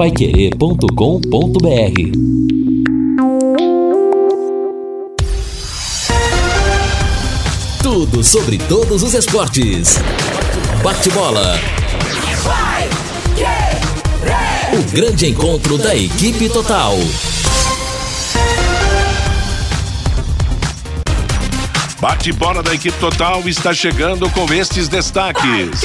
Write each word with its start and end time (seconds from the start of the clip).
Paiquerê.com.br 0.00 0.88
Tudo 7.82 8.24
sobre 8.24 8.56
todos 8.56 9.02
os 9.02 9.12
esportes. 9.12 9.98
Bate-bola. 10.82 11.60
O 14.72 14.90
grande 14.90 15.26
encontro 15.26 15.76
da 15.76 15.94
equipe 15.94 16.48
total. 16.48 16.96
Bate-bola 22.00 22.62
da 22.62 22.74
equipe 22.74 22.98
total 22.98 23.46
está 23.46 23.74
chegando 23.74 24.30
com 24.30 24.50
estes 24.50 24.88
destaques. 24.88 25.82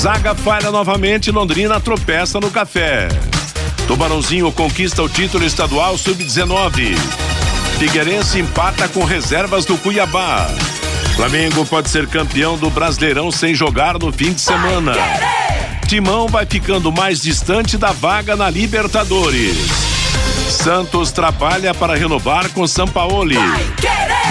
Zaga 0.00 0.34
falha 0.34 0.70
novamente, 0.70 1.30
Londrina 1.30 1.78
tropeça 1.78 2.40
no 2.40 2.50
café. 2.50 3.06
Tubarãozinho 3.86 4.50
conquista 4.50 5.02
o 5.02 5.08
título 5.10 5.44
estadual 5.44 5.98
sub-19. 5.98 6.96
Figueirense 7.78 8.38
empata 8.38 8.88
com 8.88 9.04
reservas 9.04 9.66
do 9.66 9.76
Cuiabá. 9.76 10.46
Flamengo 11.16 11.66
pode 11.66 11.90
ser 11.90 12.06
campeão 12.06 12.56
do 12.56 12.70
Brasileirão 12.70 13.30
sem 13.30 13.54
jogar 13.54 13.98
no 13.98 14.10
fim 14.10 14.32
de 14.32 14.40
semana. 14.40 14.92
Timão 15.86 16.28
vai 16.28 16.46
ficando 16.46 16.90
mais 16.90 17.20
distante 17.20 17.76
da 17.76 17.92
vaga 17.92 18.34
na 18.34 18.48
Libertadores. 18.48 19.54
Santos 20.48 21.12
trabalha 21.12 21.74
para 21.74 21.94
renovar 21.94 22.48
com 22.52 22.66
Sampaoli. 22.66 23.36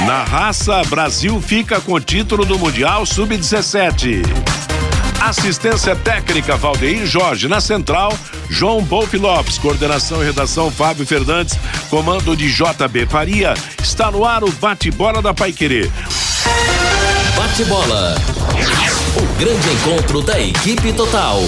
Na 0.07 0.23
raça, 0.23 0.81
Brasil 0.85 1.39
fica 1.39 1.79
com 1.79 1.93
o 1.93 1.99
título 1.99 2.43
do 2.43 2.57
Mundial 2.57 3.05
Sub-17. 3.05 4.58
Assistência 5.21 5.95
técnica 5.95 6.55
Valdeir 6.55 7.05
Jorge. 7.05 7.47
Na 7.47 7.59
central, 7.59 8.17
João 8.49 8.81
Bolf 8.81 9.13
Lopes. 9.13 9.57
Coordenação 9.57 10.21
e 10.21 10.25
redação 10.25 10.71
Fábio 10.71 11.05
Fernandes. 11.05 11.57
Comando 11.89 12.35
de 12.35 12.49
JB 12.51 13.05
Faria. 13.07 13.53
Está 13.81 14.09
no 14.09 14.25
ar 14.25 14.43
o 14.43 14.51
bate-bola 14.53 15.21
da 15.21 15.33
Paiquerê. 15.33 15.89
Bate-bola. 17.35 18.15
O 19.17 19.39
grande 19.39 19.69
encontro 19.69 20.21
da 20.21 20.39
equipe 20.39 20.93
total. 20.93 21.41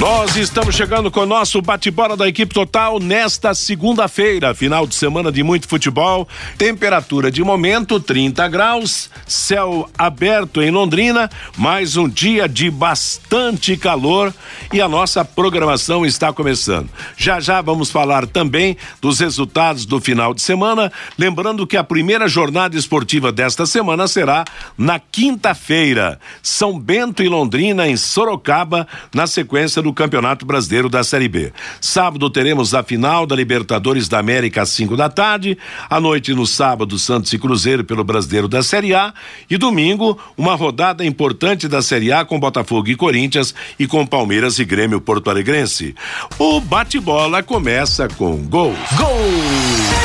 Nós 0.00 0.34
estamos 0.34 0.74
chegando 0.74 1.10
com 1.10 1.20
o 1.20 1.26
nosso 1.26 1.60
bate-bola 1.60 2.16
da 2.16 2.26
equipe 2.26 2.54
total 2.54 2.98
nesta 2.98 3.52
segunda-feira, 3.52 4.54
final 4.54 4.86
de 4.86 4.94
semana 4.94 5.30
de 5.30 5.42
muito 5.42 5.68
futebol. 5.68 6.26
Temperatura 6.56 7.30
de 7.30 7.44
momento 7.44 8.00
30 8.00 8.48
graus, 8.48 9.10
céu 9.26 9.90
aberto 9.98 10.62
em 10.62 10.70
Londrina, 10.70 11.28
mais 11.54 11.98
um 11.98 12.08
dia 12.08 12.48
de 12.48 12.70
bastante 12.70 13.76
calor 13.76 14.32
e 14.72 14.80
a 14.80 14.88
nossa 14.88 15.22
programação 15.22 16.06
está 16.06 16.32
começando. 16.32 16.88
Já 17.14 17.38
já 17.38 17.60
vamos 17.60 17.90
falar 17.90 18.26
também 18.26 18.78
dos 19.02 19.20
resultados 19.20 19.84
do 19.84 20.00
final 20.00 20.32
de 20.32 20.40
semana, 20.40 20.90
lembrando 21.18 21.66
que 21.66 21.76
a 21.76 21.84
primeira 21.84 22.26
jornada 22.26 22.74
esportiva 22.74 23.30
desta 23.30 23.66
semana 23.66 24.08
será 24.08 24.46
na 24.78 24.98
quinta-feira, 24.98 26.18
São 26.42 26.78
Bento 26.78 27.22
e 27.22 27.28
Londrina 27.28 27.86
em 27.86 27.98
Sorocaba, 27.98 28.88
na 29.14 29.26
sequência 29.26 29.82
do 29.82 29.89
do 29.90 29.94
Campeonato 29.94 30.46
Brasileiro 30.46 30.88
da 30.88 31.02
Série 31.02 31.28
B. 31.28 31.52
Sábado 31.80 32.30
teremos 32.30 32.74
a 32.74 32.82
final 32.82 33.26
da 33.26 33.34
Libertadores 33.34 34.08
da 34.08 34.18
América 34.18 34.62
às 34.62 34.68
5 34.70 34.96
da 34.96 35.08
tarde. 35.08 35.58
À 35.88 36.00
noite, 36.00 36.32
no 36.32 36.46
sábado, 36.46 36.98
Santos 36.98 37.32
e 37.32 37.38
Cruzeiro 37.38 37.84
pelo 37.84 38.04
Brasileiro 38.04 38.46
da 38.46 38.62
Série 38.62 38.94
A. 38.94 39.12
E 39.50 39.58
domingo, 39.58 40.18
uma 40.38 40.54
rodada 40.54 41.04
importante 41.04 41.66
da 41.66 41.82
Série 41.82 42.12
A 42.12 42.24
com 42.24 42.38
Botafogo 42.38 42.88
e 42.88 42.96
Corinthians 42.96 43.54
e 43.78 43.86
com 43.86 44.06
Palmeiras 44.06 44.58
e 44.58 44.64
Grêmio 44.64 45.00
Porto 45.00 45.28
Alegrense. 45.28 45.94
O 46.38 46.60
bate-bola 46.60 47.42
começa 47.42 48.08
com 48.08 48.36
gol. 48.36 48.74
Gol! 48.96 49.99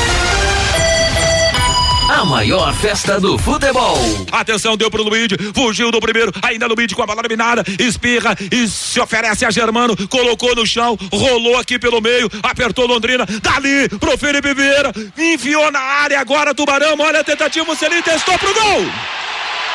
A 2.26 2.28
maior 2.28 2.74
festa 2.74 3.20
do 3.20 3.38
futebol. 3.38 4.00
Atenção, 4.32 4.76
deu 4.76 4.90
pro 4.90 5.04
Luigi, 5.04 5.38
fugiu 5.54 5.92
do 5.92 6.00
primeiro, 6.00 6.32
ainda 6.42 6.66
Luigi 6.66 6.96
com 6.96 7.04
a 7.04 7.06
bola 7.06 7.22
dominada, 7.22 7.64
espirra 7.80 8.36
e 8.52 8.68
se 8.68 9.00
oferece 9.00 9.46
a 9.46 9.52
Germano, 9.52 9.96
colocou 10.08 10.56
no 10.56 10.66
chão, 10.66 10.98
rolou 11.14 11.56
aqui 11.56 11.78
pelo 11.78 12.02
meio, 12.02 12.28
apertou 12.42 12.88
Londrina, 12.88 13.28
dali 13.28 13.88
pro 14.00 14.18
Felipe 14.18 14.56
Vieira, 14.56 14.92
enfiou 15.16 15.72
na 15.72 15.80
área, 15.80 16.20
agora 16.20 16.56
Tubarão, 16.56 16.96
olha 17.00 17.20
a 17.20 17.24
tentativa, 17.24 17.72
o 17.72 17.76
Celim 17.76 18.02
testou 18.02 18.36
pro 18.40 18.54
gol. 18.56 18.86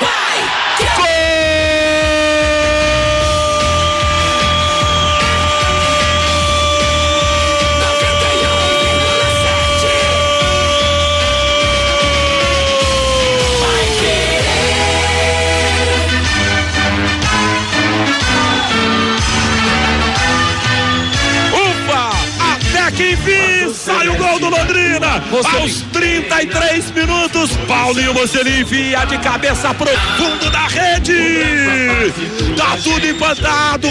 Vai! 0.01 0.97
Gol! 0.97 1.10
Sai 23.75 24.09
o 24.09 24.17
gol 24.17 24.39
do 24.39 24.51
Londrina. 24.51 25.00
Aos 25.11 25.83
33 25.93 26.93
minutos, 26.93 27.51
Paulinho 27.67 28.15
Mocelin 28.15 28.61
envia 28.61 29.05
de 29.07 29.19
cabeça 29.19 29.75
pro 29.75 29.89
fundo 30.17 30.49
da 30.51 30.69
rede. 30.69 32.13
Tá 32.57 32.77
tudo 32.83 33.05
empatado. 33.05 33.89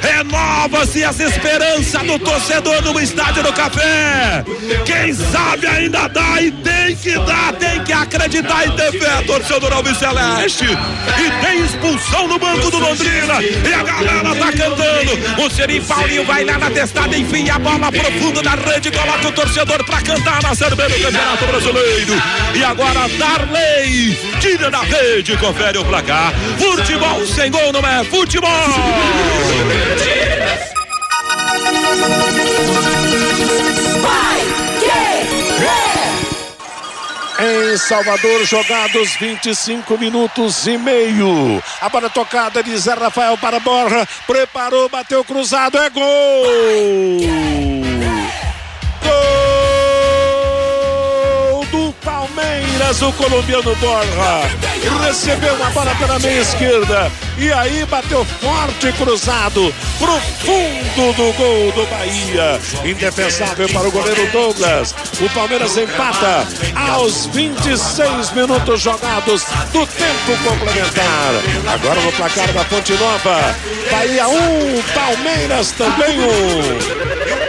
Renova-se 0.00 1.04
as 1.04 1.20
esperanças 1.20 2.02
do 2.02 2.18
torcedor 2.18 2.80
no 2.82 2.98
estádio 2.98 3.42
do 3.42 3.52
Café. 3.52 4.44
Quem 4.86 5.12
sabe 5.12 5.66
ainda 5.66 6.08
dá 6.08 6.40
e 6.40 6.50
tem 6.50 6.96
que 6.96 7.18
dar, 7.18 7.52
tem 7.54 7.84
que 7.84 7.92
acreditar 7.92 8.66
e 8.66 8.70
ter 8.70 8.92
fé, 8.98 9.22
torcedor 9.26 9.72
Alves 9.74 9.98
Celeste. 9.98 10.64
E 10.64 11.44
tem 11.44 11.64
expulsão 11.64 12.28
no 12.28 12.38
banco 12.38 12.70
do 12.70 12.78
Londrina. 12.78 13.42
E 13.42 13.74
a 13.74 13.82
galera 13.82 14.34
tá 14.34 14.52
cantando. 14.52 15.36
Mocelin 15.36 15.82
Paulinho 15.82 16.24
vai 16.24 16.44
lá 16.44 16.56
na 16.56 16.70
testada, 16.70 17.14
enfia 17.16 17.56
a 17.56 17.58
bola 17.58 17.92
pro 17.92 18.12
fundo 18.12 18.40
da 18.42 18.54
rede, 18.54 18.90
coloca 18.90 19.28
o 19.28 19.32
torcedor 19.32 19.84
pra 19.84 20.00
cantar 20.00 20.45
na 20.46 20.54
Série 20.54 20.76
B 20.76 20.82
Campeonato 20.84 21.44
Brasileiro. 21.44 22.12
E 22.54 22.62
agora 22.62 23.08
Darley 23.18 24.16
tira 24.40 24.70
da 24.70 24.80
rede, 24.80 25.36
confere 25.38 25.76
o 25.78 25.84
placar. 25.84 26.32
Futebol 26.56 27.26
sem 27.26 27.50
gol 27.50 27.72
não 27.72 27.80
é 27.80 28.04
futebol. 28.04 28.48
Em 37.38 37.76
Salvador, 37.76 38.44
jogados 38.46 39.16
25 39.16 39.98
minutos 39.98 40.66
e 40.66 40.78
meio. 40.78 41.62
A 41.80 41.88
bola 41.88 42.08
tocada 42.08 42.62
de 42.62 42.76
Zé 42.78 42.94
Rafael 42.94 43.36
para 43.36 43.58
Borra. 43.58 44.06
Preparou, 44.26 44.88
bateu 44.88 45.24
cruzado, 45.24 45.76
é 45.76 45.90
gol! 45.90 47.75
O 52.86 53.12
colombiano 53.14 53.74
Borja 53.76 54.48
recebeu 55.04 55.54
uma 55.54 55.70
bola 55.70 55.92
pela 55.96 56.20
meia 56.20 56.40
esquerda 56.40 57.10
e 57.36 57.52
aí 57.52 57.84
bateu 57.84 58.24
forte 58.24 58.92
cruzado 58.92 59.74
pro 59.98 60.12
fundo 60.40 61.12
do 61.16 61.32
gol 61.32 61.72
do 61.72 61.84
Bahia. 61.90 62.60
Indefensável 62.84 63.68
para 63.70 63.88
o 63.88 63.90
goleiro 63.90 64.30
Douglas. 64.30 64.94
O 65.20 65.28
Palmeiras 65.30 65.76
empata 65.76 66.46
aos 66.76 67.26
26 67.26 68.30
minutos 68.30 68.80
jogados 68.80 69.42
do 69.72 69.84
tempo 69.84 70.38
complementar. 70.44 71.34
Agora 71.74 72.00
no 72.00 72.12
placar 72.12 72.52
da 72.52 72.64
Fonte 72.66 72.92
Nova. 72.92 73.54
Bahia 73.90 74.28
1, 74.28 74.32
um, 74.32 74.82
Palmeiras 74.94 75.72
também 75.72 76.20
1. 76.20 76.22
Um. 76.22 77.46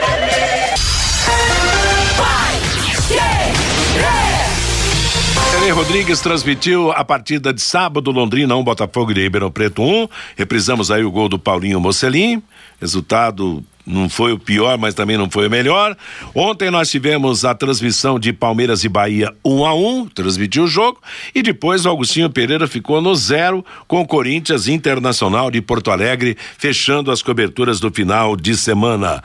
René 5.68 5.80
Rodrigues 5.80 6.22
transmitiu 6.22 6.94
a 6.94 7.04
partida 7.04 7.52
de 7.52 7.62
sábado, 7.62 8.10
Londrina 8.10 8.56
1, 8.56 8.58
um, 8.58 8.64
Botafogo 8.64 9.14
de 9.14 9.22
Ribeirão 9.22 9.52
Preto 9.52 9.82
1. 9.82 9.86
Um. 9.86 10.08
Reprisamos 10.38 10.90
aí 10.90 11.04
o 11.04 11.12
gol 11.12 11.28
do 11.28 11.38
Paulinho 11.38 11.78
Mocelin. 11.78 12.42
Resultado 12.80 13.62
não 13.86 14.08
foi 14.08 14.32
o 14.32 14.40
pior, 14.40 14.78
mas 14.78 14.94
também 14.94 15.18
não 15.18 15.30
foi 15.30 15.48
o 15.48 15.50
melhor. 15.50 15.98
Ontem 16.34 16.72
nós 16.72 16.90
tivemos 16.90 17.44
a 17.44 17.54
transmissão 17.54 18.18
de 18.18 18.32
Palmeiras 18.32 18.86
e 18.86 18.88
Bahia 18.88 19.34
1 19.44 19.60
um 19.60 19.66
a 19.66 19.76
1 19.76 19.88
um, 19.90 20.06
transmitiu 20.08 20.64
o 20.64 20.68
jogo, 20.68 21.02
e 21.36 21.44
depois 21.44 21.86
o 21.86 21.90
Augustinho 21.90 22.30
Pereira 22.30 22.66
ficou 22.66 23.02
no 23.02 23.14
zero 23.14 23.66
com 23.90 24.00
o 24.00 24.08
Corinthians 24.08 24.70
Internacional 24.70 25.52
de 25.52 25.60
Porto 25.60 25.92
Alegre, 25.92 26.38
fechando 26.58 27.12
as 27.12 27.22
coberturas 27.22 27.82
do 27.82 27.92
final 27.92 28.38
de 28.38 28.56
semana. 28.56 29.22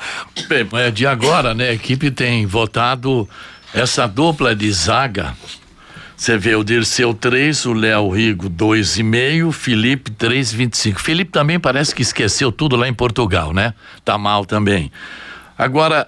Bem, 0.49 0.67
é 0.73 0.91
de 0.91 1.07
agora, 1.07 1.55
né? 1.55 1.69
A 1.69 1.75
equipe 1.75 2.11
tem 2.11 2.47
votado 2.47 3.29
essa 3.73 4.09
dupla 4.09 4.57
de 4.57 4.73
zaga 4.73 5.37
Você 6.23 6.39
vê 6.39 6.55
o 6.55 6.63
Dirceu 6.63 7.13
3, 7.13 7.67
o 7.67 7.73
Léo 7.73 8.09
Rigo 8.09 8.49
2,5, 8.49 9.51
Felipe 9.51 10.09
3,25. 10.13 11.01
Felipe 11.01 11.33
também 11.33 11.59
parece 11.59 11.93
que 11.93 12.01
esqueceu 12.01 12.53
tudo 12.53 12.77
lá 12.77 12.87
em 12.87 12.95
Portugal, 12.95 13.53
né? 13.53 13.75
Tá 14.05 14.17
mal 14.17 14.47
também. 14.47 14.93
Agora, 15.59 16.07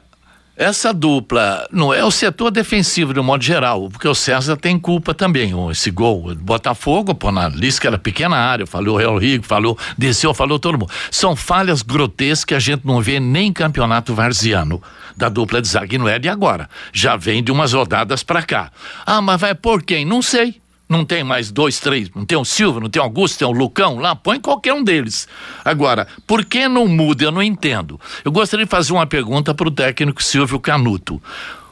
essa 0.56 0.94
dupla 0.94 1.66
não 1.72 1.92
é 1.92 2.04
o 2.04 2.12
setor 2.12 2.52
defensivo 2.52 3.12
de 3.12 3.18
um 3.18 3.24
modo 3.24 3.42
geral, 3.42 3.90
porque 3.90 4.06
o 4.06 4.14
César 4.14 4.56
tem 4.56 4.78
culpa 4.78 5.12
também. 5.12 5.52
Esse 5.68 5.90
gol, 5.90 6.32
Botafogo, 6.36 7.12
pô, 7.12 7.32
na 7.32 7.48
lista 7.48 7.88
era 7.88 7.98
pequena 7.98 8.36
área, 8.36 8.68
falou 8.68 8.94
o 8.94 8.98
Real 8.98 9.18
Rigo, 9.18 9.44
falou, 9.44 9.76
desceu, 9.98 10.32
falou 10.32 10.60
todo 10.60 10.78
mundo. 10.78 10.92
São 11.10 11.34
falhas 11.34 11.82
grotescas 11.82 12.44
que 12.44 12.54
a 12.54 12.60
gente 12.60 12.86
não 12.86 13.00
vê 13.00 13.18
nem 13.18 13.48
em 13.48 13.52
campeonato 13.52 14.14
varziano 14.14 14.80
da 15.16 15.28
dupla 15.28 15.60
de 15.62 15.68
zaga, 15.68 15.94
e 15.94 15.98
não 15.98 16.08
é 16.08 16.18
de 16.18 16.28
agora. 16.28 16.68
Já 16.92 17.16
vem 17.16 17.42
de 17.42 17.52
umas 17.52 17.72
rodadas 17.72 18.22
para 18.22 18.42
cá. 18.42 18.70
Ah, 19.06 19.20
mas 19.20 19.40
vai 19.40 19.54
por 19.54 19.82
quem? 19.82 20.04
Não 20.04 20.22
sei. 20.22 20.60
Não 20.86 21.04
tem 21.04 21.24
mais 21.24 21.50
dois, 21.50 21.80
três, 21.80 22.10
não 22.14 22.26
tem 22.26 22.36
o 22.36 22.44
Silva, 22.44 22.78
não 22.78 22.90
tem 22.90 23.00
o 23.00 23.04
Augusto, 23.04 23.38
tem 23.38 23.48
o 23.48 23.52
Lucão 23.52 23.98
lá, 23.98 24.14
põe 24.14 24.38
qualquer 24.38 24.74
um 24.74 24.84
deles. 24.84 25.26
Agora, 25.64 26.06
por 26.26 26.44
que 26.44 26.68
não 26.68 26.86
muda? 26.86 27.24
Eu 27.24 27.32
não 27.32 27.42
entendo. 27.42 27.98
Eu 28.22 28.30
gostaria 28.30 28.66
de 28.66 28.70
fazer 28.70 28.92
uma 28.92 29.06
pergunta 29.06 29.54
para 29.54 29.66
o 29.66 29.70
técnico 29.70 30.22
Silvio 30.22 30.60
Canuto. 30.60 31.22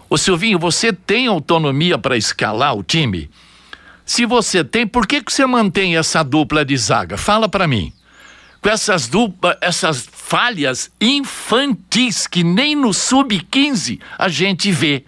Ô 0.09 0.17
Silvinho, 0.17 0.59
você 0.59 0.93
tem 0.93 1.27
autonomia 1.27 1.99
para 1.99 2.17
escalar 2.17 2.75
o 2.75 2.83
time? 2.83 3.31
Se 4.05 4.27
você 4.27 4.65
tem, 4.65 4.87
por 4.87 5.07
que, 5.07 5.23
que 5.23 5.33
você 5.33 5.47
mantém 5.47 5.97
essa 5.97 6.23
dupla 6.23 6.65
de 6.65 6.77
zaga? 6.77 7.17
Fala 7.17 7.49
para 7.49 7.67
mim. 7.67 7.93
Com 8.61 8.69
essas 8.69 9.09
duplas, 9.09 9.57
essas 9.61 10.09
falhas 10.33 10.91
infantis 10.99 12.27
que 12.27 12.43
nem 12.43 12.75
no 12.75 12.95
sub-15 12.95 14.01
a 14.19 14.31
gente 14.31 14.73
vê. 14.73 15.05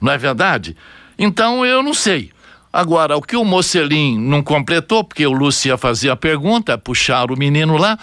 Não 0.00 0.10
é 0.10 0.16
verdade? 0.16 0.74
Então 1.18 1.62
eu 1.66 1.82
não 1.82 1.92
sei. 1.92 2.30
Agora, 2.72 3.14
o 3.18 3.20
que 3.20 3.36
o 3.36 3.44
Mocelin 3.44 4.18
não 4.18 4.42
completou, 4.42 5.04
porque 5.04 5.26
o 5.26 5.32
Lúcio 5.32 5.68
ia 5.68 5.76
fazer 5.76 6.08
a 6.08 6.16
pergunta, 6.16 6.78
puxar 6.78 7.30
o 7.30 7.36
menino 7.36 7.76
lá, 7.76 7.98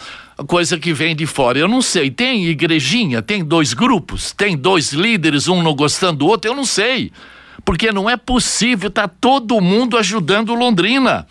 coisa 0.45 0.77
que 0.77 0.93
vem 0.93 1.15
de 1.15 1.25
fora. 1.25 1.57
Eu 1.57 1.67
não 1.67 1.81
sei. 1.81 2.11
Tem 2.11 2.45
igrejinha, 2.45 3.23
tem 3.23 3.43
dois 3.43 3.73
grupos, 3.73 4.31
tem 4.31 4.55
dois 4.55 4.93
líderes, 4.93 5.47
um 5.47 5.63
não 5.63 5.73
gostando 5.73 6.19
do 6.19 6.27
outro, 6.27 6.51
eu 6.51 6.55
não 6.55 6.65
sei. 6.65 7.11
Porque 7.65 7.91
não 7.91 8.07
é 8.07 8.15
possível 8.15 8.91
tá 8.91 9.07
todo 9.07 9.59
mundo 9.59 9.97
ajudando 9.97 10.53
Londrina. 10.53 11.25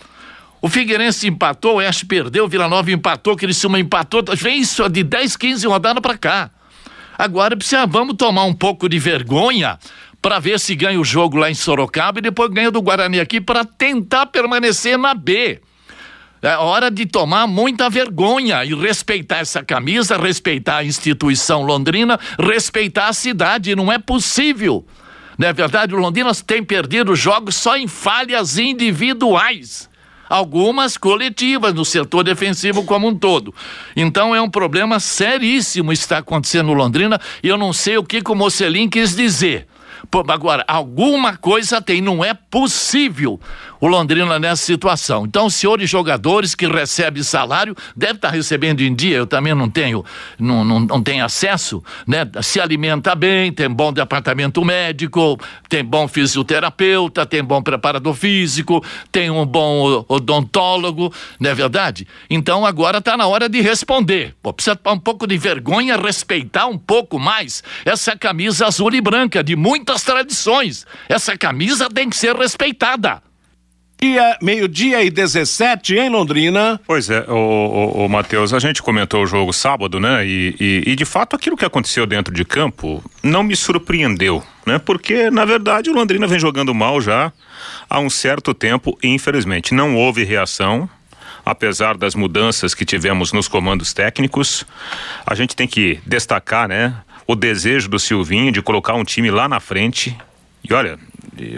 O 0.61 0.69
Figueirense 0.69 1.29
empatou, 1.29 1.75
o 1.75 1.77
Oeste 1.77 2.05
perdeu, 2.05 2.45
o 2.45 2.49
Vila 2.49 2.69
Nova 2.69 2.91
empatou, 2.91 3.35
o 3.35 3.37
Criciúma 3.37 3.79
empatou, 3.79 4.25
vem 4.37 4.61
isso 4.61 4.89
de 4.89 5.05
10, 5.05 5.37
15 5.37 5.67
rodadas 5.67 6.03
para 6.03 6.19
cá. 6.19 6.51
Agora 7.17 7.57
precisa, 7.57 7.87
vamos 7.87 8.17
tomar 8.17 8.45
um 8.45 8.55
pouco 8.55 8.89
de 8.89 8.99
vergonha 8.99 9.79
para 10.21 10.41
ver 10.41 10.59
se 10.59 10.75
ganha 10.75 11.01
o 11.01 11.05
jogo 11.05 11.37
lá 11.37 11.51
em 11.51 11.55
Sorocaba 11.55 12.19
e 12.19 12.23
depois 12.23 12.51
ganha 12.51 12.71
do 12.71 12.83
Guarani 12.83 13.21
aqui 13.21 13.41
para 13.41 13.65
tentar 13.65 14.27
permanecer 14.27 14.99
na 14.99 15.15
B. 15.15 15.61
É 16.43 16.57
hora 16.57 16.91
de 16.91 17.07
tomar 17.07 17.47
muita 17.47 17.91
vergonha 17.91 18.65
e 18.65 18.75
respeitar 18.75 19.39
essa 19.39 19.65
camisa, 19.65 20.17
respeitar 20.17 20.79
a 20.79 20.85
instituição 20.85 21.63
londrina, 21.63 22.19
respeitar 22.39 23.09
a 23.09 23.13
cidade. 23.13 23.75
Não 23.75 23.93
é 23.93 23.99
possível. 23.99 24.87
Não 25.37 25.49
é 25.49 25.53
verdade? 25.53 25.95
O 25.95 25.99
Londrina 25.99 26.33
tem 26.35 26.63
perdido 26.63 27.15
jogos 27.17 27.57
só 27.57 27.77
em 27.77 27.89
falhas 27.89 28.59
individuais 28.59 29.88
algumas 30.29 30.97
coletivas 30.97 31.75
no 31.75 31.85
setor 31.85 32.25
defensivo 32.25 32.85
como 32.85 33.09
um 33.09 33.15
todo. 33.15 33.55
Então 33.97 34.35
é 34.35 34.41
um 34.41 34.51
problema 34.51 35.01
seríssimo 35.01 35.93
está 35.93 36.19
acontecendo 36.19 36.69
no 36.69 36.75
Londrina 36.75 37.21
e 37.43 37.49
eu 37.49 37.57
não 37.57 37.73
sei 37.73 37.97
o 37.97 38.05
que, 38.05 38.23
que 38.23 38.31
o 38.31 38.35
Mocelin 38.35 38.89
quis 38.89 39.15
dizer. 39.15 39.67
Pô, 40.11 40.25
agora, 40.29 40.65
alguma 40.67 41.37
coisa 41.37 41.83
tem, 41.83 42.01
não 42.01 42.25
é 42.25 42.33
possível 42.33 43.41
o 43.81 43.87
Londrina 43.87 44.39
nessa 44.39 44.65
situação. 44.65 45.27
Então, 45.27 45.49
senhores 45.49 45.89
jogadores 45.89 46.55
que 46.55 46.67
recebem 46.67 47.23
salário, 47.23 47.77
deve 47.97 48.15
estar 48.15 48.31
recebendo 48.31 48.81
em 48.81 48.95
dia, 48.95 49.17
eu 49.19 49.27
também 49.27 49.55
não 49.55 49.69
tenho, 49.69 50.05
não, 50.39 50.65
não, 50.65 50.81
não 50.81 51.03
tenho 51.03 51.25
acesso, 51.25 51.83
né? 52.07 52.29
Se 52.43 52.61
alimenta 52.61 53.15
bem, 53.15 53.53
tem 53.53 53.69
bom 53.69 53.93
departamento 53.93 54.65
médico, 54.65 55.39
tem 55.69 55.85
bom 55.85 56.09
fisioterapeuta, 56.09 57.27
tem 57.27 57.43
bom 57.43 57.63
preparador 57.63 58.15
físico, 58.15 58.85
tem 59.11 59.31
um 59.31 59.47
bom 59.47 60.05
odontólogo, 60.09 61.13
não 61.39 61.51
é 61.51 61.55
verdade? 61.55 62.07
Então, 62.29 62.65
agora 62.65 62.99
está 62.99 63.17
na 63.17 63.27
hora 63.27 63.49
de 63.49 63.61
responder. 63.61 64.35
Pô, 64.43 64.53
precisa 64.53 64.79
um 64.87 64.99
pouco 64.99 65.27
de 65.27 65.37
vergonha, 65.37 65.97
respeitar 65.97 66.67
um 66.67 66.79
pouco 66.79 67.19
mais 67.19 67.63
essa 67.85 68.17
camisa 68.17 68.67
azul 68.67 68.95
e 68.95 69.01
branca 69.01 69.43
de 69.43 69.55
muitas 69.57 70.03
tradições. 70.03 70.87
Essa 71.09 71.37
camisa 71.37 71.89
tem 71.89 72.09
que 72.09 72.17
ser 72.17 72.35
respeitada. 72.37 73.28
Dia, 74.01 74.39
meio-dia 74.41 75.03
e 75.03 75.11
17 75.11 75.97
em 75.97 76.09
Londrina. 76.09 76.81
Pois 76.87 77.11
é, 77.11 77.25
o, 77.29 77.35
o, 77.35 78.05
o 78.05 78.09
Matheus, 78.09 78.55
a 78.55 78.61
gente 78.61 78.81
comentou 78.81 79.25
o 79.25 79.27
jogo 79.27 79.53
sábado, 79.53 79.99
né? 79.99 80.25
E, 80.25 80.55
e, 80.61 80.93
e, 80.93 80.95
de 80.95 81.05
fato 81.05 81.35
aquilo 81.35 81.57
que 81.57 81.65
aconteceu 81.65 82.07
dentro 82.07 82.33
de 82.33 82.45
campo 82.45 83.03
não 83.25 83.43
me 83.43 83.57
surpreendeu, 83.57 84.41
né? 84.65 84.79
Porque, 84.79 85.31
na 85.33 85.45
verdade, 85.45 85.91
o 85.91 85.93
Londrina 85.93 86.29
vem 86.29 86.39
jogando 86.39 86.73
mal 86.73 87.01
já 87.01 87.33
há 87.91 87.99
um 87.99 88.09
certo 88.09 88.55
tempo 88.55 88.97
e, 89.03 89.09
infelizmente, 89.09 89.75
não 89.75 89.97
houve 89.97 90.23
reação. 90.23 90.89
Apesar 91.45 91.97
das 91.97 92.15
mudanças 92.15 92.75
que 92.75 92.85
tivemos 92.85 93.33
nos 93.33 93.49
comandos 93.49 93.93
técnicos, 93.93 94.65
a 95.27 95.35
gente 95.35 95.57
tem 95.57 95.67
que 95.67 95.99
destacar, 96.07 96.69
né? 96.69 96.95
O 97.27 97.35
desejo 97.35 97.89
do 97.89 97.99
Silvinho 97.99 98.53
de 98.53 98.63
colocar 98.63 98.95
um 98.95 99.05
time 99.05 99.29
lá 99.29 99.49
na 99.49 99.59
frente. 99.59 100.17
E 100.63 100.73
olha, 100.73 100.99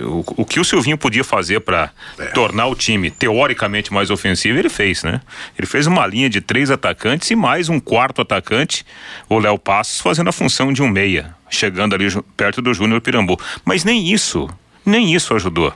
o, 0.03 0.25
o 0.37 0.44
que 0.44 0.61
o 0.61 0.65
Silvinho 0.65 0.99
podia 0.99 1.25
fazer 1.25 1.61
para 1.61 1.91
é. 2.19 2.27
tornar 2.27 2.67
o 2.67 2.75
time 2.75 3.11
teoricamente 3.11 3.93
mais 3.93 4.11
ofensivo, 4.11 4.59
ele 4.59 4.69
fez, 4.69 5.03
né? 5.03 5.21
Ele 5.59 5.67
fez 5.67 5.87
uma 5.87 6.06
linha 6.06 6.29
de 6.29 6.41
três 6.41 6.71
atacantes 6.71 7.31
e 7.31 7.37
mais 7.37 7.69
um 7.69 7.81
quarto 7.81 8.23
atacante, 8.23 8.85
o 9.29 9.38
Léo 9.38 9.59
Passos, 9.59 10.00
fazendo 10.00 10.29
a 10.29 10.32
função 10.32 10.73
de 10.73 10.82
um 10.82 10.88
meia, 10.88 11.35
chegando 11.49 11.94
ali 11.94 12.06
perto 12.37 12.61
do 12.61 12.73
Júnior 12.75 13.00
Pirambu. 13.00 13.38
Mas 13.65 13.85
nem 13.85 14.12
isso, 14.12 14.49
nem 14.85 15.15
isso 15.15 15.35
ajudou. 15.35 15.73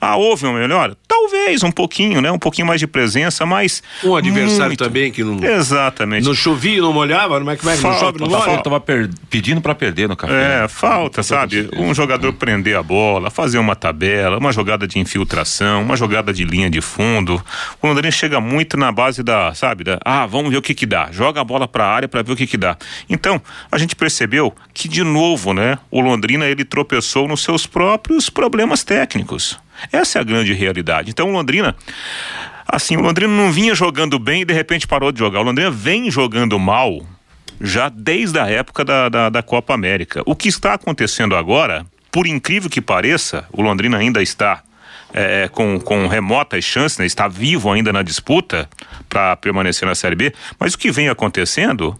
Ah, 0.00 0.16
houve 0.16 0.46
uma 0.46 0.58
melhora? 0.58 0.96
Talvez, 1.26 1.64
um 1.64 1.72
pouquinho, 1.72 2.20
né? 2.20 2.30
Um 2.30 2.38
pouquinho 2.38 2.66
mais 2.66 2.78
de 2.78 2.86
presença, 2.86 3.44
mas. 3.44 3.82
Um 4.04 4.14
adversário 4.14 4.66
muito... 4.66 4.84
também 4.84 5.10
que 5.10 5.24
não. 5.24 5.42
Exatamente. 5.44 6.24
Não 6.24 6.34
chovia, 6.34 6.80
não 6.80 6.92
molhava, 6.92 7.38
como 7.38 7.50
é 7.50 7.56
que, 7.56 7.64
falta, 7.64 7.88
não 7.88 7.98
chove, 7.98 8.18
não 8.20 8.28
molha? 8.28 8.62
Tava 8.62 8.78
per... 8.78 9.10
pedindo 9.28 9.60
para 9.60 9.74
perder 9.74 10.08
no 10.08 10.16
café. 10.16 10.64
É, 10.64 10.68
falta, 10.68 11.24
sabe? 11.24 11.68
Um 11.76 11.92
jogador 11.92 12.32
prender 12.34 12.76
a 12.76 12.82
bola, 12.82 13.28
fazer 13.28 13.58
uma 13.58 13.74
tabela, 13.74 14.38
uma 14.38 14.52
jogada 14.52 14.86
de 14.86 15.00
infiltração, 15.00 15.82
uma 15.82 15.96
jogada 15.96 16.32
de 16.32 16.44
linha 16.44 16.70
de 16.70 16.80
fundo. 16.80 17.42
O 17.82 17.86
Londrina 17.88 18.12
chega 18.12 18.40
muito 18.40 18.76
na 18.76 18.92
base 18.92 19.24
da, 19.24 19.52
sabe, 19.52 19.82
da, 19.82 19.98
ah, 20.04 20.26
vamos 20.26 20.52
ver 20.52 20.58
o 20.58 20.62
que 20.62 20.74
que 20.74 20.86
dá. 20.86 21.08
Joga 21.10 21.40
a 21.40 21.44
bola 21.44 21.66
para 21.66 21.84
a 21.84 21.92
área 21.92 22.08
para 22.08 22.22
ver 22.22 22.32
o 22.32 22.36
que 22.36 22.46
que 22.46 22.56
dá. 22.56 22.76
Então, 23.08 23.42
a 23.70 23.78
gente 23.78 23.96
percebeu 23.96 24.54
que 24.72 24.86
de 24.86 25.02
novo, 25.02 25.52
né, 25.52 25.76
o 25.90 26.00
Londrina 26.00 26.46
ele 26.46 26.64
tropeçou 26.64 27.26
nos 27.26 27.42
seus 27.42 27.66
próprios 27.66 28.30
problemas 28.30 28.84
técnicos. 28.84 29.58
Essa 29.92 30.18
é 30.18 30.20
a 30.20 30.24
grande 30.24 30.52
realidade. 30.52 31.10
Então, 31.16 31.32
Londrina 31.32 31.74
assim, 32.68 32.94
o 32.94 33.00
Londrina 33.00 33.32
não 33.32 33.50
vinha 33.50 33.74
jogando 33.74 34.18
bem 34.18 34.42
e 34.42 34.44
de 34.44 34.52
repente 34.52 34.86
parou 34.86 35.10
de 35.10 35.18
jogar. 35.18 35.40
O 35.40 35.44
Londrina 35.44 35.70
vem 35.70 36.10
jogando 36.10 36.58
mal 36.58 37.00
já 37.58 37.88
desde 37.88 38.38
a 38.38 38.46
época 38.46 38.84
da, 38.84 39.08
da, 39.08 39.30
da, 39.30 39.42
Copa 39.42 39.72
América. 39.72 40.22
O 40.26 40.36
que 40.36 40.46
está 40.46 40.74
acontecendo 40.74 41.34
agora, 41.34 41.86
por 42.12 42.26
incrível 42.26 42.68
que 42.68 42.82
pareça, 42.82 43.46
o 43.50 43.62
Londrina 43.62 43.96
ainda 43.96 44.20
está 44.20 44.62
é, 45.14 45.48
com, 45.48 45.80
com 45.80 46.06
remotas 46.06 46.62
chances, 46.64 46.98
né, 46.98 47.06
está 47.06 47.28
vivo 47.28 47.72
ainda 47.72 47.94
na 47.94 48.02
disputa 48.02 48.68
para 49.08 49.36
permanecer 49.36 49.88
na 49.88 49.94
Série 49.94 50.16
B, 50.16 50.34
mas 50.60 50.74
o 50.74 50.78
que 50.78 50.90
vem 50.90 51.08
acontecendo 51.08 51.98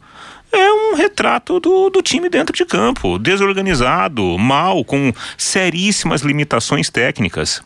é 0.53 0.73
um 0.73 0.95
retrato 0.95 1.59
do, 1.59 1.89
do 1.89 2.03
time 2.03 2.29
dentro 2.29 2.55
de 2.55 2.65
campo, 2.67 3.19
desorganizado, 3.19 4.37
mal, 4.39 4.85
com 4.85 5.13
seríssimas 5.39 6.21
limitações 6.21 6.91
técnicas. 6.91 7.63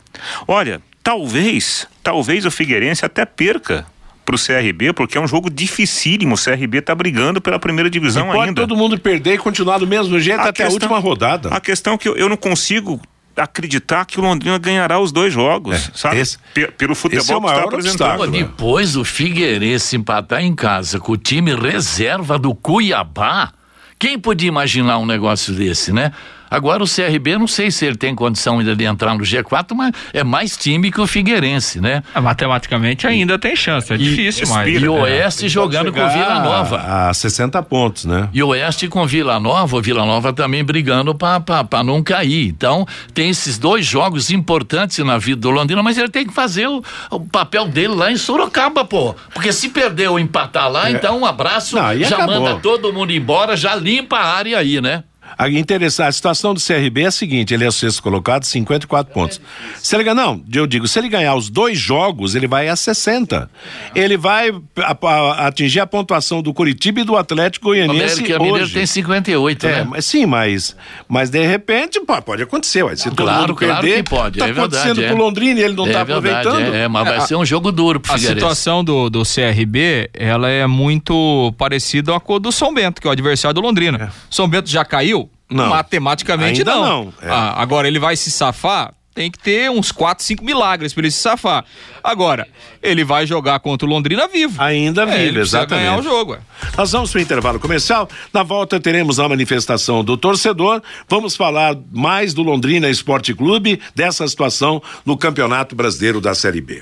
Olha, 0.47 0.81
talvez, 1.03 1.87
talvez 2.03 2.45
o 2.45 2.51
Figueirense 2.51 3.05
até 3.05 3.25
perca 3.25 3.85
para 4.25 4.35
o 4.35 4.39
CRB, 4.39 4.93
porque 4.93 5.17
é 5.17 5.21
um 5.21 5.27
jogo 5.27 5.49
dificílimo. 5.49 6.35
O 6.35 6.37
CRB 6.37 6.77
está 6.77 6.93
brigando 6.93 7.41
pela 7.41 7.59
primeira 7.59 7.89
divisão 7.89 8.29
e 8.29 8.31
pode 8.31 8.49
ainda. 8.49 8.61
todo 8.61 8.75
mundo 8.75 8.99
perder 8.99 9.35
e 9.35 9.37
continuar 9.37 9.79
do 9.79 9.87
mesmo 9.87 10.19
jeito 10.19 10.39
a 10.39 10.43
até 10.43 10.63
questão, 10.63 10.69
a 10.69 10.73
última 10.73 10.99
rodada. 10.99 11.49
A 11.49 11.59
questão 11.59 11.93
é 11.95 11.97
que 11.97 12.07
eu, 12.07 12.15
eu 12.15 12.29
não 12.29 12.37
consigo 12.37 13.01
acreditar 13.35 14.05
que 14.05 14.19
o 14.19 14.23
Londrina 14.23 14.57
ganhará 14.57 14.99
os 14.99 15.11
dois 15.11 15.33
jogos, 15.33 15.75
é, 15.75 15.91
sabe? 15.95 16.19
Esse, 16.19 16.37
pelo 16.77 16.93
futebol 16.93 17.23
esse 17.23 17.33
é 17.33 17.35
o 17.35 17.41
maior 17.41 17.69
que 17.69 17.77
está 17.77 18.13
apresentando. 18.13 18.31
Depois 18.31 18.95
o 18.95 19.03
Figueirense 19.03 19.95
empatar 19.95 20.43
em 20.43 20.53
casa 20.53 20.99
com 20.99 21.13
o 21.13 21.17
time 21.17 21.55
reserva 21.55 22.37
do 22.37 22.53
Cuiabá, 22.53 23.51
quem 23.97 24.19
podia 24.19 24.47
imaginar 24.47 24.97
um 24.97 25.05
negócio 25.05 25.53
desse, 25.53 25.93
né? 25.93 26.11
Agora 26.51 26.83
o 26.83 26.85
CRB, 26.85 27.37
não 27.37 27.47
sei 27.47 27.71
se 27.71 27.85
ele 27.85 27.95
tem 27.95 28.13
condição 28.13 28.59
ainda 28.59 28.75
de 28.75 28.83
entrar 28.83 29.15
no 29.15 29.23
G4, 29.23 29.73
mas 29.73 29.93
é 30.13 30.21
mais 30.21 30.57
time 30.57 30.91
que 30.91 30.99
o 30.99 31.07
Figueirense, 31.07 31.79
né? 31.79 32.03
Ah, 32.13 32.19
matematicamente 32.19 33.07
ainda 33.07 33.39
tem 33.39 33.55
chance, 33.55 33.91
é 33.93 33.95
E- 33.95 33.99
difícil, 33.99 34.45
mas. 34.49 34.67
E 34.67 34.85
o 34.87 34.93
Oeste 34.95 35.47
jogando 35.47 35.93
com 35.93 36.07
Vila 36.09 36.39
Nova. 36.41 36.77
A, 36.77 37.09
a 37.09 37.13
60 37.13 37.63
pontos, 37.63 38.03
né? 38.03 38.27
E 38.33 38.43
o 38.43 38.49
Oeste 38.49 38.89
com 38.89 39.07
Vila 39.07 39.39
Nova, 39.39 39.77
o 39.77 39.81
Vila 39.81 40.05
Nova 40.05 40.33
também 40.33 40.61
brigando 40.63 41.15
para 41.15 41.83
não 41.85 42.03
cair. 42.03 42.47
Então, 42.49 42.85
tem 43.13 43.29
esses 43.29 43.57
dois 43.57 43.85
jogos 43.85 44.29
importantes 44.29 44.97
na 44.99 45.17
vida 45.17 45.39
do 45.39 45.49
Londrina, 45.51 45.81
mas 45.81 45.97
ele 45.97 46.09
tem 46.09 46.27
que 46.27 46.33
fazer 46.33 46.67
o, 46.67 46.83
o 47.09 47.19
papel 47.21 47.67
dele 47.69 47.93
lá 47.95 48.11
em 48.11 48.17
Sorocaba, 48.17 48.83
pô. 48.83 49.15
Porque 49.33 49.53
se 49.53 49.69
perder 49.69 50.09
ou 50.09 50.19
empatar 50.19 50.69
lá, 50.69 50.91
então 50.91 51.19
um 51.19 51.25
abraço, 51.25 51.77
Não, 51.77 51.97
já 51.99 52.17
acabou. 52.17 52.41
manda 52.41 52.59
todo 52.59 52.91
mundo 52.91 53.11
embora, 53.13 53.55
já 53.55 53.73
limpa 53.75 54.17
a 54.17 54.35
área 54.35 54.57
aí, 54.57 54.81
né? 54.81 55.03
A, 55.37 55.49
interessante, 55.49 56.07
a 56.07 56.11
situação 56.11 56.53
do 56.53 56.59
CRB 56.59 57.03
é 57.03 57.05
a 57.07 57.11
seguinte: 57.11 57.53
ele 57.53 57.63
é 57.63 57.67
o 57.67 57.71
sexto 57.71 58.01
colocado, 58.03 58.43
54 58.43 59.13
pontos. 59.13 59.41
Se 59.77 59.95
ele 59.95 60.03
ganhar, 60.03 60.15
não, 60.15 60.43
eu 60.53 60.67
digo, 60.67 60.87
se 60.87 60.99
ele 60.99 61.09
ganhar 61.09 61.35
os 61.35 61.49
dois 61.49 61.77
jogos, 61.77 62.35
ele 62.35 62.47
vai 62.47 62.67
a 62.69 62.75
60. 62.75 63.49
Ele 63.95 64.17
vai 64.17 64.49
a- 64.77 64.97
a- 65.07 65.47
atingir 65.47 65.79
a 65.79 65.87
pontuação 65.87 66.41
do 66.41 66.53
Curitiba 66.53 67.01
e 67.01 67.03
do 67.03 67.15
Atlético 67.17 67.67
O 67.67 67.69
Goianiense 67.69 68.19
América 68.19 68.39
Mineiro 68.39 68.63
hoje. 68.65 68.73
tem 68.73 68.85
58, 68.85 69.67
É, 69.67 69.71
né? 69.77 69.87
mas 69.89 70.05
sim, 70.05 70.25
mas, 70.25 70.75
mas 71.07 71.29
de 71.29 71.45
repente 71.45 71.99
pô, 72.01 72.21
pode 72.21 72.43
acontecer. 72.43 72.83
Ué. 72.83 72.95
Se 72.95 73.05
todo 73.09 73.15
Claro, 73.23 73.41
mundo 73.41 73.55
claro 73.55 73.81
perder, 73.81 74.03
que 74.03 74.09
pode, 74.09 74.39
tá 74.39 74.45
é 74.45 74.51
verdade, 74.53 74.75
acontecendo 74.77 75.03
é. 75.03 75.07
com 75.09 75.15
o 75.15 75.17
Londrina 75.17 75.59
e 75.59 75.63
ele 75.63 75.73
não 75.75 75.87
é 75.87 75.91
tá 75.91 76.03
verdade, 76.03 76.37
aproveitando. 76.47 76.73
É, 76.75 76.83
é, 76.83 76.87
mas 76.87 77.03
vai 77.07 77.17
É, 77.17 77.21
ser 77.21 77.35
um 77.35 77.45
jogo 77.45 77.71
duro 77.71 77.99
pro 77.99 78.11
A 78.11 78.15
Figueirense. 78.15 78.39
situação 78.41 78.83
do, 78.83 79.09
do 79.09 79.23
CRB, 79.23 80.09
ela 80.13 80.49
é 80.49 80.65
muito 80.67 81.53
parecida 81.57 82.19
com 82.19 82.35
a 82.35 82.39
do 82.39 82.51
São 82.51 82.73
Bento, 82.73 83.01
que 83.01 83.07
é 83.07 83.09
o 83.09 83.13
adversário 83.13 83.53
do 83.55 83.61
Londrina. 83.61 84.11
São 84.29 84.47
Bento 84.47 84.69
já 84.69 84.83
caiu? 84.83 85.20
Não. 85.51 85.69
Matematicamente 85.69 86.61
Ainda 86.61 86.75
não. 86.75 86.83
não, 87.05 87.13
é. 87.21 87.29
Ah, 87.29 87.53
agora 87.61 87.87
ele 87.87 87.99
vai 87.99 88.15
se 88.15 88.31
safar? 88.31 88.93
Tem 89.13 89.29
que 89.29 89.37
ter 89.37 89.69
uns 89.69 89.91
4, 89.91 90.23
5 90.23 90.41
milagres 90.41 90.93
para 90.93 91.01
ele 91.01 91.11
se 91.11 91.19
safar. 91.19 91.65
Agora, 92.01 92.47
ele 92.81 93.03
vai 93.03 93.27
jogar 93.27 93.59
contra 93.59 93.85
o 93.85 93.89
Londrina 93.89 94.25
vivo. 94.25 94.55
Ainda 94.57 95.01
É, 95.01 95.05
vivo, 95.05 95.17
ele 95.17 95.39
exatamente. 95.41 95.83
ganhar 95.85 95.99
o 95.99 96.01
jogo. 96.01 96.35
é. 96.35 96.39
Nós 96.77 96.93
vamos 96.93 97.11
para 97.11 97.19
o 97.19 97.21
intervalo 97.21 97.59
comercial. 97.59 98.07
Na 98.31 98.41
volta 98.41 98.79
teremos 98.79 99.19
a 99.19 99.27
manifestação 99.27 100.01
do 100.01 100.15
torcedor. 100.15 100.81
Vamos 101.09 101.35
falar 101.35 101.75
mais 101.91 102.33
do 102.33 102.41
Londrina 102.41 102.89
Esporte 102.89 103.33
Clube, 103.33 103.81
dessa 103.93 104.25
situação 104.25 104.81
no 105.05 105.17
Campeonato 105.17 105.75
Brasileiro 105.75 106.21
da 106.21 106.33
Série 106.33 106.61
B. 106.61 106.79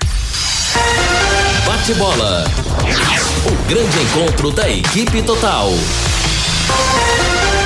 Bate 1.66 1.94
bola. 1.94 2.44
O 3.44 3.68
grande 3.68 3.98
encontro 4.02 4.52
da 4.52 4.70
equipe 4.70 5.20
total. 5.22 5.70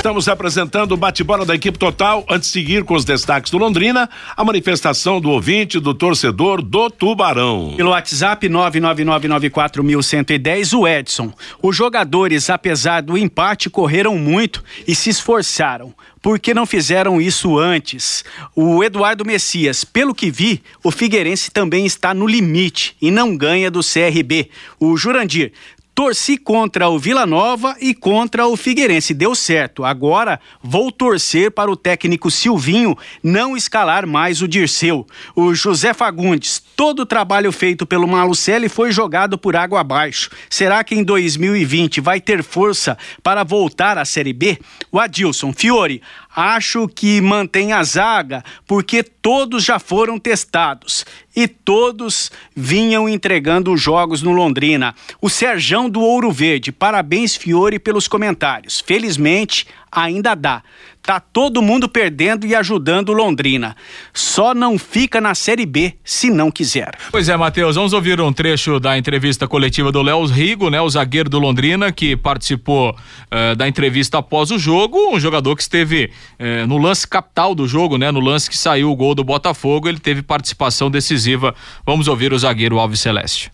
Estamos 0.04 0.28
apresentando 0.28 0.92
o 0.92 0.98
bate-bola 0.98 1.46
da 1.46 1.54
equipe 1.54 1.78
total. 1.78 2.26
Antes 2.28 2.48
de 2.48 2.52
seguir 2.52 2.84
com 2.84 2.92
os 2.92 3.06
destaques 3.06 3.50
do 3.50 3.56
Londrina, 3.56 4.06
a 4.36 4.44
manifestação 4.44 5.18
do 5.18 5.30
ouvinte, 5.30 5.80
do 5.80 5.94
torcedor 5.94 6.60
do 6.60 6.90
Tubarão. 6.90 7.72
Pelo 7.74 7.88
WhatsApp 7.88 8.46
999941110, 8.46 10.78
o 10.78 10.86
Edson. 10.86 11.32
Os 11.62 11.74
jogadores, 11.74 12.50
apesar 12.50 13.00
do 13.00 13.16
empate, 13.16 13.70
correram 13.70 14.18
muito 14.18 14.62
e 14.86 14.94
se 14.94 15.08
esforçaram. 15.08 15.94
Por 16.20 16.38
que 16.38 16.52
não 16.52 16.66
fizeram 16.66 17.18
isso 17.18 17.58
antes? 17.58 18.26
O 18.54 18.84
Eduardo 18.84 19.24
Messias, 19.24 19.84
pelo 19.84 20.14
que 20.14 20.30
vi, 20.30 20.62
o 20.82 20.90
Figueirense 20.90 21.50
também 21.50 21.86
está 21.86 22.12
no 22.12 22.26
limite 22.26 22.94
e 23.00 23.10
não 23.10 23.34
ganha 23.34 23.70
do 23.70 23.80
CRB. 23.80 24.50
O 24.78 24.98
Jurandir, 24.98 25.52
Torci 25.94 26.36
contra 26.36 26.88
o 26.88 26.98
Vila 26.98 27.24
Nova 27.24 27.76
e 27.80 27.94
contra 27.94 28.48
o 28.48 28.56
Figueirense. 28.56 29.14
Deu 29.14 29.32
certo. 29.32 29.84
Agora 29.84 30.40
vou 30.60 30.90
torcer 30.90 31.52
para 31.52 31.70
o 31.70 31.76
técnico 31.76 32.32
Silvinho 32.32 32.98
não 33.22 33.56
escalar 33.56 34.04
mais 34.04 34.42
o 34.42 34.48
Dirceu. 34.48 35.06
O 35.36 35.54
José 35.54 35.94
Fagundes. 35.94 36.60
Todo 36.74 37.00
o 37.00 37.06
trabalho 37.06 37.52
feito 37.52 37.86
pelo 37.86 38.08
Malucelli 38.08 38.68
foi 38.68 38.90
jogado 38.90 39.38
por 39.38 39.54
água 39.54 39.80
abaixo. 39.80 40.30
Será 40.50 40.82
que 40.82 40.96
em 40.96 41.04
2020 41.04 42.00
vai 42.00 42.20
ter 42.20 42.42
força 42.42 42.98
para 43.22 43.44
voltar 43.44 43.96
à 43.96 44.04
Série 44.04 44.32
B? 44.32 44.58
O 44.90 44.98
Adilson 44.98 45.52
Fiore. 45.52 46.02
Acho 46.34 46.88
que 46.88 47.20
mantém 47.20 47.72
a 47.72 47.82
zaga 47.84 48.42
porque 48.66 49.02
todos 49.02 49.64
já 49.64 49.78
foram 49.78 50.18
testados 50.18 51.06
e 51.34 51.46
todos 51.46 52.30
vinham 52.54 53.08
entregando 53.08 53.72
os 53.72 53.80
jogos 53.80 54.22
no 54.22 54.32
Londrina. 54.32 54.94
O 55.20 55.30
Serjão 55.30 55.88
do 55.88 56.00
Ouro 56.00 56.32
Verde, 56.32 56.72
parabéns 56.72 57.36
Fiore 57.36 57.78
pelos 57.78 58.08
comentários. 58.08 58.80
Felizmente 58.80 59.66
ainda 59.94 60.34
dá. 60.34 60.62
Tá 61.02 61.20
todo 61.20 61.60
mundo 61.60 61.86
perdendo 61.86 62.46
e 62.46 62.54
ajudando 62.54 63.12
Londrina. 63.12 63.76
Só 64.12 64.54
não 64.54 64.78
fica 64.78 65.20
na 65.20 65.34
Série 65.34 65.66
B 65.66 65.94
se 66.02 66.30
não 66.30 66.50
quiser. 66.50 66.92
Pois 67.10 67.28
é, 67.28 67.36
Matheus, 67.36 67.76
vamos 67.76 67.92
ouvir 67.92 68.18
um 68.20 68.32
trecho 68.32 68.80
da 68.80 68.96
entrevista 68.96 69.46
coletiva 69.46 69.92
do 69.92 70.00
Léo 70.00 70.24
Rigo, 70.24 70.70
né, 70.70 70.80
o 70.80 70.88
zagueiro 70.88 71.28
do 71.28 71.38
Londrina, 71.38 71.92
que 71.92 72.16
participou 72.16 72.96
eh, 73.30 73.54
da 73.54 73.68
entrevista 73.68 74.18
após 74.18 74.50
o 74.50 74.58
jogo, 74.58 75.14
um 75.14 75.20
jogador 75.20 75.54
que 75.54 75.62
esteve 75.62 76.10
eh, 76.38 76.64
no 76.64 76.78
lance 76.78 77.06
capital 77.06 77.54
do 77.54 77.68
jogo, 77.68 77.98
né, 77.98 78.10
no 78.10 78.20
lance 78.20 78.48
que 78.48 78.56
saiu 78.56 78.90
o 78.90 78.96
gol 78.96 79.14
do 79.14 79.22
Botafogo, 79.22 79.88
ele 79.88 79.98
teve 79.98 80.22
participação 80.22 80.90
decisiva. 80.90 81.54
Vamos 81.84 82.08
ouvir 82.08 82.32
o 82.32 82.38
zagueiro 82.38 82.78
Alves 82.78 83.00
Celeste. 83.00 83.52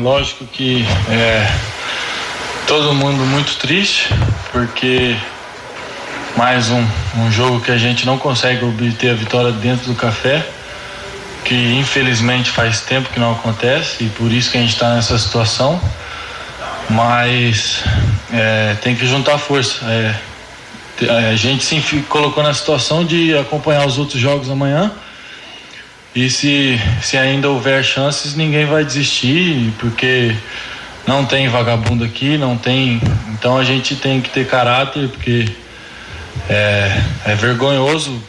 Lógico 0.00 0.46
que 0.46 0.84
é 1.10 1.77
todo 2.68 2.92
mundo 2.92 3.24
muito 3.24 3.56
triste, 3.56 4.10
porque 4.52 5.16
mais 6.36 6.68
um, 6.68 6.86
um 7.16 7.32
jogo 7.32 7.62
que 7.62 7.72
a 7.72 7.78
gente 7.78 8.04
não 8.04 8.18
consegue 8.18 8.62
obter 8.62 9.12
a 9.12 9.14
vitória 9.14 9.50
dentro 9.52 9.86
do 9.86 9.94
café, 9.94 10.46
que 11.46 11.54
infelizmente 11.78 12.50
faz 12.50 12.82
tempo 12.82 13.08
que 13.08 13.18
não 13.18 13.32
acontece 13.32 14.04
e 14.04 14.08
por 14.10 14.30
isso 14.30 14.50
que 14.50 14.58
a 14.58 14.60
gente 14.60 14.74
está 14.74 14.94
nessa 14.94 15.18
situação. 15.18 15.80
Mas 16.90 17.82
é, 18.30 18.76
tem 18.82 18.94
que 18.94 19.06
juntar 19.06 19.38
força. 19.38 19.86
É, 19.86 20.14
a 21.30 21.34
gente 21.36 21.64
se 21.64 21.80
colocou 22.02 22.42
na 22.42 22.52
situação 22.52 23.02
de 23.02 23.34
acompanhar 23.38 23.86
os 23.86 23.96
outros 23.96 24.20
jogos 24.20 24.50
amanhã. 24.50 24.92
E 26.14 26.28
se, 26.28 26.78
se 27.00 27.16
ainda 27.16 27.48
houver 27.48 27.82
chances, 27.82 28.34
ninguém 28.34 28.66
vai 28.66 28.84
desistir, 28.84 29.72
porque 29.78 30.34
não 31.08 31.24
tem 31.24 31.48
vagabundo 31.48 32.04
aqui, 32.04 32.36
não 32.36 32.58
tem. 32.58 33.00
Então 33.32 33.56
a 33.56 33.64
gente 33.64 33.96
tem 33.96 34.20
que 34.20 34.28
ter 34.28 34.46
caráter, 34.46 35.08
porque 35.08 35.48
é, 36.50 37.00
é 37.24 37.34
vergonhoso, 37.34 38.22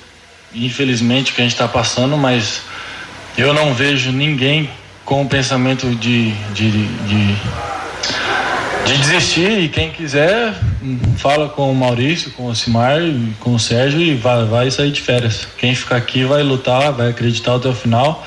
infelizmente, 0.55 1.31
o 1.31 1.35
que 1.35 1.41
a 1.41 1.43
gente 1.43 1.51
está 1.51 1.67
passando, 1.67 2.15
mas 2.17 2.61
eu 3.37 3.53
não 3.53 3.73
vejo 3.73 4.13
ninguém 4.13 4.69
com 5.03 5.23
o 5.23 5.27
pensamento 5.27 5.93
de, 5.93 6.31
de, 6.53 6.71
de, 6.71 7.35
de 8.85 8.97
desistir. 8.97 9.59
E 9.59 9.67
quem 9.67 9.91
quiser, 9.91 10.53
fala 11.17 11.49
com 11.49 11.69
o 11.69 11.75
Maurício, 11.75 12.31
com 12.31 12.45
o 12.45 12.55
Simar, 12.55 13.01
com 13.41 13.55
o 13.55 13.59
Sérgio 13.59 13.99
e 13.99 14.15
vai, 14.15 14.45
vai 14.45 14.71
sair 14.71 14.91
de 14.91 15.01
férias. 15.01 15.45
Quem 15.57 15.75
ficar 15.75 15.97
aqui 15.97 16.23
vai 16.23 16.43
lutar, 16.43 16.93
vai 16.93 17.09
acreditar 17.09 17.55
até 17.55 17.67
o 17.67 17.75
final. 17.75 18.25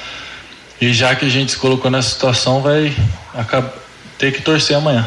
E 0.78 0.92
já 0.92 1.14
que 1.14 1.24
a 1.24 1.30
gente 1.30 1.52
se 1.52 1.56
colocou 1.56 1.90
nessa 1.90 2.10
situação, 2.10 2.60
vai 2.60 2.94
acab- 3.34 3.80
ter 4.22 4.30
que 4.30 4.40
torcer 4.40 4.76
amanhã. 4.76 5.04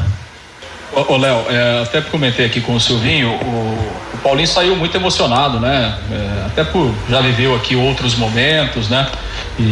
Ô, 0.92 1.16
Léo, 1.16 1.46
é, 1.50 1.84
até 1.84 2.02
comentei 2.02 2.46
aqui 2.46 2.60
com 2.60 2.76
o 2.76 2.80
Silvinho, 2.82 3.30
o, 3.30 3.92
o 4.14 4.18
Paulinho 4.22 4.48
saiu 4.48 4.76
muito 4.76 4.96
emocionado, 4.96 5.58
né? 5.58 5.98
É, 6.12 6.46
até 6.48 6.66
por 6.66 6.94
já 7.10 7.22
viveu 7.22 7.56
aqui 7.56 7.78
outros 7.78 8.16
momentos, 8.16 8.90
né? 8.90 9.08
E, 9.58 9.64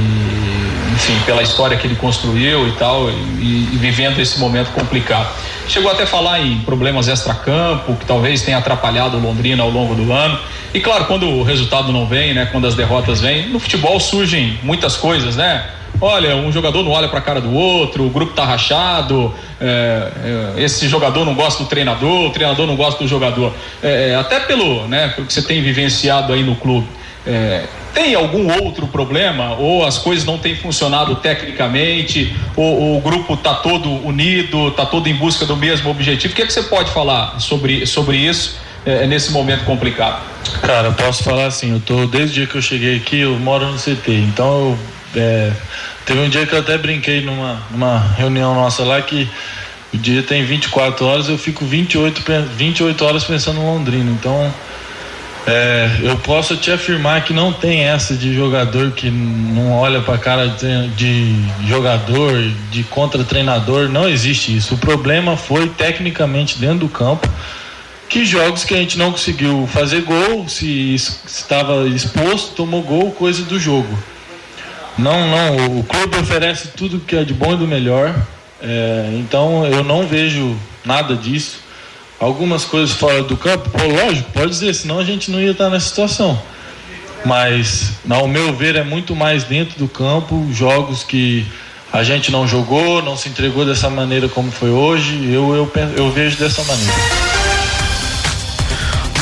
enfim, 0.94 1.20
pela 1.26 1.42
história 1.42 1.76
que 1.76 1.86
ele 1.86 1.96
construiu 1.96 2.70
e 2.70 2.72
tal, 2.74 3.10
e, 3.10 3.70
e 3.74 3.78
vivendo 3.78 4.20
esse 4.20 4.40
momento 4.40 4.72
complicado. 4.72 5.30
Chegou 5.68 5.92
até 5.92 6.04
a 6.04 6.08
falar 6.08 6.40
em 6.40 6.60
problemas 6.60 7.10
extracampo, 7.10 7.96
que 7.98 8.06
talvez 8.06 8.44
tenha 8.44 8.60
atrapalhado 8.60 9.18
o 9.18 9.20
Londrina 9.20 9.62
ao 9.62 9.70
longo 9.70 9.94
do 9.94 10.12
ano. 10.14 10.40
E 10.74 10.80
claro, 10.80 11.04
quando 11.06 11.28
o 11.28 11.44
resultado 11.44 11.92
não 11.92 12.08
vem, 12.08 12.34
né? 12.34 12.48
Quando 12.50 12.66
as 12.66 12.76
derrotas 12.76 13.20
vêm, 13.20 13.50
no 13.50 13.60
futebol 13.60 14.00
surgem 14.00 14.58
muitas 14.64 14.96
coisas, 14.96 15.36
né? 15.36 15.66
Olha, 16.06 16.36
um 16.36 16.52
jogador 16.52 16.84
não 16.84 16.92
olha 16.92 17.08
para 17.08 17.20
a 17.20 17.22
cara 17.22 17.40
do 17.40 17.54
outro, 17.54 18.06
o 18.06 18.10
grupo 18.10 18.34
tá 18.34 18.44
rachado, 18.44 19.34
é, 19.58 20.12
é, 20.58 20.62
esse 20.62 20.90
jogador 20.90 21.24
não 21.24 21.34
gosta 21.34 21.64
do 21.64 21.70
treinador, 21.70 22.26
o 22.26 22.30
treinador 22.30 22.68
não 22.68 22.76
gosta 22.76 23.02
do 23.02 23.08
jogador. 23.08 23.54
É, 23.82 24.10
é, 24.10 24.16
até 24.16 24.42
pelo, 24.42 24.86
né, 24.86 25.14
pelo 25.16 25.26
que 25.26 25.32
você 25.32 25.42
tem 25.42 25.64
vivenciado 25.64 26.34
aí 26.34 26.44
no 26.44 26.58
clube. 26.58 26.86
É, 27.26 27.64
tem 27.94 28.16
algum 28.16 28.52
outro 28.62 28.86
problema? 28.86 29.56
Ou 29.56 29.86
as 29.86 29.98
coisas 29.98 30.26
não 30.26 30.38
têm 30.38 30.58
funcionado 30.58 31.16
tecnicamente? 31.16 32.36
Ou, 32.58 32.98
o 32.98 33.00
grupo 33.00 33.38
tá 33.38 33.54
todo 33.54 33.90
unido, 34.06 34.72
tá 34.72 34.86
todo 34.86 35.08
em 35.08 35.16
busca 35.16 35.46
do 35.46 35.56
mesmo 35.56 35.90
objetivo? 35.90 36.34
O 36.34 36.36
que, 36.36 36.42
é 36.42 36.46
que 36.46 36.52
você 36.52 36.64
pode 36.64 36.92
falar 36.92 37.40
sobre, 37.40 37.86
sobre 37.86 38.18
isso 38.18 38.58
é, 38.86 39.08
nesse 39.08 39.32
momento 39.32 39.64
complicado? 39.64 40.22
Cara, 40.62 40.90
eu 40.90 40.94
posso 40.96 41.24
falar 41.24 41.46
assim, 41.46 41.72
eu 41.72 41.80
tô 41.80 42.06
desde 42.08 42.32
o 42.32 42.34
dia 42.34 42.48
que 42.48 42.56
eu 42.56 42.62
cheguei 42.62 42.98
aqui, 42.98 43.22
eu 43.22 43.40
moro 43.40 43.68
no 43.68 43.78
CT, 43.78 44.12
então 44.12 44.46
eu, 44.46 44.80
é, 45.16 45.52
teve 46.06 46.20
um 46.20 46.30
dia 46.30 46.46
que 46.46 46.54
eu 46.54 46.60
até 46.60 46.78
brinquei 46.78 47.22
numa, 47.22 47.62
numa 47.72 48.00
reunião 48.18 48.54
nossa 48.56 48.84
lá 48.84 49.02
que 49.02 49.28
o 49.94 49.98
dia 49.98 50.24
tem 50.24 50.44
24 50.44 51.06
horas, 51.06 51.30
eu 51.30 51.38
fico 51.38 51.66
28, 51.66 52.22
pe- 52.24 52.42
28 52.58 53.06
horas 53.06 53.24
pensando 53.24 53.60
em 53.60 53.64
Londrina, 53.64 54.12
então 54.12 54.52
É, 55.46 55.90
eu 56.04 56.16
posso 56.20 56.56
te 56.56 56.72
afirmar 56.72 57.26
que 57.26 57.34
não 57.34 57.52
tem 57.52 57.82
essa 57.84 58.16
de 58.16 58.34
jogador 58.34 58.92
que 58.92 59.10
não 59.10 59.74
olha 59.74 60.00
para 60.00 60.18
cara 60.18 60.48
de, 60.48 60.88
de, 60.96 61.36
jogador, 61.68 62.42
de 62.72 62.82
contra-treinador, 62.86 63.90
não 63.90 64.08
existe 64.08 64.56
isso. 64.56 64.76
O 64.76 64.78
problema 64.78 65.36
foi 65.36 65.68
tecnicamente 65.68 66.58
dentro 66.58 66.80
do 66.80 66.88
campo. 66.88 67.28
Que 68.08 68.24
jogos 68.24 68.64
que 68.64 68.74
a 68.74 68.78
gente 68.78 68.98
não 68.98 69.12
conseguiu 69.12 69.68
fazer 69.68 70.04
gol, 70.04 70.48
se 70.48 70.96
estava 70.96 71.86
exposto, 71.90 72.56
tomou 72.56 72.82
gol, 72.82 73.12
coisa 73.12 73.44
do 73.44 73.60
jogo. 73.60 73.98
Não, 74.98 75.28
não, 75.28 75.80
o 75.80 75.84
clube 75.84 76.18
oferece 76.18 76.70
tudo 76.70 77.00
que 77.00 77.16
é 77.16 77.24
de 77.24 77.34
bom 77.34 77.54
e 77.54 77.58
do 77.58 77.68
melhor. 77.68 78.16
É, 78.62 79.10
então 79.20 79.66
eu 79.66 79.84
não 79.84 80.08
vejo 80.08 80.56
nada 80.86 81.16
disso 81.16 81.64
algumas 82.24 82.64
coisas 82.64 82.96
fora 82.96 83.22
do 83.24 83.36
campo, 83.36 83.70
pô, 83.70 83.84
lógico, 83.86 84.32
pode 84.32 84.52
dizer, 84.52 84.74
senão 84.74 85.00
a 85.00 85.04
gente 85.04 85.30
não 85.30 85.42
ia 85.42 85.52
estar 85.52 85.70
nessa 85.70 85.88
situação. 85.88 86.42
Mas, 87.26 87.94
ao 88.10 88.28
meu 88.28 88.54
ver, 88.54 88.76
é 88.76 88.84
muito 88.84 89.16
mais 89.16 89.44
dentro 89.44 89.78
do 89.78 89.88
campo, 89.88 90.48
jogos 90.52 91.04
que 91.04 91.46
a 91.92 92.04
gente 92.04 92.32
não 92.32 92.48
jogou, 92.48 93.02
não 93.02 93.16
se 93.16 93.30
entregou 93.30 93.66
dessa 93.66 93.90
maneira 93.90 94.28
como 94.28 94.52
foi 94.52 94.70
hoje, 94.70 95.32
eu, 95.32 95.54
eu, 95.54 95.72
eu 95.96 96.12
vejo 96.12 96.38
dessa 96.38 96.64
maneira. 96.64 97.33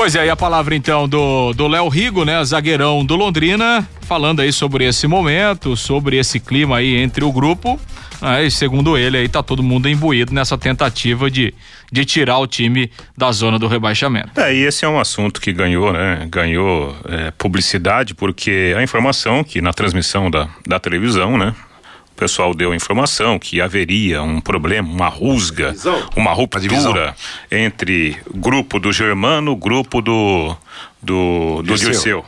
Pois 0.01 0.15
é, 0.15 0.25
e 0.25 0.29
a 0.31 0.35
palavra 0.35 0.75
então 0.75 1.07
do 1.07 1.67
Léo 1.67 1.87
Rigo, 1.87 2.25
né, 2.25 2.43
zagueirão 2.43 3.05
do 3.05 3.15
Londrina, 3.15 3.87
falando 4.01 4.39
aí 4.39 4.51
sobre 4.51 4.83
esse 4.83 5.05
momento, 5.05 5.77
sobre 5.77 6.17
esse 6.17 6.39
clima 6.39 6.77
aí 6.77 6.95
entre 6.95 7.23
o 7.23 7.31
grupo 7.31 7.79
ah, 8.19 8.41
e 8.41 8.49
segundo 8.49 8.97
ele, 8.97 9.17
aí 9.17 9.29
tá 9.29 9.43
todo 9.43 9.61
mundo 9.61 9.87
imbuído 9.87 10.33
nessa 10.33 10.57
tentativa 10.57 11.29
de, 11.29 11.53
de 11.91 12.03
tirar 12.03 12.39
o 12.39 12.47
time 12.47 12.89
da 13.15 13.31
zona 13.31 13.59
do 13.59 13.67
rebaixamento. 13.67 14.41
É, 14.41 14.51
e 14.51 14.63
esse 14.63 14.85
é 14.85 14.89
um 14.89 14.99
assunto 14.99 15.39
que 15.39 15.53
ganhou, 15.53 15.93
né? 15.93 16.27
Ganhou 16.31 16.95
é, 17.07 17.29
publicidade, 17.37 18.15
porque 18.15 18.73
a 18.75 18.81
informação 18.81 19.43
que 19.43 19.61
na 19.61 19.71
transmissão 19.71 20.31
da, 20.31 20.49
da 20.67 20.79
televisão, 20.79 21.37
né? 21.37 21.53
O 22.21 22.23
pessoal 22.29 22.53
deu 22.53 22.71
a 22.71 22.75
informação 22.75 23.39
que 23.39 23.59
haveria 23.59 24.21
um 24.21 24.39
problema, 24.39 24.87
uma 24.87 25.07
rusga, 25.07 25.73
uma 26.15 26.31
ruptura 26.31 27.15
entre 27.49 28.15
grupo 28.31 28.79
do 28.79 28.91
Germano, 28.93 29.55
grupo 29.55 30.03
do 30.03 30.55
do, 31.01 31.63
do 31.63 31.75
Dirceu. 31.75 32.23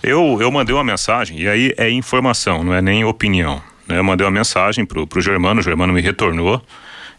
Eu, 0.00 0.38
eu 0.40 0.48
mandei 0.52 0.72
uma 0.72 0.84
mensagem, 0.84 1.40
e 1.40 1.48
aí 1.48 1.74
é 1.76 1.90
informação, 1.90 2.62
não 2.62 2.72
é 2.72 2.80
nem 2.80 3.04
opinião. 3.04 3.60
Né? 3.88 3.98
Eu 3.98 4.04
mandei 4.04 4.24
uma 4.24 4.30
mensagem 4.30 4.84
pro, 4.86 5.08
pro 5.08 5.20
Germano, 5.20 5.58
o 5.58 5.62
Germano 5.64 5.92
me 5.92 6.00
retornou. 6.00 6.64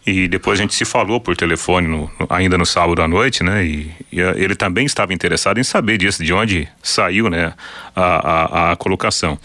E 0.06 0.26
depois 0.26 0.58
a 0.58 0.62
gente 0.62 0.74
se 0.74 0.86
falou 0.86 1.20
por 1.20 1.36
telefone 1.36 1.88
no, 1.88 2.10
ainda 2.30 2.56
no 2.56 2.64
sábado 2.64 3.02
à 3.02 3.08
noite, 3.08 3.42
né? 3.42 3.64
E, 3.64 3.90
e 4.10 4.20
ele 4.20 4.54
também 4.54 4.86
estava 4.86 5.12
interessado 5.12 5.58
em 5.60 5.62
saber 5.62 5.98
disso, 5.98 6.24
de 6.24 6.32
onde 6.32 6.68
saiu, 6.82 7.28
né? 7.28 7.52
A, 7.94 8.02
a, 8.04 8.72
a 8.72 8.76
colocação. 8.76 9.38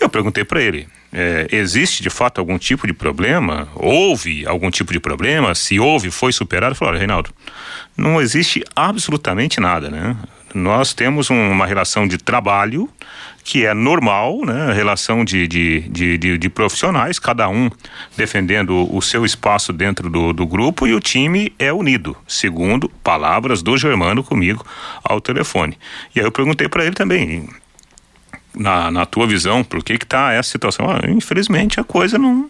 Eu 0.00 0.08
perguntei 0.08 0.44
para 0.44 0.60
ele: 0.60 0.88
é, 1.14 1.46
existe 1.52 2.02
de 2.02 2.10
fato 2.10 2.40
algum 2.40 2.58
tipo 2.58 2.88
de 2.88 2.92
problema? 2.92 3.68
Houve 3.76 4.44
algum 4.46 4.68
tipo 4.68 4.92
de 4.92 4.98
problema? 4.98 5.54
Se 5.54 5.78
houve, 5.78 6.10
foi 6.10 6.32
superado? 6.32 6.74
Falou: 6.74 6.98
Reinaldo, 6.98 7.30
não 7.96 8.20
existe 8.20 8.64
absolutamente 8.74 9.60
nada, 9.60 9.88
né? 9.88 10.16
Nós 10.52 10.92
temos 10.92 11.30
um, 11.30 11.50
uma 11.50 11.66
relação 11.66 12.06
de 12.06 12.18
trabalho 12.18 12.88
que 13.44 13.64
é 13.64 13.74
normal, 13.74 14.40
né? 14.44 14.72
Relação 14.72 15.24
de, 15.24 15.46
de, 15.46 15.80
de, 15.82 16.18
de, 16.18 16.38
de 16.38 16.48
profissionais, 16.48 17.18
cada 17.18 17.48
um 17.48 17.70
defendendo 18.16 18.92
o 18.92 19.00
seu 19.00 19.24
espaço 19.24 19.72
dentro 19.72 20.10
do, 20.10 20.32
do 20.32 20.46
grupo 20.46 20.86
e 20.86 20.94
o 20.94 21.00
time 21.00 21.52
é 21.58 21.72
unido, 21.72 22.16
segundo 22.26 22.88
palavras 22.88 23.62
do 23.62 23.76
Germano 23.76 24.24
comigo 24.24 24.64
ao 25.04 25.20
telefone. 25.20 25.78
E 26.14 26.18
aí 26.18 26.26
eu 26.26 26.32
perguntei 26.32 26.68
para 26.68 26.84
ele 26.84 26.94
também, 26.94 27.48
na, 28.54 28.90
na 28.90 29.06
tua 29.06 29.26
visão, 29.26 29.64
por 29.64 29.82
que 29.82 29.98
que 29.98 30.06
tá 30.06 30.32
essa 30.32 30.50
situação? 30.50 30.86
Ah, 30.90 31.00
infelizmente 31.08 31.80
a 31.80 31.84
coisa 31.84 32.18
não, 32.18 32.48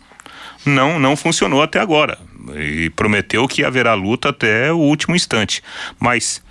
não, 0.65 0.99
não 0.99 1.17
funcionou 1.17 1.63
até 1.63 1.81
agora. 1.81 2.19
E 2.55 2.91
prometeu 2.91 3.49
que 3.49 3.65
haverá 3.65 3.95
luta 3.95 4.29
até 4.29 4.73
o 4.73 4.77
último 4.77 5.17
instante. 5.17 5.63
Mas 5.99 6.43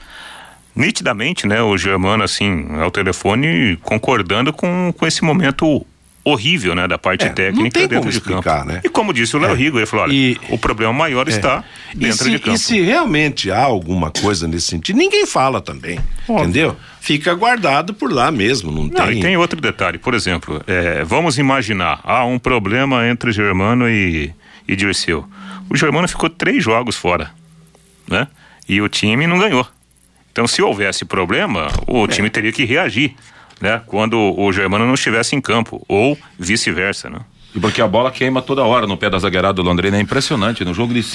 nitidamente, 0.75 1.47
né, 1.47 1.61
o 1.61 1.77
Germano, 1.77 2.23
assim, 2.23 2.67
ao 2.81 2.89
telefone, 2.89 3.77
concordando 3.81 4.51
com, 4.51 4.93
com 4.97 5.05
esse 5.05 5.23
momento 5.23 5.85
horrível, 6.23 6.73
né, 6.73 6.87
da 6.87 6.97
parte 6.97 7.25
é, 7.25 7.29
técnica 7.29 7.81
dentro 7.81 7.97
como 7.97 8.09
de 8.09 8.17
explicar, 8.17 8.59
campo. 8.59 8.71
Né? 8.71 8.81
E 8.83 8.89
como 8.89 9.13
disse 9.13 9.35
o 9.35 9.39
Léo 9.39 9.51
é, 9.51 9.55
Rigo, 9.55 9.77
ele 9.77 9.85
falou, 9.85 10.05
olha, 10.05 10.13
e, 10.13 10.37
o 10.49 10.57
problema 10.57 10.93
maior 10.93 11.27
é, 11.27 11.31
está 11.31 11.63
dentro 11.93 12.23
se, 12.23 12.31
de 12.31 12.39
campo. 12.39 12.55
E 12.55 12.59
se 12.59 12.81
realmente 12.81 13.51
há 13.51 13.61
alguma 13.61 14.09
coisa 14.09 14.47
nesse 14.47 14.67
sentido, 14.67 14.97
ninguém 14.97 15.25
fala 15.25 15.59
também, 15.59 15.99
Óbvio. 16.27 16.43
entendeu? 16.43 16.77
Fica 17.01 17.33
guardado 17.33 17.93
por 17.93 18.11
lá 18.11 18.31
mesmo, 18.31 18.71
não, 18.71 18.83
não 18.83 18.89
tem... 18.89 19.17
E 19.17 19.21
tem 19.21 19.35
outro 19.35 19.59
detalhe, 19.59 19.97
por 19.97 20.13
exemplo, 20.13 20.63
é, 20.65 21.03
vamos 21.03 21.37
imaginar, 21.37 21.99
há 22.03 22.23
um 22.23 22.39
problema 22.39 23.05
entre 23.07 23.31
Germano 23.33 23.89
e, 23.89 24.33
e 24.65 24.75
Dirceu. 24.75 25.27
O 25.69 25.75
Germano 25.75 26.07
ficou 26.07 26.29
três 26.29 26.63
jogos 26.63 26.95
fora, 26.95 27.31
né? 28.07 28.27
E 28.67 28.81
o 28.81 28.87
time 28.87 29.27
não 29.27 29.37
ganhou. 29.37 29.67
Então, 30.31 30.47
se 30.47 30.61
houvesse 30.61 31.05
problema, 31.05 31.67
o 31.85 32.05
é. 32.05 32.07
time 32.07 32.29
teria 32.29 32.51
que 32.51 32.65
reagir, 32.65 33.15
né? 33.63 33.81
Quando 33.87 34.17
o 34.37 34.51
Germano 34.51 34.85
não 34.85 34.93
estivesse 34.93 35.37
em 35.37 35.41
campo, 35.41 35.81
ou 35.87 36.17
vice-versa, 36.37 37.09
né? 37.09 37.21
E 37.55 37.59
porque 37.59 37.81
a 37.81 37.87
bola 37.87 38.11
queima 38.11 38.41
toda 38.41 38.63
hora 38.63 38.87
no 38.87 38.97
pé 38.97 39.09
da 39.09 39.19
zagueirada 39.19 39.53
do 39.53 39.61
Londrina, 39.61 39.97
é 39.97 40.01
impressionante. 40.01 40.65
No 40.65 40.73
jogo 40.73 40.93
de, 40.93 41.05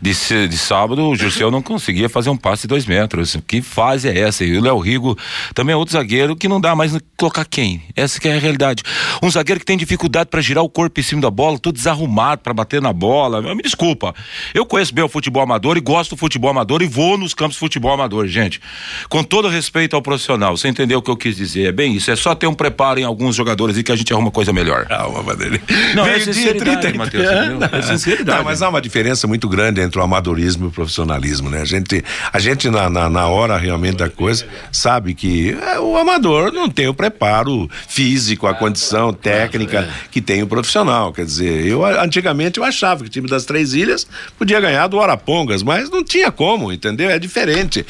de, 0.00 0.48
de 0.48 0.58
sábado, 0.58 1.08
o 1.08 1.16
Gilceu 1.16 1.50
não 1.50 1.62
conseguia 1.62 2.08
fazer 2.08 2.28
um 2.30 2.36
passe 2.36 2.62
de 2.62 2.68
dois 2.68 2.86
metros. 2.86 3.36
Que 3.46 3.62
fase 3.62 4.08
é 4.08 4.18
essa? 4.18 4.44
E 4.44 4.56
o 4.58 4.60
Léo 4.60 4.78
Rigo 4.78 5.16
também 5.54 5.72
é 5.72 5.76
outro 5.76 5.92
zagueiro 5.92 6.36
que 6.36 6.48
não 6.48 6.60
dá 6.60 6.74
mais 6.74 6.96
colocar 7.16 7.44
quem. 7.44 7.82
Essa 7.96 8.20
que 8.20 8.28
é 8.28 8.36
a 8.36 8.38
realidade. 8.38 8.82
Um 9.22 9.30
zagueiro 9.30 9.60
que 9.60 9.66
tem 9.66 9.76
dificuldade 9.76 10.28
para 10.28 10.40
girar 10.40 10.62
o 10.62 10.68
corpo 10.68 11.00
em 11.00 11.02
cima 11.02 11.22
da 11.22 11.30
bola, 11.30 11.58
todo 11.58 11.74
desarrumado 11.74 12.42
para 12.42 12.52
bater 12.52 12.82
na 12.82 12.92
bola. 12.92 13.54
Me 13.54 13.62
desculpa. 13.62 14.14
Eu 14.52 14.66
conheço 14.66 14.94
bem 14.94 15.04
o 15.04 15.08
futebol 15.08 15.42
amador 15.42 15.76
e 15.76 15.80
gosto 15.80 16.10
do 16.10 16.16
futebol 16.16 16.50
amador 16.50 16.82
e 16.82 16.86
vou 16.86 17.16
nos 17.16 17.32
campos 17.32 17.54
de 17.54 17.60
futebol 17.60 17.92
amador, 17.92 18.26
gente. 18.26 18.60
Com 19.08 19.22
todo 19.22 19.48
respeito 19.48 19.96
ao 19.96 20.02
profissional, 20.02 20.56
você 20.56 20.68
entendeu 20.68 20.98
o 20.98 21.02
que 21.02 21.10
eu 21.10 21.16
quis 21.16 21.36
dizer? 21.36 21.68
É 21.68 21.72
bem 21.72 21.94
isso. 21.94 22.10
É 22.10 22.16
só 22.16 22.34
ter 22.34 22.46
um 22.46 22.54
preparo 22.54 23.00
em 23.00 23.04
alguns 23.04 23.34
jogadores 23.34 23.78
e 23.78 23.82
que 23.82 23.92
a 23.92 23.96
gente 23.96 24.12
arruma 24.12 24.30
coisa 24.30 24.52
melhor. 24.52 24.86
Calma, 24.86 25.34
dele. 25.34 25.60
Não, 25.94 26.06
é 26.06 26.20
sinceridade, 26.20 26.96
Matheus. 26.96 27.26
É 27.72 27.82
sinceridade. 27.82 28.38
Não, 28.38 28.44
mas 28.44 28.62
há 28.62 28.68
uma 28.68 28.80
diferença 28.80 29.26
muito 29.26 29.48
grande 29.48 29.80
entre 29.80 29.98
o 29.98 30.02
amadorismo 30.02 30.66
e 30.66 30.68
o 30.68 30.70
profissionalismo, 30.70 31.48
né? 31.50 31.60
A 31.60 31.64
gente, 31.64 32.04
a 32.32 32.38
gente 32.38 32.68
na, 32.70 32.88
na, 32.88 33.08
na 33.08 33.26
hora 33.26 33.56
realmente 33.56 33.96
da 33.96 34.08
coisa, 34.08 34.46
sabe 34.72 35.14
que 35.14 35.56
é, 35.60 35.78
o 35.78 35.96
amador 35.96 36.52
não 36.52 36.68
tem 36.68 36.88
o 36.88 36.94
preparo 36.94 37.68
físico, 37.88 38.46
a 38.46 38.54
condição 38.54 39.12
técnica 39.12 39.88
que 40.10 40.20
tem 40.20 40.42
o 40.42 40.46
profissional. 40.46 41.12
Quer 41.12 41.24
dizer, 41.24 41.66
eu 41.66 41.84
antigamente 41.84 42.58
eu 42.58 42.64
achava 42.64 43.02
que 43.02 43.08
o 43.08 43.12
time 43.12 43.28
das 43.28 43.44
Três 43.44 43.74
Ilhas 43.74 44.06
podia 44.38 44.60
ganhar 44.60 44.86
do 44.86 45.00
Arapongas, 45.00 45.62
mas 45.62 45.90
não 45.90 46.04
tinha 46.04 46.30
como, 46.30 46.72
entendeu? 46.72 47.10
É 47.10 47.18
diferente. 47.18 47.84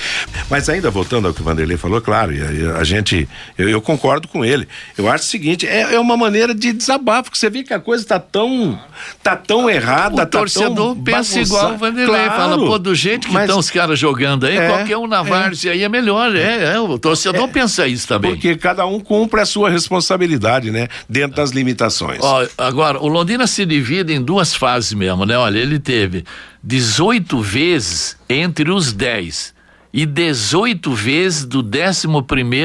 Mas 0.48 0.68
ainda 0.68 0.90
voltando 0.90 1.28
ao 1.28 1.34
que 1.34 1.40
o 1.40 1.44
Vanderlei 1.44 1.76
falou, 1.76 2.00
claro, 2.00 2.32
a, 2.32 2.78
a 2.78 2.84
gente, 2.84 3.28
eu, 3.56 3.68
eu, 3.68 3.80
concordo 3.80 4.28
com 4.28 4.44
ele. 4.44 4.68
Eu 4.96 5.08
acho 5.10 5.24
o 5.24 5.28
seguinte, 5.28 5.66
é, 5.66 5.94
é 5.94 6.00
uma 6.00 6.16
maneira 6.16 6.54
de 6.54 6.72
desabafo, 6.72 7.30
que 7.30 7.38
você 7.38 7.48
vê 7.50 7.62
que 7.70 7.74
a 7.74 7.78
coisa 7.78 8.04
tá 8.04 8.18
tão 8.18 8.76
tá 9.22 9.36
tão 9.36 9.70
errada, 9.70 10.14
o 10.14 10.16
tá 10.16 10.26
torcedor 10.26 10.96
pensa 10.96 11.34
bagunçado. 11.34 11.40
igual 11.40 11.74
o 11.74 11.78
Vanderlei, 11.78 12.24
claro, 12.24 12.32
fala, 12.32 12.58
pô, 12.58 12.78
do 12.80 12.92
jeito 12.96 13.28
que 13.28 13.36
estão 13.36 13.60
os 13.60 13.70
caras 13.70 13.96
jogando 13.96 14.44
aí, 14.44 14.56
é, 14.56 14.66
qualquer 14.66 14.96
um 14.96 15.06
na 15.06 15.22
várzea 15.22 15.70
é. 15.70 15.74
aí 15.74 15.82
é 15.84 15.88
melhor, 15.88 16.34
é, 16.34 16.74
é 16.74 16.80
o 16.80 16.98
torcedor 16.98 17.48
é, 17.48 17.52
pensa 17.52 17.86
isso 17.86 18.08
também. 18.08 18.32
Porque 18.32 18.56
cada 18.56 18.84
um 18.86 18.98
cumpre 18.98 19.40
a 19.40 19.46
sua 19.46 19.70
responsabilidade, 19.70 20.72
né, 20.72 20.88
dentro 21.08 21.36
das 21.36 21.50
limitações. 21.50 22.18
Ó, 22.20 22.44
agora, 22.58 22.98
o 22.98 23.06
Londrina 23.06 23.46
se 23.46 23.64
divide 23.64 24.12
em 24.12 24.20
duas 24.20 24.52
fases 24.52 24.92
mesmo, 24.92 25.24
né, 25.24 25.38
olha, 25.38 25.60
ele 25.60 25.78
teve 25.78 26.24
18 26.64 27.40
vezes 27.40 28.16
entre 28.28 28.68
os 28.72 28.92
10 28.92 29.54
e 29.92 30.06
18 30.06 30.92
vezes 30.94 31.44
do 31.44 31.58
11 31.60 32.06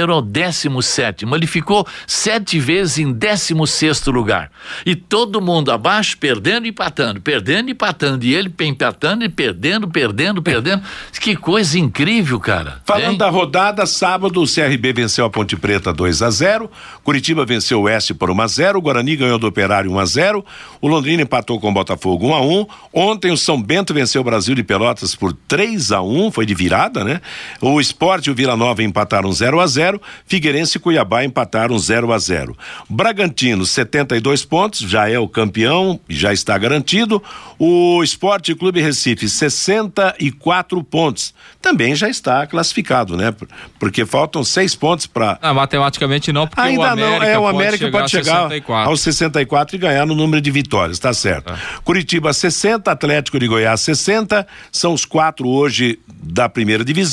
ao 0.10 0.22
17. 0.22 1.26
Ele 1.26 1.48
ficou 1.48 1.86
sete 2.06 2.60
vezes 2.60 3.00
em 3.00 3.12
16 3.12 4.06
lugar. 4.08 4.52
E 4.86 4.96
todo 4.96 5.42
mundo 5.42 5.72
abaixo, 5.72 6.18
perdendo 6.18 6.66
e 6.66 6.70
empatando, 6.70 7.20
perdendo 7.22 7.70
e 7.70 7.72
empatando. 7.72 8.26
E 8.26 8.34
ele 8.34 8.54
empatando 8.62 9.26
e 9.26 9.30
perdendo, 9.30 9.88
perdendo, 9.88 10.42
perdendo. 10.42 10.84
Que 11.26 11.36
coisa 11.36 11.80
incrível, 11.80 12.40
cara. 12.40 12.82
Falando 12.86 13.14
hein? 13.14 13.18
da 13.18 13.30
rodada, 13.30 13.86
sábado 13.88 14.44
o 14.44 14.46
CRB 14.46 14.94
venceu 14.94 15.26
a 15.26 15.30
Ponte 15.30 15.56
Preta 15.56 15.92
2 15.92 16.22
a 16.22 16.30
0 16.30 16.70
Curitiba 17.04 17.44
venceu 17.46 17.80
o 17.80 17.84
Oeste 17.84 18.14
por 18.14 18.30
1 18.30 18.42
a 18.42 18.48
0 18.48 18.82
Guarani 18.82 19.16
ganhou 19.16 19.40
do 19.40 19.48
Operário 19.48 19.92
1 19.92 20.00
a 20.00 20.06
0 20.06 20.46
O 20.80 20.88
Londrina 20.88 21.24
empatou 21.24 21.60
com 21.60 21.70
o 21.70 21.74
Botafogo 21.74 22.28
1 22.28 22.34
a 22.36 22.42
1 22.42 22.68
Ontem 22.94 23.32
o 23.32 23.38
São 23.38 23.60
Bento 23.60 23.92
venceu 23.92 24.22
o 24.22 24.24
Brasil 24.24 24.54
de 24.54 24.64
Pelotas 24.64 25.16
por 25.16 25.34
3 25.34 25.92
a 25.92 26.02
1 26.02 26.32
foi 26.32 26.46
de 26.46 26.54
virada, 26.54 27.04
né? 27.04 27.15
Né? 27.16 27.22
O 27.62 27.80
Esporte 27.80 28.28
e 28.28 28.32
o 28.32 28.36
Vila 28.36 28.56
Nova 28.56 28.84
empataram 28.84 29.32
0 29.32 29.60
a 29.60 29.68
0 29.68 30.02
Figueirense 30.26 30.78
e 30.78 30.80
Cuiabá 30.80 31.24
empataram 31.24 31.78
0 31.78 32.12
a 32.12 32.18
0 32.18 32.56
Bragantino, 32.90 33.66
72 33.66 34.46
pontos, 34.46 34.80
já 34.80 35.10
é 35.10 35.18
o 35.18 35.28
campeão, 35.28 36.00
já 36.10 36.34
está 36.34 36.58
garantido. 36.58 37.22
O 37.58 38.04
Esporte 38.04 38.54
Clube 38.54 38.82
Recife, 38.82 39.30
64 39.30 40.84
pontos, 40.84 41.34
também 41.62 41.96
já 41.96 42.10
está 42.10 42.46
classificado, 42.46 43.16
né? 43.16 43.34
Porque 43.80 44.06
faltam 44.06 44.44
seis 44.44 44.76
pontos 44.76 45.08
para. 45.08 45.38
Ah, 45.42 45.54
matematicamente 45.54 46.32
não, 46.32 46.48
porque 46.48 46.62
Ainda 46.62 46.82
o 46.82 46.86
América 46.86 47.20
não, 47.20 47.26
é, 47.26 47.38
o 47.38 47.42
pode 47.42 47.56
América 47.56 47.86
chegar 47.86 48.00
pode 48.00 48.12
chegar, 48.12 48.40
a 48.40 48.50
64. 48.50 48.90
aos 48.90 49.02
64 49.02 49.76
e 49.76 49.80
ganhar 49.80 50.06
no 50.06 50.16
número 50.16 50.42
de 50.42 50.52
vitórias, 50.52 51.00
tá 51.00 51.14
certo. 51.14 51.54
Curitiba 51.84 52.34
60, 52.34 52.92
Atlético 52.92 53.40
de 53.40 53.48
Goiás 53.48 53.82
60, 53.82 54.46
são 54.72 54.94
os 54.94 55.06
quatro 55.06 55.48
hoje 55.48 56.00
da 56.08 56.50
primeira 56.50 56.84
divisão. 56.84 57.05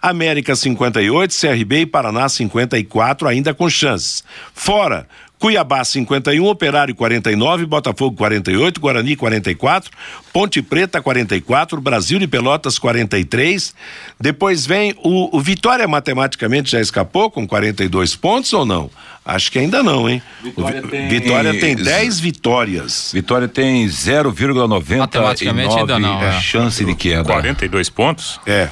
América 0.00 0.54
58, 0.54 1.34
CRB 1.40 1.80
e 1.80 1.86
Paraná 1.86 2.28
54, 2.28 3.28
ainda 3.28 3.54
com 3.54 3.68
chances. 3.70 4.22
Fora, 4.54 5.06
Cuiabá 5.38 5.82
51, 5.84 6.44
Operário 6.46 6.94
49, 6.94 7.66
Botafogo 7.66 8.16
48, 8.16 8.80
Guarani 8.80 9.16
44, 9.16 9.90
Ponte 10.32 10.62
Preta 10.62 11.02
44, 11.02 11.80
Brasil 11.80 12.20
de 12.20 12.28
Pelotas 12.28 12.78
43. 12.78 13.74
Depois 14.20 14.64
vem 14.64 14.94
o, 15.02 15.36
o 15.36 15.40
Vitória 15.40 15.88
matematicamente 15.88 16.70
já 16.70 16.80
escapou 16.80 17.28
com 17.28 17.44
42 17.44 18.14
pontos 18.14 18.52
ou 18.52 18.64
não? 18.64 18.88
Acho 19.24 19.50
que 19.50 19.58
ainda 19.58 19.82
não, 19.82 20.08
hein? 20.08 20.22
Vitória 20.42 20.80
o 20.80 20.88
tem- 20.88 21.08
Vitória 21.08 21.58
tem 21.60 21.74
10 21.76 22.20
vitórias. 22.20 23.10
Vitória 23.12 23.48
tem 23.48 23.84
0,99 23.86 24.96
Matematicamente 24.98 25.76
ainda 25.76 25.98
não, 25.98 26.22
é. 26.22 26.40
chance 26.40 26.84
de 26.84 26.94
queda. 26.94 27.24
42 27.24 27.90
pontos? 27.90 28.40
É. 28.46 28.68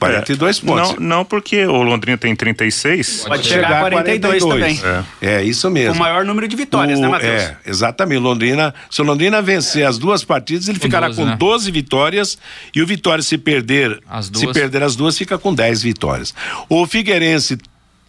42 0.00 0.58
É, 0.58 0.66
pontos. 0.66 0.94
Não, 0.98 1.18
não, 1.18 1.24
porque 1.24 1.64
o 1.66 1.82
Londrina 1.82 2.16
tem 2.18 2.34
36. 2.34 3.24
Pode 3.28 3.46
chegar 3.46 3.72
a 3.86 3.90
42 3.90 4.42
também. 4.44 4.80
É. 5.22 5.44
isso 5.44 5.70
mesmo. 5.70 5.94
O 5.94 5.98
maior 5.98 6.24
número 6.24 6.48
de 6.48 6.56
vitórias, 6.56 6.98
O- 6.98 7.02
né, 7.02 7.08
Matheus? 7.08 7.42
É, 7.42 7.56
exatamente. 7.66 8.18
Londrina, 8.18 8.74
se 8.90 9.00
o 9.00 9.04
Londrina 9.04 9.40
vencer 9.40 9.86
as 9.86 9.98
duas 9.98 10.24
partidas, 10.24 10.66
ele 10.68 10.78
Com 10.78 10.86
ficará 10.86 11.06
12, 11.08 11.20
com 11.20 11.26
né? 11.26 11.36
12 11.38 11.70
vitórias 11.70 12.38
e 12.74 12.82
o 12.82 12.86
Vitória 12.86 13.22
se 13.22 13.38
perder, 13.38 14.00
As 14.08 14.26
se 14.26 14.32
duas. 14.32 14.52
perder 14.52 14.82
as 14.82 14.96
duas, 14.96 15.16
fica 15.16 15.38
com 15.38 15.54
10 15.54 15.82
vitórias. 15.82 16.34
O 16.68 16.86
Figueirense 16.86 17.58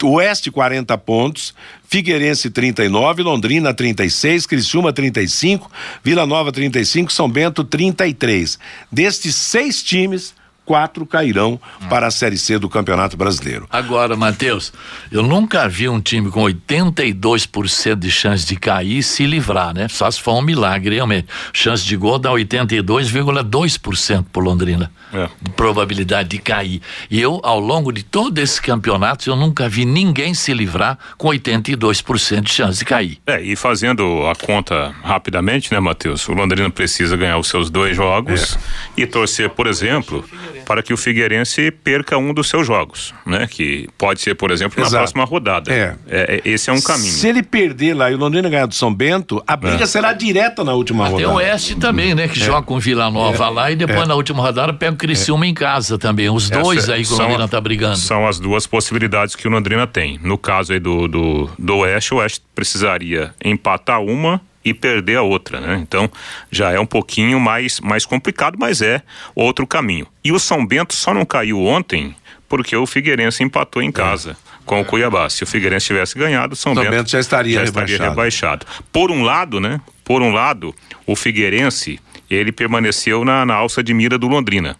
Oeste 0.04 0.49
40 0.49 0.97
pontos, 0.97 1.54
Figueirense 1.88 2.49
39, 2.49 3.21
Londrina 3.21 3.71
36, 3.71 4.47
Criciúma 4.47 4.91
35, 4.91 5.69
Vila 6.04 6.25
Nova 6.25 6.51
35, 6.51 7.13
São 7.13 7.30
Bento 7.30 7.63
33. 7.63 8.58
Destes 8.91 9.36
seis 9.36 9.84
times, 9.84 10.34
quatro 10.65 11.06
cairão 11.06 11.60
para 11.89 12.08
a 12.08 12.12
Série 12.12 12.38
C 12.38 12.58
do 12.58 12.69
Campeonato 12.69 13.17
Brasileiro. 13.17 13.67
Agora, 13.69 14.15
Matheus, 14.15 14.71
eu 15.12 15.24
nunca 15.24 15.67
vi 15.67 15.89
um 15.89 16.00
time 16.00 16.30
com 16.30 16.43
82% 16.43 17.95
de 17.95 18.12
chance 18.12 18.45
de 18.45 18.56
cair 18.56 19.00
e 19.00 19.04
se 19.04 19.26
livrar, 19.26 19.74
né? 19.74 19.88
Só 19.88 20.10
se 20.10 20.21
for 20.21 20.34
um 20.34 20.41
milagre, 20.41 20.95
realmente. 20.95 21.28
Chance 21.52 21.86
de 21.86 21.95
gol 21.95 22.19
dá 22.19 22.30
82,2% 22.32 24.26
por 24.32 24.43
Londrina. 24.43 24.91
É. 25.13 25.28
De 25.41 25.52
probabilidade 25.52 26.30
de 26.30 26.38
cair. 26.38 26.82
E 27.10 27.19
eu, 27.19 27.41
ao 27.43 27.60
longo 27.60 27.91
de 27.91 28.02
todo 28.02 28.38
esse 28.39 28.62
campeonato, 28.62 29.30
eu 29.30 29.36
nunca 29.36 29.67
vi 29.67 29.84
ninguém 29.84 30.34
se 30.34 30.54
livrar 30.54 30.97
com 31.17 31.28
82% 31.28 32.41
de 32.41 32.54
chance 32.54 32.80
de 32.80 32.86
cair. 32.86 33.19
É, 33.28 33.41
e 33.41 33.58
fazendo 33.58 34.26
a 34.28 34.36
conta 34.36 34.95
rapidamente, 35.04 35.74
né, 35.74 35.80
Matheus? 35.82 36.28
O 36.30 36.34
Londrina 36.34 36.69
precisa 36.69 37.17
ganhar 37.17 37.38
os 37.38 37.50
seus 37.50 37.69
dois 37.69 37.95
jogos 37.95 38.58
e 38.95 39.06
torcer, 39.06 39.50
por 39.50 39.67
exemplo, 39.67 40.24
para 40.72 40.82
que 40.82 40.94
o 40.94 40.98
Figueirense 40.98 41.70
perca 41.70 42.18
um 42.18 42.34
dos 42.34 42.48
seus 42.48 42.66
jogos, 42.66 43.14
né? 43.26 43.46
Que 43.46 43.90
pode 43.98 44.22
ser, 44.22 44.36
por 44.36 44.52
exemplo, 44.52 44.80
na 44.80 44.88
Exato. 44.88 45.02
próxima 45.02 45.26
rodada. 45.26 45.70
É. 45.74 45.96
É, 46.08 46.42
esse 46.46 46.70
é 46.70 46.74
um 46.74 46.80
caminho. 46.80 47.12
Se 47.12 47.28
ele 47.28 47.44
perder 47.44 47.94
lá 47.94 48.10
e 48.10 48.16
o 48.16 48.18
Londrina 48.18 48.50
ganhar 48.50 48.68
do 48.68 48.74
São 48.74 48.94
Bento, 48.94 49.44
a 49.46 49.58
briga 49.58 49.86
será 49.86 50.14
direta 50.14 50.64
na 50.64 50.74
última 50.74 51.04
Tem 51.08 51.14
rodada. 51.16 51.34
o 51.34 51.36
Oeste 51.36 51.76
também, 51.76 52.16
né? 52.16 52.30
Que 52.30 52.40
joga 52.40 52.62
com 52.66 52.80
Vila 52.80 53.12
Nova 53.12 53.50
lá 53.50 53.70
e 53.70 53.76
depois 53.76 54.08
na 54.08 54.16
última 54.16 54.42
rodada 54.42 54.72
pega 54.74 54.94
o 54.94 54.98
Criciúma 54.98 55.46
em 55.46 55.54
casa 55.54 55.98
também. 55.98 56.30
Os 56.30 56.50
dois 56.50 56.84
Essa 56.84 56.94
aí 56.94 57.02
que 57.04 57.12
o 57.12 57.16
são 57.18 57.26
Londrina 57.26 57.44
a- 57.44 57.48
tá 57.50 57.60
brigando. 57.60 57.98
São 57.98 58.26
as 58.26 58.40
duas 58.40 58.66
possibilidades 58.66 59.36
que 59.36 59.46
o 59.46 59.52
Londrina 59.52 59.86
tem. 59.86 60.18
No 60.24 60.38
caso 60.38 60.72
aí 60.72 60.80
do, 60.80 61.06
do, 61.10 61.50
do 61.60 61.78
Oeste, 61.80 62.14
o 62.14 62.18
Oeste 62.18 62.42
precisaria 62.56 63.34
empatar 63.44 64.02
uma 64.02 64.40
e 64.63 64.74
perder 64.74 65.17
a 65.17 65.21
outra, 65.21 65.60
né? 65.60 65.80
Então 65.82 66.10
já 66.52 66.71
é 66.71 66.80
um 66.80 66.86
pouquinho 66.86 67.39
mais, 67.39 67.80
mais 67.80 68.06
complicado, 68.06 68.58
mas 68.60 68.82
é 68.82 69.02
outro 69.36 69.65
caminho. 69.65 70.08
E 70.24 70.32
o 70.32 70.39
São 70.39 70.65
Bento 70.65 70.93
só 70.93 71.13
não 71.13 71.26
caiu 71.26 71.63
ontem 71.63 72.15
porque 72.47 72.76
o 72.76 72.86
Figueirense 72.86 73.43
empatou 73.43 73.82
em 73.82 73.91
casa. 73.91 74.36
Com 74.65 74.80
o 74.82 74.86
Cuiabá. 74.86 75.30
Se 75.30 75.43
o 75.43 75.47
Figueirense 75.47 75.88
tivesse 75.88 76.17
ganhado, 76.17 76.54
o 76.54 76.56
São, 76.56 76.76
São 76.76 76.84
Bento 76.84 77.10
já 77.10 77.19
estaria 77.19 77.63
rebaixado. 77.63 78.10
rebaixado. 78.10 78.65
Por 78.91 79.10
um 79.10 79.24
lado, 79.24 79.60
né? 79.60 79.82
Por 80.04 80.21
um 80.21 80.32
lado, 80.32 80.76
o 81.06 81.15
Figueirense, 81.15 82.00
ele 82.30 82.52
permaneceu 82.52 83.26
na, 83.26 83.45
na 83.45 83.56
alça 83.56 83.82
de 83.82 83.93
mira 83.93 84.17
do 84.17 84.28
Londrina. 84.28 84.78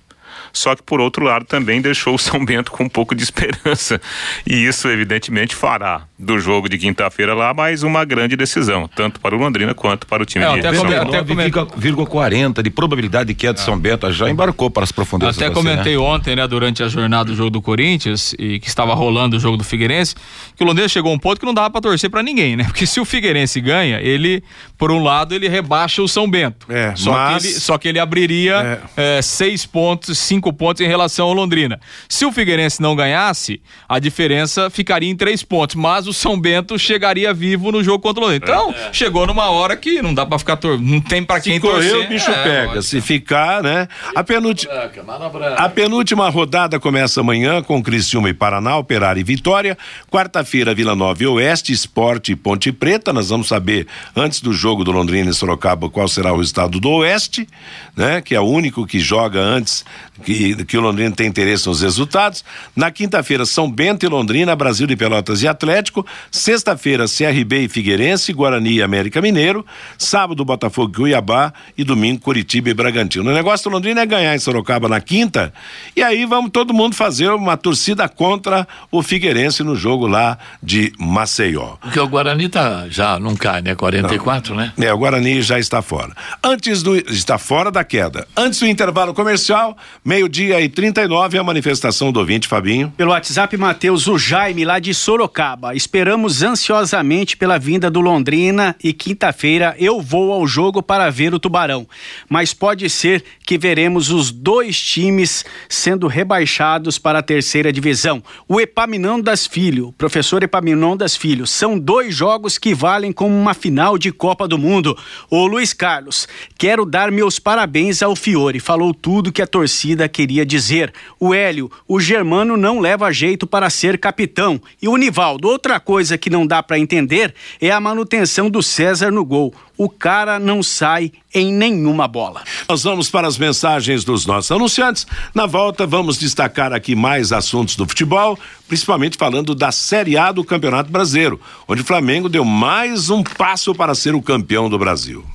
Só 0.54 0.76
que 0.76 0.84
por 0.84 1.00
outro 1.00 1.24
lado 1.26 1.46
também 1.46 1.82
deixou 1.82 2.16
o 2.16 2.20
São 2.20 2.44
Bento 2.44 2.72
com 2.72 2.84
um 2.84 2.90
pouco 2.90 3.16
de 3.16 3.24
esperança. 3.24 4.02
E 4.46 4.56
isso 4.66 4.88
evidentemente 4.90 5.56
fará 5.56 6.04
do 6.18 6.40
jogo 6.40 6.70
de 6.70 6.78
quinta-feira 6.78 7.34
lá 7.34 7.54
mais 7.54 7.84
uma 7.84 8.06
grande 8.06 8.36
decisão, 8.36 8.88
tanto 8.96 9.20
para 9.20 9.36
o 9.36 9.40
Londrina 9.40 9.74
quanto 9.74 10.06
para 10.06 10.22
o 10.24 10.26
time 10.26 10.46
É, 10.46 10.54
de 10.54 10.60
até 10.60 10.74
São 10.78 10.86
Paulo. 10.90 11.10
até 11.16 11.24
come- 11.24 11.50
9,40 11.50 12.62
de 12.64 12.70
probabilidade 12.70 13.28
de 13.30 13.34
queda 13.34 13.54
de 13.54 13.62
São 13.62 13.78
Bento. 13.78 14.12
Já 14.12 14.30
embarcou 14.30 14.70
para 14.70 14.84
as 14.84 14.92
profundezas. 14.92 15.36
Até 15.38 15.48
você, 15.48 15.54
comentei 15.54 15.94
né? 15.94 16.00
ontem, 16.00 16.36
né, 16.36 16.48
durante 16.48 16.84
a 16.84 16.88
jornada 16.88 17.26
do 17.26 17.36
jogo 17.36 17.50
do 17.50 17.62
Corinthians 17.62 18.34
e 18.40 18.60
que 18.60 18.68
estava 18.68 18.94
rolando 18.94 19.38
o 19.38 19.40
jogo 19.40 19.58
do 19.58 19.64
Figueirense, 19.64 20.16
que 20.56 20.64
o 20.64 20.68
Londrina 20.68 20.88
chegou 20.88 21.12
a 21.12 21.16
um 21.16 21.20
ponto 21.20 21.40
que 21.40 21.46
não 21.46 21.54
dava 21.54 21.70
pra 21.70 21.82
torcer 21.82 22.10
pra 22.10 22.24
ninguém, 22.24 22.56
né? 22.56 22.64
Porque 22.66 22.86
se 22.86 23.00
o 23.00 23.06
Figueirense 23.06 23.60
ganha, 23.62 24.00
ele, 24.02 24.44
por 24.78 24.92
um 24.92 25.04
lado, 25.04 25.36
ele 25.36 25.48
rebaixa 25.48 26.02
o 26.02 26.08
São 26.08 26.30
Bento. 26.30 26.66
É, 26.70 26.94
só, 26.96 27.12
mas- 27.12 27.42
que 27.44 27.48
ele, 27.50 27.56
só 27.60 27.78
que 27.78 27.88
ele 27.88 28.00
abriria 28.00 28.82
eh, 28.96 29.22
seis 29.22 29.66
pontos, 29.66 30.18
cinco 30.18 30.41
pontos 30.54 30.82
em 30.82 30.88
relação 30.88 31.28
ao 31.28 31.34
Londrina. 31.34 31.80
Se 32.08 32.26
o 32.26 32.32
Figueirense 32.32 32.82
não 32.82 32.96
ganhasse, 32.96 33.62
a 33.88 34.00
diferença 34.00 34.70
ficaria 34.70 35.10
em 35.10 35.16
três 35.16 35.44
pontos, 35.44 35.76
mas 35.76 36.08
o 36.08 36.14
São 36.14 36.40
Bento 36.40 36.80
chegaria 36.80 37.34
vivo 37.34 37.72
no 37.72 37.84
jogo 37.84 38.00
contra 38.00 38.22
o 38.22 38.28
Londrina. 38.28 38.44
Então, 38.46 38.74
chegou 38.94 39.28
numa 39.28 39.50
hora 39.50 39.76
que 39.76 40.02
não 40.02 40.14
dá 40.14 40.26
pra 40.26 40.40
ficar 40.40 40.56
tor 40.56 40.80
não 40.80 41.02
tem 41.02 41.24
pra 41.24 41.42
quem 41.42 41.56
Se 41.56 41.60
correr, 41.60 41.90
torcer. 41.90 42.06
o 42.06 42.10
bicho 42.10 42.32
É, 42.32 42.44
pega. 42.44 42.82
Se 42.82 43.02
ficar, 43.02 43.62
né? 43.62 43.88
A 44.16 44.24
branca. 44.24 45.56
A 45.58 45.70
penúltima 45.70 46.30
rodada 46.30 46.80
começa 46.80 47.20
amanhã 47.20 47.62
com 47.62 47.82
Criciúma 47.84 48.30
e 48.30 48.34
Paraná, 48.34 48.78
Operário 48.78 49.20
e 49.20 49.24
Vitória. 49.24 49.78
Quarta-feira, 50.10 50.74
Vila 50.74 50.96
Nova 50.96 51.22
e 51.22 51.28
Oeste, 51.28 51.74
Esporte 51.74 52.32
e 52.32 52.36
Ponte 52.36 52.72
Preta. 52.72 53.12
Nós 53.12 53.30
vamos 53.30 53.48
saber, 53.48 53.88
antes 54.16 54.42
do 54.42 54.54
jogo 54.54 54.84
do 54.84 54.92
Londrina 54.92 55.30
e 55.30 55.34
Sorocaba, 55.34 55.90
qual 55.90 56.08
será 56.08 56.32
o 56.34 56.38
resultado 56.38 56.80
do 56.80 56.90
Oeste, 56.90 57.48
né? 57.96 58.22
Que 58.22 58.36
é 58.36 58.40
o 58.40 58.46
único 58.46 58.86
que 58.86 59.00
joga 59.00 59.40
antes 59.40 59.84
que, 60.24 60.31
que 60.66 60.78
o 60.78 60.82
Londrina 60.82 61.12
tem 61.16 61.28
interesse 61.28 61.68
nos 61.68 61.82
resultados. 61.82 62.44
Na 62.76 62.92
quinta-feira, 62.92 63.46
São 63.46 63.70
Bento 63.72 64.06
e 64.06 64.10
Londrina, 64.10 64.56
Brasil 64.56 64.88
de 64.88 64.96
Pelotas 64.96 65.42
e 65.42 65.48
Atlético. 65.48 66.06
Sexta-feira, 66.32 67.06
CRB 67.06 67.66
e 67.66 67.68
Figueirense, 67.68 68.34
Guarani 68.34 68.74
e 68.76 68.82
América 68.82 69.22
Mineiro. 69.22 69.66
Sábado, 69.98 70.44
Botafogo 70.46 70.92
e 70.92 70.96
Cuiabá. 70.96 71.54
E 71.78 71.84
domingo, 71.84 72.22
Curitiba 72.22 72.70
e 72.70 72.74
Bragantino. 72.74 73.30
O 73.30 73.34
negócio 73.34 73.70
do 73.70 73.74
Londrina 73.74 74.02
é 74.02 74.06
ganhar 74.06 74.36
em 74.36 74.40
Sorocaba 74.40 74.88
na 74.88 75.02
quinta. 75.02 75.54
E 75.96 76.04
aí 76.04 76.26
vamos 76.26 76.52
todo 76.52 76.74
mundo 76.74 76.96
fazer 76.96 77.30
uma 77.32 77.58
torcida 77.58 78.08
contra 78.08 78.68
o 78.92 79.02
Figueirense 79.02 79.64
no 79.64 79.76
jogo 79.76 80.08
lá 80.08 80.38
de 80.62 80.94
Maceió. 80.98 81.76
Porque 81.82 82.00
o 82.00 82.08
Guarani 82.08 82.50
tá, 82.50 82.86
já 82.90 83.20
não 83.20 83.36
cai, 83.36 83.62
né? 83.62 83.76
44, 83.76 84.56
né? 84.56 84.74
É, 84.80 84.94
o 84.94 84.98
Guarani 84.98 85.42
já 85.42 85.60
está 85.60 85.82
fora. 85.82 86.16
Antes 86.44 86.84
do. 86.84 86.96
está 86.96 87.38
fora 87.38 87.72
da 87.72 87.84
queda. 87.84 88.28
Antes 88.36 88.60
do 88.60 88.68
intervalo 88.68 89.14
comercial, 89.14 89.78
meio-dia 90.22 90.62
e 90.62 90.70
39, 90.70 91.40
a 91.40 91.44
manifestação 91.44 92.12
do 92.12 92.20
ouvinte, 92.20 92.48
Fabinho. 92.48 92.94
Pelo 92.96 93.10
WhatsApp, 93.10 93.58
Matheus, 93.58 94.08
o 94.08 94.20
Jaime, 94.20 94.64
lá 94.64 94.78
de 94.78 94.94
Sorocaba. 94.94 95.74
Esperamos 95.74 96.44
ansiosamente 96.44 97.36
pela 97.36 97.58
vinda 97.58 97.90
do 97.90 98.00
Londrina 98.00 98.76
e 98.84 98.94
quinta-feira 98.94 99.76
eu 99.80 100.00
vou 100.00 100.32
ao 100.32 100.46
jogo 100.46 100.84
para 100.84 101.10
ver 101.10 101.34
o 101.34 101.40
Tubarão. 101.40 101.88
Mas 102.30 102.54
pode 102.54 102.88
ser 102.88 103.24
que 103.44 103.58
veremos 103.58 104.12
os 104.12 104.32
dois 104.32 104.80
times 104.80 105.44
sendo 105.68 106.06
rebaixados 106.06 107.00
para 107.00 107.18
a 107.18 107.24
terceira 107.24 107.74
divisão. 107.74 108.22
O 108.48 108.62
Epaminondas 108.62 109.48
Filho, 109.48 109.92
professor 109.98 110.44
Epaminondas 110.44 111.16
Filho, 111.16 111.48
são 111.48 111.80
dois 111.80 112.14
jogos 112.14 112.60
que 112.60 112.76
valem 112.76 113.12
como 113.12 113.36
uma 113.36 113.56
final 113.56 113.98
de 113.98 114.12
Copa 114.12 114.48
do 114.48 114.60
Mundo. 114.60 114.96
Ô 115.32 115.48
Luiz 115.48 115.74
Carlos, 115.74 116.28
quero 116.60 116.86
dar 116.86 117.12
meus 117.12 117.40
parabéns 117.40 118.04
ao 118.04 118.16
Fiore. 118.16 118.60
Falou 118.60 118.94
tudo 118.94 119.32
que 119.32 119.42
a 119.42 119.48
torcida 119.48 120.11
queria 120.12 120.46
dizer. 120.46 120.94
O 121.20 121.34
Hélio, 121.34 121.72
o 121.88 122.00
Germano 122.00 122.56
não 122.56 122.80
leva 122.80 123.12
jeito 123.12 123.48
para 123.48 123.68
ser 123.72 123.98
capitão. 123.98 124.62
E 124.80 124.88
o 124.88 124.96
Nivaldo, 124.96 125.48
outra 125.48 125.80
coisa 125.80 126.20
que 126.20 126.30
não 126.30 126.46
dá 126.46 126.62
para 126.62 126.78
entender 126.78 127.34
é 127.60 127.72
a 127.72 127.80
manutenção 127.80 128.48
do 128.48 128.62
César 128.62 129.10
no 129.10 129.26
gol. 129.26 129.52
O 129.76 129.90
cara 129.90 130.38
não 130.38 130.62
sai 130.62 131.12
em 131.34 131.52
nenhuma 131.52 132.08
bola. 132.08 132.44
Nós 132.70 132.84
vamos 132.84 133.10
para 133.10 133.28
as 133.28 133.40
mensagens 133.40 134.04
dos 134.04 134.28
nossos 134.28 134.52
anunciantes. 134.52 135.08
Na 135.34 135.48
volta, 135.48 135.88
vamos 135.88 136.20
destacar 136.20 136.72
aqui 136.72 136.94
mais 136.94 137.32
assuntos 137.32 137.76
do 137.76 137.88
futebol, 137.88 138.38
principalmente 138.68 139.18
falando 139.18 139.56
da 139.56 139.72
Série 139.72 140.18
A 140.18 140.32
do 140.32 140.44
Campeonato 140.44 140.92
Brasileiro, 140.92 141.42
onde 141.68 141.82
o 141.82 141.86
Flamengo 141.86 142.30
deu 142.30 142.46
mais 142.46 143.10
um 143.10 143.24
passo 143.24 143.74
para 143.74 143.96
ser 143.96 144.14
o 144.14 144.22
campeão 144.22 144.70
do 144.70 144.78
Brasil. 144.78 145.26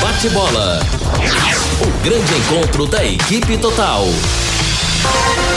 Bate 0.00 0.28
bola. 0.28 0.80
O 1.78 1.90
grande 2.02 2.34
encontro 2.34 2.86
da 2.86 3.04
equipe 3.04 3.58
total. 3.58 4.06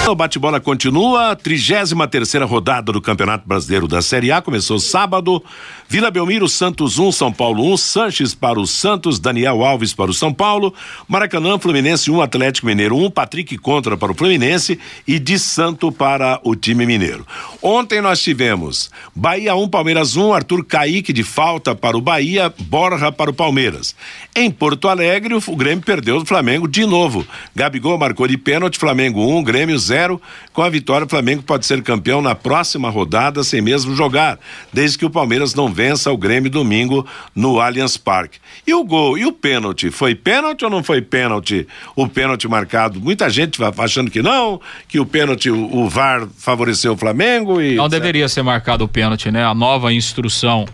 O 0.10 0.16
bate-bola 0.16 0.60
continua, 0.60 1.36
33 1.36 1.94
terceira 2.10 2.44
rodada 2.44 2.92
do 2.92 3.00
Campeonato 3.00 3.48
Brasileiro 3.48 3.88
da 3.88 4.02
Série 4.02 4.32
A 4.32 4.42
começou 4.42 4.80
sábado. 4.80 5.44
Vila 5.88 6.10
Belmiro, 6.10 6.50
Santos 6.50 6.98
1, 6.98 7.08
um, 7.08 7.12
São 7.12 7.32
Paulo 7.32 7.64
1, 7.64 7.74
um, 7.74 7.78
Sanches 7.78 8.34
para 8.34 8.60
o 8.60 8.66
Santos, 8.66 9.20
Daniel 9.20 9.64
Alves 9.64 9.94
para 9.94 10.10
o 10.10 10.14
São 10.14 10.34
Paulo, 10.34 10.74
Maracanã, 11.08 11.60
Fluminense 11.60 12.10
1, 12.10 12.16
um, 12.16 12.22
Atlético 12.22 12.66
Mineiro 12.66 12.98
1, 12.98 13.12
Patrick 13.12 13.56
Contra 13.60 13.96
para 13.96 14.12
o 14.12 14.16
Fluminense 14.16 14.80
e 15.08 15.20
de 15.20 15.38
Santo 15.38 15.92
para 15.92 16.40
o 16.44 16.56
time 16.56 16.88
mineiro. 16.88 17.24
Ontem 17.62 18.02
nós 18.02 18.20
tivemos 18.20 18.90
Bahia 19.16 19.56
1, 19.56 19.70
Palmeiras 19.70 20.16
1, 20.16 20.34
Arthur 20.34 20.66
Caíque 20.66 21.14
de 21.14 21.24
falta 21.24 21.76
para 21.76 21.96
o 21.96 22.02
Bahia, 22.02 22.52
Borja 22.58 23.12
para 23.12 23.30
o 23.30 23.34
Palmeiras. 23.34 23.96
Em 24.36 24.50
Porto 24.50 24.88
Alegre, 24.88 25.36
o 25.36 25.56
Grêmio 25.56 25.86
perdeu 25.86 26.18
do 26.20 26.26
Flamengo 26.26 26.68
de 26.68 26.84
novo. 26.84 27.26
Gabigol 27.56 27.98
marcou 28.00 28.28
de 28.28 28.38
pênalti, 28.38 28.80
Flamengo 28.80 29.22
1, 29.22 29.39
Grêmio 29.44 29.78
0. 29.78 30.22
Com 30.54 30.62
a 30.62 30.70
vitória, 30.70 31.06
o 31.06 31.10
Flamengo 31.10 31.44
pode 31.44 31.66
ser 31.66 31.82
campeão 31.82 32.22
na 32.22 32.36
próxima 32.36 32.90
rodada 32.90 33.44
sem 33.44 33.62
mesmo 33.62 33.96
jogar, 33.96 34.40
desde 34.72 34.98
que 34.98 35.06
o 35.06 35.10
Palmeiras 35.10 35.54
não 35.54 35.72
vença 35.72 36.12
o 36.12 36.18
Grêmio 36.18 36.50
domingo 36.50 37.06
no 37.36 37.60
Allianz 37.60 37.98
Parque. 37.98 38.40
E 38.66 38.74
o 38.74 38.84
gol, 38.84 39.18
e 39.18 39.26
o 39.26 39.32
pênalti? 39.32 39.90
Foi 39.92 40.16
pênalti 40.16 40.64
ou 40.64 40.70
não 40.70 40.84
foi 40.84 41.02
pênalti? 41.02 41.68
O 41.96 42.08
pênalti 42.08 42.48
marcado. 42.48 43.00
Muita 43.00 43.30
gente 43.30 43.60
vai 43.60 43.72
achando 43.78 44.12
que 44.12 44.22
não, 44.22 44.60
que 44.88 45.00
o 45.00 45.06
pênalti, 45.06 45.50
o, 45.50 45.90
VAR 45.90 46.28
favoreceu 46.38 46.94
o 46.94 46.98
Flamengo 46.98 47.62
e. 47.62 47.76
Não 47.76 47.90
deveria 47.90 48.28
ser 48.28 48.44
marcado 48.44 48.84
o 48.84 48.88
pênalti, 48.88 49.32
né? 49.32 49.44
A 49.44 49.54
nova 49.54 49.92
instrução 49.94 50.66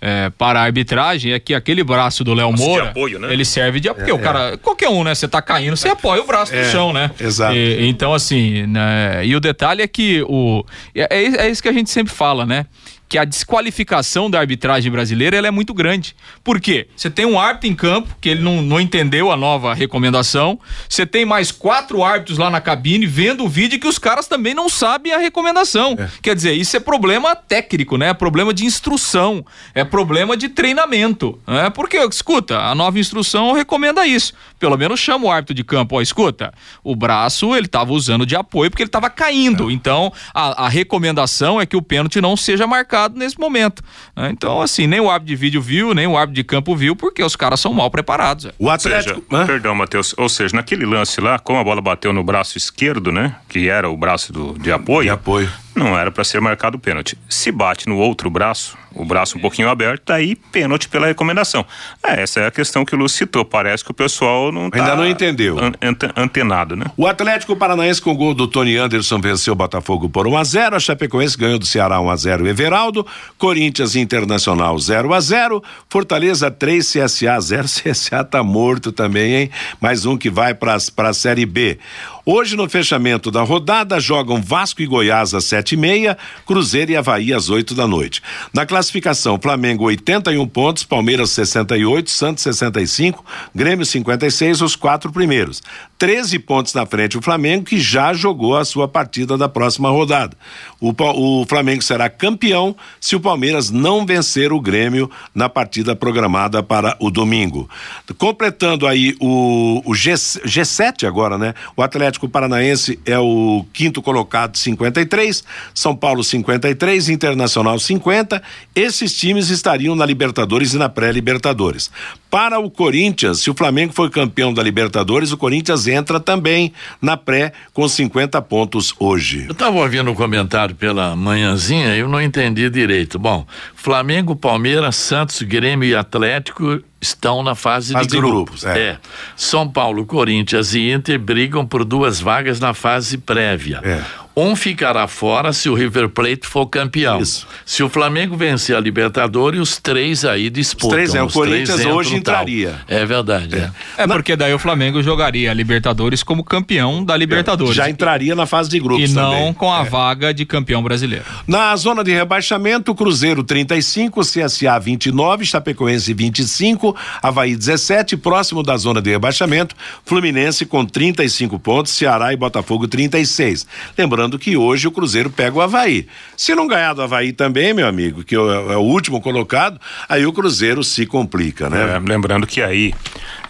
é, 0.00 0.30
para 0.30 0.60
a 0.60 0.62
arbitragem 0.64 1.32
é 1.32 1.38
que 1.40 1.54
aquele 1.54 1.82
braço 1.82 2.22
do 2.24 2.34
Léo 2.34 2.52
Moura, 2.52 2.90
apoio, 2.90 3.18
né? 3.18 3.32
ele 3.32 3.44
serve 3.44 3.80
de 3.80 3.92
porque 3.94 4.10
é, 4.10 4.14
o 4.14 4.18
cara, 4.18 4.54
é. 4.54 4.56
qualquer 4.56 4.88
um, 4.88 5.04
né? 5.04 5.14
Você 5.14 5.28
tá 5.28 5.40
caindo, 5.40 5.76
você 5.76 5.88
apoia 5.88 6.22
o 6.22 6.26
braço 6.26 6.52
no 6.54 6.58
É, 6.60 6.70
chão, 6.70 6.92
né? 6.92 7.10
exato. 7.20 7.54
E- 7.54 7.86
então 7.88 8.12
assim, 8.12 8.66
né? 8.66 9.24
E 9.24 9.34
o 9.34 9.40
detalhe 9.40 9.82
é 9.82 9.86
que 9.86 10.22
o 10.28 10.64
é, 10.94 11.14
é 11.46 11.48
isso 11.50 11.62
que 11.62 11.68
a 11.68 11.72
gente 11.72 11.90
sempre 11.90 12.12
fala, 12.12 12.44
né? 12.44 12.66
Que 13.08 13.18
a 13.18 13.24
desqualificação 13.24 14.30
da 14.30 14.40
arbitragem 14.40 14.90
brasileira 14.90 15.36
é 15.36 15.50
muito 15.50 15.74
grande. 15.74 16.16
Por 16.42 16.60
quê? 16.60 16.88
Você 16.96 17.10
tem 17.10 17.26
um 17.26 17.38
árbitro 17.38 17.68
em 17.68 17.74
campo, 17.74 18.16
que 18.20 18.28
ele 18.28 18.42
não, 18.42 18.62
não 18.62 18.80
entendeu 18.80 19.30
a 19.30 19.36
nova 19.36 19.74
recomendação. 19.74 20.58
Você 20.88 21.04
tem 21.04 21.24
mais 21.24 21.52
quatro 21.52 22.02
árbitros 22.02 22.38
lá 22.38 22.50
na 22.50 22.60
cabine 22.60 23.06
vendo 23.06 23.44
o 23.44 23.48
vídeo 23.48 23.78
que 23.78 23.86
os 23.86 23.98
caras 23.98 24.26
também 24.26 24.54
não 24.54 24.68
sabem 24.68 25.12
a 25.12 25.18
recomendação. 25.18 25.96
Quer 26.22 26.34
dizer, 26.34 26.54
isso 26.54 26.76
é 26.76 26.80
problema 26.80 27.36
técnico, 27.36 27.96
né? 27.98 28.08
É 28.08 28.14
problema 28.14 28.54
de 28.54 28.64
instrução, 28.64 29.44
é 29.74 29.84
problema 29.84 30.36
de 30.36 30.48
treinamento. 30.48 31.38
Né? 31.46 31.70
Porque, 31.70 31.98
escuta, 31.98 32.58
a 32.58 32.74
nova 32.74 32.98
instrução 32.98 33.52
recomenda 33.52 34.06
isso. 34.06 34.32
Pelo 34.58 34.76
menos 34.76 34.98
chama 34.98 35.26
o 35.26 35.30
árbitro 35.30 35.54
de 35.54 35.62
campo, 35.62 35.96
ó, 35.96 36.00
escuta, 36.00 36.52
o 36.82 36.96
braço 36.96 37.54
ele 37.54 37.66
estava 37.66 37.92
usando 37.92 38.24
de 38.24 38.34
apoio 38.34 38.70
porque 38.70 38.82
ele 38.82 38.88
estava 38.88 39.10
caindo. 39.10 39.70
Então, 39.70 40.12
a, 40.32 40.64
a 40.64 40.68
recomendação 40.68 41.60
é 41.60 41.66
que 41.66 41.76
o 41.76 41.82
pênalti 41.82 42.20
não 42.20 42.36
seja 42.36 42.66
marcado 42.66 42.93
nesse 43.16 43.38
momento. 43.38 43.82
né? 44.16 44.30
Então, 44.30 44.60
assim, 44.60 44.86
nem 44.86 45.00
o 45.00 45.10
árbitro 45.10 45.34
de 45.34 45.36
vídeo 45.36 45.60
viu, 45.60 45.94
nem 45.94 46.06
o 46.06 46.16
árbitro 46.16 46.34
de 46.36 46.44
campo 46.44 46.74
viu, 46.76 46.94
porque 46.96 47.22
os 47.22 47.36
caras 47.36 47.60
são 47.60 47.72
mal 47.72 47.90
preparados. 47.90 48.46
é. 48.46 48.54
O 48.58 48.68
Ou 48.68 48.78
seja, 48.78 49.20
perdão, 49.46 49.74
Matheus. 49.74 50.14
Ou 50.16 50.28
seja, 50.28 50.56
naquele 50.56 50.84
lance 50.86 51.20
lá, 51.20 51.38
como 51.38 51.58
a 51.58 51.64
bola 51.64 51.80
bateu 51.80 52.12
no 52.12 52.22
braço 52.22 52.56
esquerdo, 52.58 53.10
né? 53.12 53.36
Que 53.48 53.68
era 53.68 53.88
o 53.88 53.96
braço 53.96 54.32
do, 54.32 54.58
de 54.58 54.70
apoio. 54.72 55.04
De 55.04 55.10
apoio. 55.10 55.63
Não 55.74 55.98
era 55.98 56.10
para 56.10 56.22
ser 56.24 56.40
marcado 56.40 56.78
pênalti. 56.78 57.18
Se 57.28 57.50
bate 57.50 57.88
no 57.88 57.96
outro 57.98 58.30
braço, 58.30 58.76
o 58.94 59.04
braço 59.04 59.36
um 59.36 59.40
pouquinho 59.40 59.68
aberto, 59.68 60.10
aí 60.10 60.36
pênalti 60.36 60.88
pela 60.88 61.06
recomendação. 61.08 61.66
É, 62.00 62.22
essa 62.22 62.40
é 62.40 62.46
a 62.46 62.50
questão 62.50 62.84
que 62.84 62.94
o 62.94 62.98
Lúcio 62.98 63.18
citou. 63.18 63.44
Parece 63.44 63.84
que 63.84 63.90
o 63.90 63.94
pessoal 63.94 64.52
não 64.52 64.70
tá 64.70 64.78
Ainda 64.78 64.94
não 64.94 65.04
entendeu. 65.06 65.58
an- 65.58 65.72
ante- 65.82 66.08
antenado, 66.16 66.76
né? 66.76 66.86
O 66.96 67.08
Atlético 67.08 67.56
Paranaense 67.56 68.00
com 68.00 68.14
gol 68.14 68.34
do 68.34 68.46
Tony 68.46 68.76
Anderson 68.76 69.20
venceu 69.20 69.52
o 69.52 69.56
Botafogo 69.56 70.08
por 70.08 70.28
1 70.28 70.36
a 70.36 70.44
0, 70.44 70.76
a 70.76 70.80
Chapecoense 70.80 71.36
ganhou 71.36 71.58
do 71.58 71.66
Ceará 71.66 72.00
1 72.00 72.08
a 72.08 72.16
0 72.16 72.46
Everaldo, 72.46 73.04
Corinthians 73.36 73.96
Internacional 73.96 74.78
0 74.78 75.12
a 75.12 75.20
0, 75.20 75.60
Fortaleza 75.88 76.50
3 76.52 76.88
CSA 76.88 77.40
0, 77.40 77.64
CSA 77.68 78.22
tá 78.22 78.44
morto 78.44 78.92
também, 78.92 79.34
hein? 79.34 79.50
Mais 79.80 80.06
um 80.06 80.16
que 80.16 80.30
vai 80.30 80.54
para 80.54 80.76
a 80.98 81.12
Série 81.12 81.46
B. 81.46 81.78
Hoje 82.26 82.56
no 82.56 82.66
fechamento 82.70 83.30
da 83.30 83.42
rodada 83.42 84.00
jogam 84.00 84.40
Vasco 84.40 84.80
e 84.80 84.86
Goiás 84.86 85.34
às 85.34 85.44
sete 85.44 85.72
e 85.72 85.76
meia, 85.76 86.16
Cruzeiro 86.46 86.90
e 86.90 86.96
Havaí 86.96 87.34
às 87.34 87.50
8 87.50 87.74
da 87.74 87.86
noite. 87.86 88.22
Na 88.50 88.64
classificação, 88.64 89.38
Flamengo 89.38 89.84
81 89.84 90.46
pontos, 90.46 90.84
Palmeiras 90.84 91.32
68, 91.32 92.10
Santos 92.10 92.42
65, 92.42 93.22
Grêmio 93.54 93.84
56, 93.84 94.62
os 94.62 94.74
quatro 94.74 95.12
primeiros. 95.12 95.62
13 95.98 96.38
pontos 96.38 96.72
na 96.72 96.86
frente 96.86 97.18
o 97.18 97.22
Flamengo, 97.22 97.64
que 97.64 97.78
já 97.78 98.14
jogou 98.14 98.56
a 98.56 98.64
sua 98.64 98.88
partida 98.88 99.36
da 99.36 99.48
próxima 99.48 99.90
rodada. 99.90 100.34
O, 100.80 100.94
o 101.14 101.44
Flamengo 101.46 101.82
será 101.82 102.08
campeão 102.08 102.74
se 102.98 103.14
o 103.14 103.20
Palmeiras 103.20 103.68
não 103.70 104.06
vencer 104.06 104.50
o 104.50 104.60
Grêmio 104.62 105.10
na 105.34 105.50
partida 105.50 105.94
programada 105.94 106.62
para 106.62 106.96
o 106.98 107.10
domingo. 107.10 107.68
Completando 108.16 108.86
aí 108.86 109.14
o, 109.20 109.82
o 109.84 109.94
G, 109.94 110.12
G7 110.12 111.06
agora, 111.06 111.36
né? 111.36 111.54
O 111.76 111.82
Atlético 111.82 112.13
Paranaense 112.28 112.98
é 113.04 113.18
o 113.18 113.64
quinto 113.72 114.00
colocado, 114.00 114.56
53, 114.56 115.44
São 115.74 115.94
Paulo 115.94 116.22
53, 116.22 117.08
Internacional 117.08 117.78
50. 117.78 118.42
Esses 118.74 119.16
times 119.16 119.50
estariam 119.50 119.94
na 119.94 120.06
Libertadores 120.06 120.74
e 120.74 120.78
na 120.78 120.88
pré-Libertadores. 120.88 121.90
Para 122.34 122.58
o 122.58 122.68
Corinthians, 122.68 123.42
se 123.42 123.48
o 123.48 123.54
Flamengo 123.54 123.92
for 123.92 124.10
campeão 124.10 124.52
da 124.52 124.60
Libertadores, 124.60 125.30
o 125.30 125.36
Corinthians 125.36 125.86
entra 125.86 126.18
também 126.18 126.72
na 127.00 127.16
pré 127.16 127.52
com 127.72 127.88
50 127.88 128.42
pontos 128.42 128.92
hoje. 128.98 129.44
Eu 129.46 129.52
estava 129.52 129.76
ouvindo 129.76 130.10
um 130.10 130.16
comentário 130.16 130.74
pela 130.74 131.14
manhãzinha 131.14 131.94
e 131.94 132.00
eu 132.00 132.08
não 132.08 132.20
entendi 132.20 132.68
direito. 132.68 133.20
Bom, 133.20 133.46
Flamengo, 133.76 134.34
Palmeiras, 134.34 134.96
Santos, 134.96 135.42
Grêmio 135.42 135.88
e 135.88 135.94
Atlético 135.94 136.82
estão 137.00 137.40
na 137.40 137.54
fase, 137.54 137.92
Fase 137.92 138.08
de 138.08 138.14
de 138.14 138.20
grupos. 138.20 138.64
grupos, 138.64 138.64
é. 138.64 138.98
São 139.36 139.70
Paulo, 139.70 140.04
Corinthians 140.04 140.74
e 140.74 140.90
Inter 140.90 141.20
brigam 141.20 141.64
por 141.64 141.84
duas 141.84 142.18
vagas 142.18 142.58
na 142.58 142.74
fase 142.74 143.16
prévia. 143.16 143.80
É. 143.84 144.02
Um 144.36 144.56
ficará 144.56 145.06
fora 145.06 145.52
se 145.52 145.68
o 145.68 145.74
River 145.74 146.08
Plate 146.08 146.40
for 146.42 146.66
campeão. 146.66 147.20
Isso. 147.20 147.46
Se 147.64 147.84
o 147.84 147.88
Flamengo 147.88 148.36
vencer 148.36 148.76
a 148.76 148.80
Libertadores, 148.80 149.60
os 149.60 149.78
três 149.78 150.24
aí 150.24 150.50
disputam. 150.50 150.88
Os 150.88 150.94
três, 150.94 151.14
é, 151.14 151.22
o 151.22 151.30
Corinthians 151.30 151.84
hoje 151.86 152.16
entraria. 152.16 152.80
É 152.88 153.06
verdade. 153.06 153.56
É. 153.56 154.02
É 154.02 154.06
porque 154.08 154.34
daí 154.34 154.52
o 154.52 154.58
Flamengo 154.58 155.00
jogaria 155.02 155.52
a 155.52 155.54
Libertadores 155.54 156.24
como 156.24 156.42
campeão 156.42 157.04
da 157.04 157.16
Libertadores. 157.16 157.76
Já 157.76 157.88
entraria 157.88 158.34
na 158.34 158.44
fase 158.44 158.68
de 158.68 158.80
grupos 158.80 159.08
e 159.10 159.14
não 159.14 159.30
também. 159.30 159.52
com 159.54 159.72
a 159.72 159.84
vaga 159.84 160.34
de 160.34 160.44
campeão 160.44 160.82
brasileiro. 160.82 161.24
Na 161.46 161.76
zona 161.76 162.02
de 162.02 162.12
rebaixamento, 162.12 162.92
Cruzeiro 162.92 163.44
35, 163.44 164.20
CSA 164.22 164.80
29, 164.80 165.44
Chapecoense 165.44 166.12
25, 166.12 166.96
Havaí 167.22 167.54
17, 167.54 168.16
próximo 168.16 168.64
da 168.64 168.76
zona 168.76 169.00
de 169.00 169.10
rebaixamento, 169.10 169.76
Fluminense 170.04 170.66
com 170.66 170.84
35 170.84 171.56
pontos, 171.60 171.92
Ceará 171.92 172.32
e 172.32 172.36
Botafogo 172.36 172.88
36. 172.88 173.64
Lembrando 173.96 174.23
que 174.38 174.56
hoje 174.56 174.88
o 174.88 174.92
Cruzeiro 174.92 175.30
pega 175.30 175.56
o 175.56 175.60
Havaí. 175.60 176.06
Se 176.36 176.54
não 176.54 176.66
ganhar 176.66 176.94
do 176.94 177.02
Havaí 177.02 177.32
também, 177.32 177.72
meu 177.72 177.86
amigo, 177.86 178.24
que 178.24 178.34
é 178.34 178.38
o 178.38 178.72
é 178.72 178.76
o 178.76 178.80
último 178.80 179.20
colocado, 179.20 179.80
aí 180.08 180.26
o 180.26 180.32
Cruzeiro 180.32 180.82
se 180.82 181.06
complica, 181.06 181.68
né? 181.68 181.96
É, 181.96 181.98
lembrando 181.98 182.46
que 182.46 182.62
aí 182.62 182.94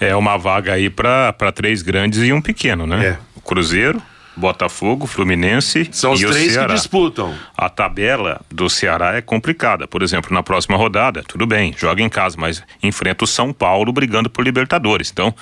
é 0.00 0.14
uma 0.14 0.36
vaga 0.36 0.72
aí 0.72 0.90
para 0.90 1.52
três 1.54 1.82
grandes 1.82 2.20
e 2.22 2.32
um 2.32 2.40
pequeno, 2.40 2.86
né? 2.86 3.06
É. 3.06 3.18
O 3.36 3.40
Cruzeiro, 3.40 4.00
Botafogo, 4.36 5.06
Fluminense 5.06 5.88
São 5.92 6.12
os 6.12 6.20
e 6.20 6.26
o 6.26 6.30
três 6.30 6.46
que 6.48 6.52
Ceará. 6.54 6.74
disputam. 6.74 7.34
A 7.56 7.68
tabela 7.68 8.40
do 8.50 8.68
Ceará 8.68 9.16
é 9.16 9.20
complicada. 9.20 9.86
Por 9.86 10.02
exemplo, 10.02 10.32
na 10.34 10.42
próxima 10.42 10.76
rodada, 10.76 11.22
tudo 11.26 11.46
bem, 11.46 11.74
joga 11.76 12.02
em 12.02 12.08
casa, 12.08 12.36
mas 12.38 12.62
enfrenta 12.82 13.24
o 13.24 13.26
São 13.26 13.52
Paulo 13.52 13.92
brigando 13.92 14.28
por 14.28 14.44
Libertadores. 14.44 15.10
Então, 15.12 15.34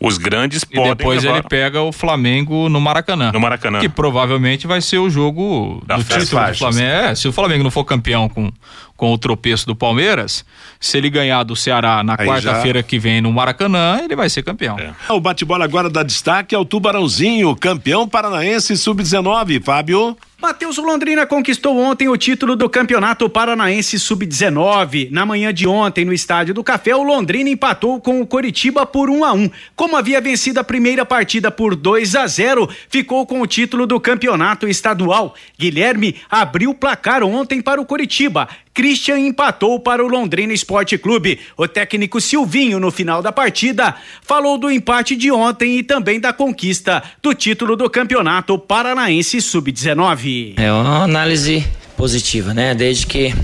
os 0.00 0.18
grandes 0.18 0.62
E 0.62 0.74
podem 0.74 0.94
depois 0.94 1.22
levar 1.22 1.38
ele 1.38 1.48
pega 1.48 1.82
o 1.82 1.92
Flamengo 1.92 2.68
no 2.68 2.80
Maracanã. 2.80 3.30
no 3.32 3.40
Maracanã. 3.40 3.80
Que 3.80 3.88
provavelmente 3.88 4.66
vai 4.66 4.80
ser 4.80 4.98
o 4.98 5.10
jogo 5.10 5.82
Da 5.86 5.96
do 5.96 6.04
título 6.04 6.46
do. 6.46 6.54
Flamengo. 6.54 6.86
É, 6.88 7.14
se 7.14 7.28
o 7.28 7.32
Flamengo 7.32 7.64
não 7.64 7.70
for 7.70 7.84
campeão 7.84 8.28
com, 8.28 8.50
com 8.98 9.12
o 9.12 9.16
tropeço 9.16 9.64
do 9.64 9.76
Palmeiras, 9.76 10.44
se 10.80 10.98
ele 10.98 11.08
ganhar 11.08 11.44
do 11.44 11.54
Ceará 11.54 12.02
na 12.02 12.16
quarta-feira 12.18 12.80
já... 12.80 12.82
que 12.82 12.98
vem 12.98 13.20
no 13.20 13.32
Maracanã, 13.32 14.00
ele 14.02 14.16
vai 14.16 14.28
ser 14.28 14.42
campeão. 14.42 14.76
É. 14.76 14.92
O 15.12 15.20
bate-bola 15.20 15.64
agora 15.64 15.88
dá 15.88 16.02
destaque 16.02 16.52
ao 16.52 16.64
Tubarãozinho, 16.64 17.54
campeão 17.54 18.08
paranaense 18.08 18.76
sub-19, 18.76 19.62
Fábio. 19.62 20.16
Matheus 20.40 20.78
Londrina 20.78 21.26
conquistou 21.26 21.76
ontem 21.76 22.08
o 22.08 22.16
título 22.16 22.54
do 22.54 22.68
Campeonato 22.68 23.28
Paranaense 23.28 23.98
Sub-19. 23.98 25.10
Na 25.10 25.26
manhã 25.26 25.52
de 25.52 25.66
ontem, 25.66 26.04
no 26.04 26.12
Estádio 26.12 26.54
do 26.54 26.62
Café, 26.62 26.94
o 26.94 27.02
Londrina 27.02 27.50
empatou 27.50 28.00
com 28.00 28.20
o 28.20 28.26
Coritiba 28.26 28.86
por 28.86 29.10
1 29.10 29.24
a 29.24 29.32
1. 29.32 29.50
Como 29.74 29.96
havia 29.96 30.20
vencido 30.20 30.60
a 30.60 30.64
primeira 30.64 31.04
partida 31.04 31.50
por 31.50 31.74
2 31.74 32.14
a 32.14 32.24
0, 32.24 32.68
ficou 32.88 33.26
com 33.26 33.40
o 33.40 33.48
título 33.48 33.84
do 33.84 33.98
Campeonato 33.98 34.68
Estadual. 34.68 35.34
Guilherme 35.58 36.14
abriu 36.30 36.70
o 36.70 36.74
placar 36.74 37.24
ontem 37.24 37.60
para 37.60 37.80
o 37.80 37.84
Coritiba. 37.84 38.48
Christian 38.78 39.18
empatou 39.18 39.80
para 39.80 40.04
o 40.04 40.06
Londrina 40.06 40.52
Esporte 40.52 40.96
Clube. 40.96 41.40
O 41.56 41.66
técnico 41.66 42.20
Silvinho, 42.20 42.78
no 42.78 42.92
final 42.92 43.20
da 43.20 43.32
partida, 43.32 43.96
falou 44.22 44.56
do 44.56 44.70
empate 44.70 45.16
de 45.16 45.32
ontem 45.32 45.78
e 45.78 45.82
também 45.82 46.20
da 46.20 46.32
conquista 46.32 47.02
do 47.20 47.34
título 47.34 47.74
do 47.74 47.90
Campeonato 47.90 48.56
Paranaense 48.56 49.42
Sub-19. 49.42 50.54
É 50.56 50.72
uma 50.72 51.02
análise 51.02 51.66
positiva, 51.96 52.54
né? 52.54 52.72
Desde 52.72 53.04
que 53.04 53.34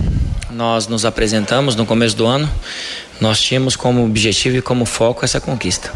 nós 0.53 0.87
nos 0.87 1.05
apresentamos 1.05 1.75
no 1.75 1.85
começo 1.85 2.17
do 2.17 2.27
ano, 2.27 2.49
nós 3.21 3.43
tínhamos 3.43 3.75
como 3.75 4.05
objetivo 4.05 4.59
e 4.59 4.63
como 4.63 4.87
foco 4.87 5.25
essa 5.25 5.41
conquista. 5.41 5.93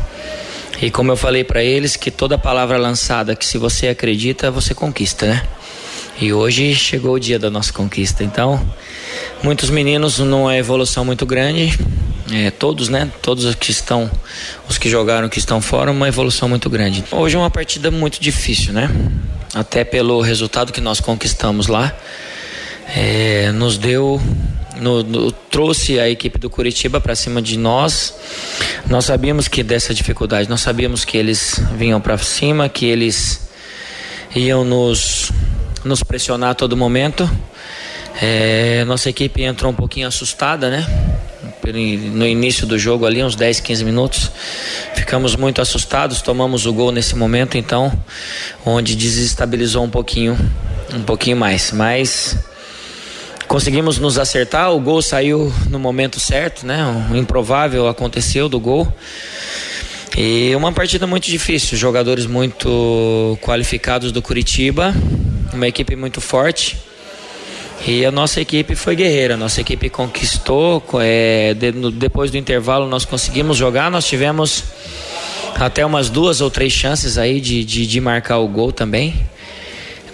E 0.82 0.90
como 0.90 1.12
eu 1.12 1.16
falei 1.16 1.44
para 1.44 1.62
eles, 1.62 1.94
que 1.94 2.10
toda 2.10 2.36
palavra 2.36 2.76
lançada 2.76 3.36
que 3.36 3.46
se 3.46 3.56
você 3.56 3.86
acredita, 3.86 4.50
você 4.50 4.74
conquista, 4.74 5.28
né? 5.28 5.42
E 6.20 6.32
hoje 6.32 6.74
chegou 6.74 7.14
o 7.14 7.20
dia 7.20 7.38
da 7.38 7.48
nossa 7.48 7.72
conquista. 7.72 8.24
Então, 8.24 8.60
muitos 9.42 9.70
meninos 9.70 10.18
numa 10.18 10.56
evolução 10.56 11.04
muito 11.04 11.24
grande. 11.26 11.78
É, 12.30 12.50
todos, 12.50 12.90
né? 12.90 13.10
Todos 13.22 13.44
os 13.44 13.54
que 13.54 13.70
estão, 13.70 14.10
os 14.68 14.76
que 14.76 14.90
jogaram, 14.90 15.28
que 15.28 15.38
estão 15.38 15.62
fora, 15.62 15.90
uma 15.90 16.08
evolução 16.08 16.48
muito 16.48 16.68
grande. 16.68 17.02
Hoje 17.10 17.36
é 17.36 17.38
uma 17.38 17.50
partida 17.50 17.90
muito 17.90 18.20
difícil, 18.20 18.72
né? 18.72 18.90
Até 19.54 19.82
pelo 19.82 20.20
resultado 20.20 20.72
que 20.72 20.80
nós 20.80 21.00
conquistamos 21.00 21.68
lá, 21.68 21.96
é, 22.94 23.50
nos 23.52 23.78
deu, 23.78 24.20
no, 24.76 25.02
no, 25.02 25.32
trouxe 25.32 25.98
a 25.98 26.08
equipe 26.08 26.38
do 26.38 26.50
Curitiba 26.50 27.00
para 27.00 27.14
cima 27.14 27.40
de 27.40 27.56
nós. 27.56 28.14
Nós 28.86 29.06
sabíamos 29.06 29.48
que 29.48 29.62
dessa 29.62 29.94
dificuldade, 29.94 30.50
nós 30.50 30.60
sabíamos 30.60 31.06
que 31.06 31.16
eles 31.16 31.58
vinham 31.76 31.98
para 31.98 32.18
cima, 32.18 32.68
que 32.68 32.84
eles 32.84 33.48
iam 34.34 34.64
nos 34.64 35.32
nos 35.84 36.02
pressionar 36.02 36.50
a 36.50 36.54
todo 36.54 36.76
momento. 36.76 37.28
É, 38.20 38.84
nossa 38.84 39.08
equipe 39.08 39.42
entrou 39.42 39.70
um 39.70 39.74
pouquinho 39.74 40.08
assustada, 40.08 40.68
né? 40.68 40.84
No 42.12 42.26
início 42.26 42.66
do 42.66 42.78
jogo 42.78 43.06
ali, 43.06 43.22
uns 43.22 43.36
10, 43.36 43.60
15 43.60 43.84
minutos. 43.84 44.30
Ficamos 44.94 45.36
muito 45.36 45.60
assustados, 45.60 46.20
tomamos 46.20 46.66
o 46.66 46.72
gol 46.72 46.90
nesse 46.90 47.14
momento, 47.14 47.56
então, 47.56 47.92
onde 48.64 48.96
desestabilizou 48.96 49.84
um 49.84 49.90
pouquinho, 49.90 50.36
um 50.92 51.02
pouquinho 51.02 51.36
mais. 51.36 51.70
Mas 51.70 52.36
conseguimos 53.46 53.98
nos 53.98 54.18
acertar, 54.18 54.72
o 54.72 54.80
gol 54.80 55.00
saiu 55.00 55.52
no 55.70 55.78
momento 55.78 56.18
certo, 56.18 56.66
né? 56.66 57.06
O 57.10 57.16
improvável 57.16 57.86
aconteceu 57.86 58.48
do 58.48 58.58
gol. 58.58 58.92
E 60.16 60.52
uma 60.56 60.72
partida 60.72 61.06
muito 61.06 61.26
difícil, 61.26 61.78
jogadores 61.78 62.26
muito 62.26 63.38
qualificados 63.42 64.10
do 64.10 64.20
Curitiba, 64.20 64.92
uma 65.52 65.68
equipe 65.68 65.94
muito 65.94 66.20
forte. 66.20 66.87
E 67.86 68.04
a 68.04 68.10
nossa 68.10 68.40
equipe 68.40 68.74
foi 68.74 68.96
guerreira, 68.96 69.36
nossa 69.36 69.60
equipe 69.60 69.88
conquistou. 69.88 70.82
É, 71.00 71.54
de, 71.54 71.72
no, 71.72 71.90
depois 71.90 72.30
do 72.30 72.36
intervalo, 72.36 72.88
nós 72.88 73.04
conseguimos 73.04 73.56
jogar. 73.56 73.90
Nós 73.90 74.06
tivemos 74.06 74.64
até 75.54 75.84
umas 75.84 76.10
duas 76.10 76.40
ou 76.40 76.50
três 76.50 76.72
chances 76.72 77.18
aí 77.18 77.40
de, 77.40 77.64
de, 77.64 77.86
de 77.86 78.00
marcar 78.00 78.38
o 78.38 78.48
gol 78.48 78.72
também. 78.72 79.14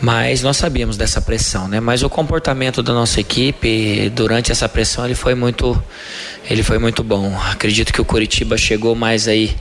Mas 0.00 0.42
nós 0.42 0.56
sabíamos 0.56 0.96
dessa 0.96 1.20
pressão, 1.20 1.66
né? 1.66 1.80
Mas 1.80 2.02
o 2.02 2.10
comportamento 2.10 2.82
da 2.82 2.92
nossa 2.92 3.20
equipe 3.20 4.10
durante 4.10 4.52
essa 4.52 4.68
pressão 4.68 5.04
ele 5.04 5.14
foi 5.14 5.34
muito, 5.34 5.82
ele 6.48 6.62
foi 6.62 6.78
muito 6.78 7.02
bom. 7.02 7.34
Acredito 7.50 7.92
que 7.92 8.00
o 8.00 8.04
Curitiba 8.04 8.56
chegou 8.58 8.94
mais 8.94 9.26
aí 9.26 9.54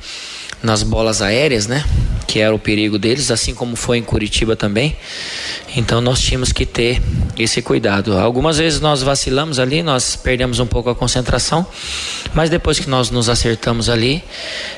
nas 0.63 0.81
bolas 0.81 1.21
aéreas, 1.21 1.67
né? 1.67 1.85
Que 2.25 2.39
era 2.39 2.55
o 2.55 2.57
perigo 2.57 2.97
deles, 2.97 3.29
assim 3.29 3.53
como 3.53 3.75
foi 3.75 3.97
em 3.97 4.03
Curitiba 4.03 4.55
também. 4.55 4.95
Então 5.75 5.99
nós 6.01 6.21
tínhamos 6.21 6.51
que 6.51 6.65
ter 6.65 7.01
esse 7.37 7.61
cuidado. 7.61 8.17
Algumas 8.17 8.57
vezes 8.57 8.79
nós 8.79 9.03
vacilamos 9.03 9.59
ali, 9.59 9.83
nós 9.83 10.15
perdemos 10.15 10.59
um 10.59 10.65
pouco 10.65 10.89
a 10.89 10.95
concentração, 10.95 11.65
mas 12.33 12.49
depois 12.49 12.79
que 12.79 12.89
nós 12.89 13.11
nos 13.11 13.29
acertamos 13.29 13.89
ali, 13.89 14.23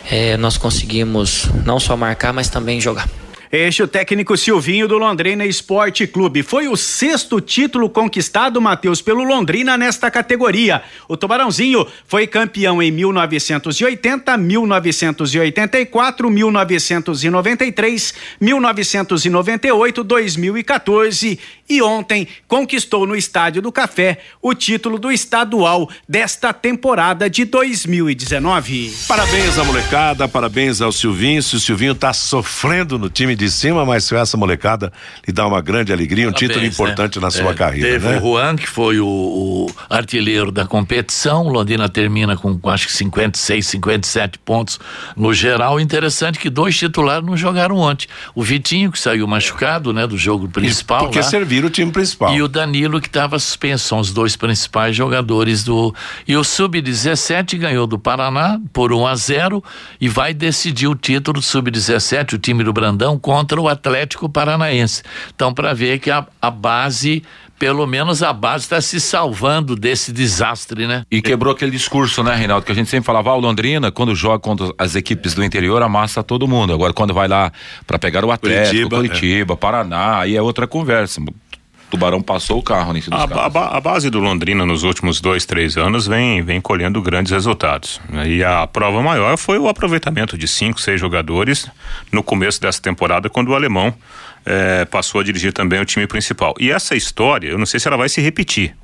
é, 0.09 0.35
nós 0.37 0.57
conseguimos 0.57 1.47
não 1.63 1.79
só 1.79 1.95
marcar, 1.95 2.33
mas 2.33 2.49
também 2.49 2.81
jogar. 2.81 3.07
Este 3.55 3.81
o 3.81 3.87
técnico 3.87 4.35
Silvinho 4.35 4.85
do 4.85 4.97
Londrina 4.97 5.45
Esporte 5.45 6.05
Clube. 6.05 6.43
Foi 6.43 6.67
o 6.67 6.75
sexto 6.75 7.39
título 7.39 7.89
conquistado, 7.89 8.61
Matheus, 8.61 9.01
pelo 9.01 9.23
Londrina 9.23 9.77
nesta 9.77 10.11
categoria. 10.11 10.83
O 11.07 11.15
Tubarãozinho 11.15 11.87
foi 12.05 12.27
campeão 12.27 12.83
em 12.83 12.91
1980, 12.91 14.35
1984, 14.35 16.29
1993, 16.29 18.13
1998, 18.41 20.03
2014 20.03 21.39
e 21.67 21.81
ontem 21.81 22.27
conquistou 22.47 23.07
no 23.07 23.15
Estádio 23.15 23.61
do 23.61 23.71
Café 23.71 24.19
o 24.41 24.53
título 24.53 24.99
do 24.99 25.11
estadual 25.11 25.89
desta 26.07 26.53
temporada 26.53 27.29
de 27.29 27.45
2019. 27.45 28.93
Parabéns 29.07 29.57
à 29.57 29.63
molecada, 29.63 30.27
parabéns 30.27 30.81
ao 30.81 30.91
Silvinho. 30.91 31.41
Se 31.41 31.55
o 31.55 31.59
Silvinho 31.59 31.95
tá 31.95 32.13
sofrendo 32.13 32.99
no 32.99 33.09
time 33.09 33.35
de 33.35 33.44
cima, 33.49 33.85
mas 33.85 34.11
essa 34.11 34.37
molecada 34.37 34.91
lhe 35.25 35.33
dá 35.33 35.45
uma 35.47 35.61
grande 35.61 35.91
alegria, 35.91 36.27
um 36.27 36.31
parabéns, 36.31 36.51
título 36.51 36.65
importante 36.65 37.17
né? 37.17 37.25
na 37.25 37.31
sua 37.31 37.51
é, 37.51 37.53
carreira. 37.53 37.89
Teve 37.89 38.07
né? 38.07 38.17
o 38.17 38.21
Juan, 38.21 38.55
que 38.55 38.67
foi 38.67 38.99
o, 38.99 39.07
o, 39.07 39.67
artilheiro 39.89 40.51
da 40.51 40.65
competição. 40.65 41.47
Londrina 41.47 41.87
termina 41.89 42.35
com 42.35 42.59
acho 42.69 42.87
que 42.87 42.93
56, 42.93 43.65
57 43.65 44.39
pontos 44.39 44.79
no 45.15 45.33
geral. 45.33 45.79
Interessante 45.79 46.39
que 46.39 46.49
dois 46.49 46.77
titulares 46.77 47.25
não 47.25 47.37
jogaram 47.37 47.77
ontem. 47.77 48.07
O 48.33 48.43
Vitinho, 48.43 48.91
que 48.91 48.99
saiu 48.99 49.27
machucado, 49.27 49.93
né, 49.93 50.07
do 50.07 50.17
jogo 50.17 50.47
principal. 50.47 51.05
Porque 51.05 51.19
lá, 51.19 51.23
serviram 51.23 51.67
o 51.67 51.71
time 51.71 51.91
principal. 51.91 52.33
E 52.33 52.41
o 52.41 52.47
Danilo, 52.47 53.01
que 53.01 53.07
estava 53.07 53.37
suspenso, 53.39 53.87
são 53.87 53.99
os 53.99 54.11
dois 54.11 54.35
principais 54.35 54.95
jogadores 54.95 55.63
do. 55.63 55.93
E 56.27 56.35
o 56.35 56.43
Sub-17 56.43 57.57
ganhou 57.57 57.87
do 57.87 57.99
Paraná 57.99 58.59
por 58.73 58.91
1 58.91 59.07
a 59.07 59.15
0 59.15 59.63
e 59.99 60.07
vai 60.07 60.33
decidir 60.33 60.87
o 60.87 60.95
título 60.95 61.39
do 61.39 61.41
Sub-17, 61.41 62.33
o 62.33 62.37
time 62.37 62.63
do 62.63 62.71
Brandão, 62.71 63.17
contra 63.35 63.59
o 63.59 63.67
Atlético 63.67 64.29
Paranaense. 64.29 65.03
Então, 65.35 65.53
para 65.53 65.73
ver 65.73 65.99
que 65.99 66.09
a, 66.09 66.25
a 66.41 66.49
base 66.49 67.21
pelo 67.59 67.85
menos 67.87 68.21
a 68.21 68.33
base 68.33 68.65
está 68.65 68.81
se 68.81 68.99
salvando 68.99 69.75
desse 69.75 70.11
desastre, 70.11 70.85
né? 70.87 71.03
E 71.09 71.21
quebrou 71.21 71.53
aquele 71.53 71.71
discurso, 71.71 72.21
né, 72.21 72.35
Reinaldo? 72.35 72.65
Que 72.65 72.71
a 72.71 72.75
gente 72.75 72.89
sempre 72.89 73.05
falava, 73.05 73.29
ah, 73.29 73.35
o 73.35 73.39
Londrina, 73.39 73.91
quando 73.91 74.13
joga 74.13 74.39
contra 74.39 74.73
as 74.77 74.95
equipes 74.95 75.33
do 75.33 75.43
interior, 75.43 75.81
amassa 75.81 76.21
todo 76.21 76.47
mundo. 76.47 76.73
Agora, 76.73 76.93
quando 76.93 77.13
vai 77.13 77.27
lá 77.27 77.51
para 77.87 77.97
pegar 77.97 78.25
o 78.25 78.31
Atlético, 78.31 78.89
Curitiba, 78.89 78.95
Curitiba 78.97 79.53
é. 79.53 79.57
Paraná, 79.57 80.19
aí 80.19 80.35
é 80.35 80.41
outra 80.41 80.67
conversa. 80.67 81.21
Tubarão 81.95 82.21
passou 82.21 82.59
o 82.59 82.63
carro 82.63 82.93
nesse 82.93 83.09
a, 83.11 83.23
a, 83.23 83.77
a, 83.77 83.81
base 83.81 84.09
do 84.09 84.19
Londrina 84.19 84.65
nos 84.65 84.83
últimos 84.83 85.19
dois, 85.21 85.45
três 85.45 85.77
anos 85.77 86.07
vem, 86.07 86.41
vem 86.41 86.61
colhendo 86.61 87.01
grandes 87.01 87.31
resultados. 87.31 88.01
E 88.25 88.43
a 88.43 88.67
prova 88.67 89.01
maior 89.01 89.37
foi 89.37 89.57
o 89.57 89.67
aproveitamento 89.67 90.37
de 90.37 90.47
cinco, 90.47 90.79
seis 90.79 90.99
jogadores 90.99 91.69
no 92.11 92.21
começo 92.21 92.59
dessa 92.61 92.81
temporada, 92.81 93.29
quando 93.29 93.49
o 93.49 93.55
alemão 93.55 93.93
eh, 94.45 94.85
passou 94.85 95.21
a 95.21 95.23
dirigir 95.23 95.53
também 95.53 95.79
o 95.79 95.85
time 95.85 96.05
principal. 96.05 96.53
E 96.59 96.71
essa 96.71 96.95
história, 96.95 97.49
eu 97.49 97.57
não 97.57 97.65
sei 97.65 97.79
se 97.79 97.87
ela 97.87 97.97
vai 97.97 98.09
se 98.09 98.21
repetir. 98.21 98.75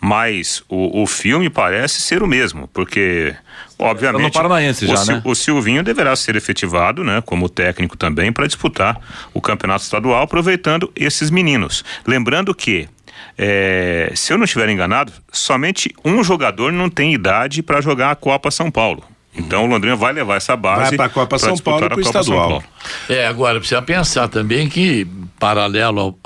Mas 0.00 0.62
o, 0.68 1.02
o 1.02 1.06
filme 1.06 1.48
parece 1.48 2.00
ser 2.00 2.22
o 2.22 2.26
mesmo, 2.26 2.68
porque 2.68 3.34
obviamente 3.78 4.22
no 4.22 4.32
Paranaense 4.32 4.86
já, 4.86 5.02
o, 5.02 5.06
né? 5.06 5.22
o 5.24 5.34
Silvinho 5.34 5.82
deverá 5.82 6.14
ser 6.16 6.36
efetivado, 6.36 7.04
né, 7.04 7.22
como 7.24 7.48
técnico 7.48 7.96
também 7.96 8.32
para 8.32 8.46
disputar 8.46 8.98
o 9.32 9.40
campeonato 9.40 9.84
estadual, 9.84 10.22
aproveitando 10.22 10.90
esses 10.96 11.30
meninos. 11.30 11.84
Lembrando 12.06 12.54
que 12.54 12.88
é, 13.36 14.10
se 14.14 14.32
eu 14.32 14.38
não 14.38 14.44
estiver 14.44 14.68
enganado, 14.68 15.12
somente 15.32 15.94
um 16.04 16.22
jogador 16.24 16.72
não 16.72 16.90
tem 16.90 17.14
idade 17.14 17.62
para 17.62 17.80
jogar 17.80 18.10
a 18.10 18.16
Copa 18.16 18.50
São 18.50 18.70
Paulo. 18.70 19.04
Então 19.34 19.64
o 19.64 19.66
Londrina 19.66 19.94
vai 19.94 20.12
levar 20.12 20.36
essa 20.36 20.56
base 20.56 20.96
para 20.96 21.06
a 21.06 21.08
Copa 21.08 21.38
São 21.38 21.56
Paulo 21.56 21.86
e 21.86 21.88
para 21.88 21.98
o 21.98 22.00
estadual. 22.00 22.62
É, 23.08 23.26
agora 23.26 23.60
precisa 23.60 23.80
pensar 23.80 24.26
também 24.26 24.68
que 24.68 25.06
paralelo 25.38 26.00
ao 26.00 26.18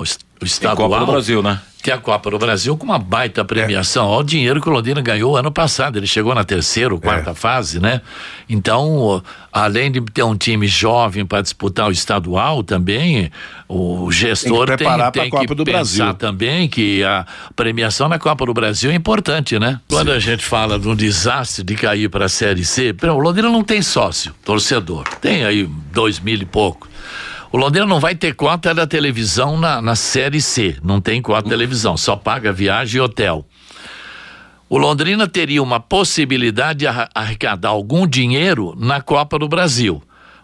o 0.43 0.45
estadual. 0.45 0.89
Copa 0.89 1.05
do 1.05 1.11
Brasil, 1.11 1.41
né? 1.41 1.61
Que 1.83 1.91
é 1.91 1.93
a 1.93 1.97
Copa 1.97 2.31
do 2.31 2.39
Brasil 2.39 2.77
com 2.77 2.85
uma 2.85 2.97
baita 2.97 3.43
premiação. 3.43 4.07
Olha 4.07 4.21
o 4.21 4.23
dinheiro 4.23 4.61
que 4.61 4.69
o 4.69 4.71
Londrina 4.71 5.01
ganhou 5.01 5.35
ano 5.35 5.51
passado. 5.51 5.97
Ele 5.99 6.07
chegou 6.07 6.33
na 6.33 6.45
terceira 6.45 6.93
ou 6.93 6.99
quarta 6.99 7.31
É. 7.31 7.33
fase, 7.35 7.77
né? 7.81 7.99
Então, 8.49 9.21
além 9.51 9.91
de 9.91 9.99
ter 9.99 10.23
um 10.23 10.35
time 10.35 10.65
jovem 10.65 11.25
para 11.25 11.41
disputar 11.41 11.89
o 11.89 11.91
estadual 11.91 12.63
também, 12.63 13.29
o 13.67 14.09
gestor 14.11 14.65
tem, 14.67 14.77
preparar 14.77 15.11
pra 15.11 15.21
tem 15.23 15.29
Copa 15.29 15.45
que 15.45 15.55
do 15.55 15.63
pensar 15.65 15.73
Brasil. 16.05 16.13
também 16.13 16.69
que 16.69 17.03
a 17.03 17.25
premiação 17.53 18.07
na 18.07 18.17
Copa 18.17 18.45
do 18.45 18.53
Brasil 18.53 18.89
é 18.89 18.95
importante, 18.95 19.59
né? 19.59 19.79
Quando 19.89 20.11
a 20.13 20.19
gente 20.19 20.43
fala 20.45 20.79
de 20.79 20.87
um 20.87 20.95
desastre 20.95 21.65
de 21.65 21.75
cair 21.75 22.09
para 22.09 22.25
a 22.25 22.29
Série 22.29 22.63
C, 22.63 22.95
o 23.03 23.19
Londrina 23.19 23.49
não 23.49 23.61
tem 23.63 23.81
sócio, 23.81 24.33
torcedor. 24.45 25.03
Tem 25.19 25.43
aí 25.43 25.69
dois 25.91 26.17
mil 26.19 26.39
e 26.41 26.45
pouco. 26.45 26.87
O 27.53 27.57
Londrina 27.57 27.85
não 27.85 27.99
vai 27.99 28.15
ter 28.15 28.33
cota 28.33 28.73
da 28.73 28.87
televisão 28.87 29.59
na, 29.59 29.79
na 29.79 29.95
Série 29.95 30.41
C. 30.41 30.75
Não 30.83 30.99
tem 30.99 31.21
cota 31.21 31.43
de 31.43 31.49
televisão, 31.49 31.95
só 31.95 32.15
paga 32.15 32.51
viagem 32.51 32.97
e 32.97 32.99
hotel. 32.99 33.45
O 34.67 34.75
Londrina 34.75 35.27
teria 35.27 35.61
uma 35.61 35.79
possibilidade 35.79 36.79
de 36.79 36.87
arrecadar 36.87 37.69
algum 37.69 38.07
dinheiro 38.07 38.73
na 38.75 39.01
Copa 39.01 39.37
do 39.37 39.47
Brasil. 39.47 40.01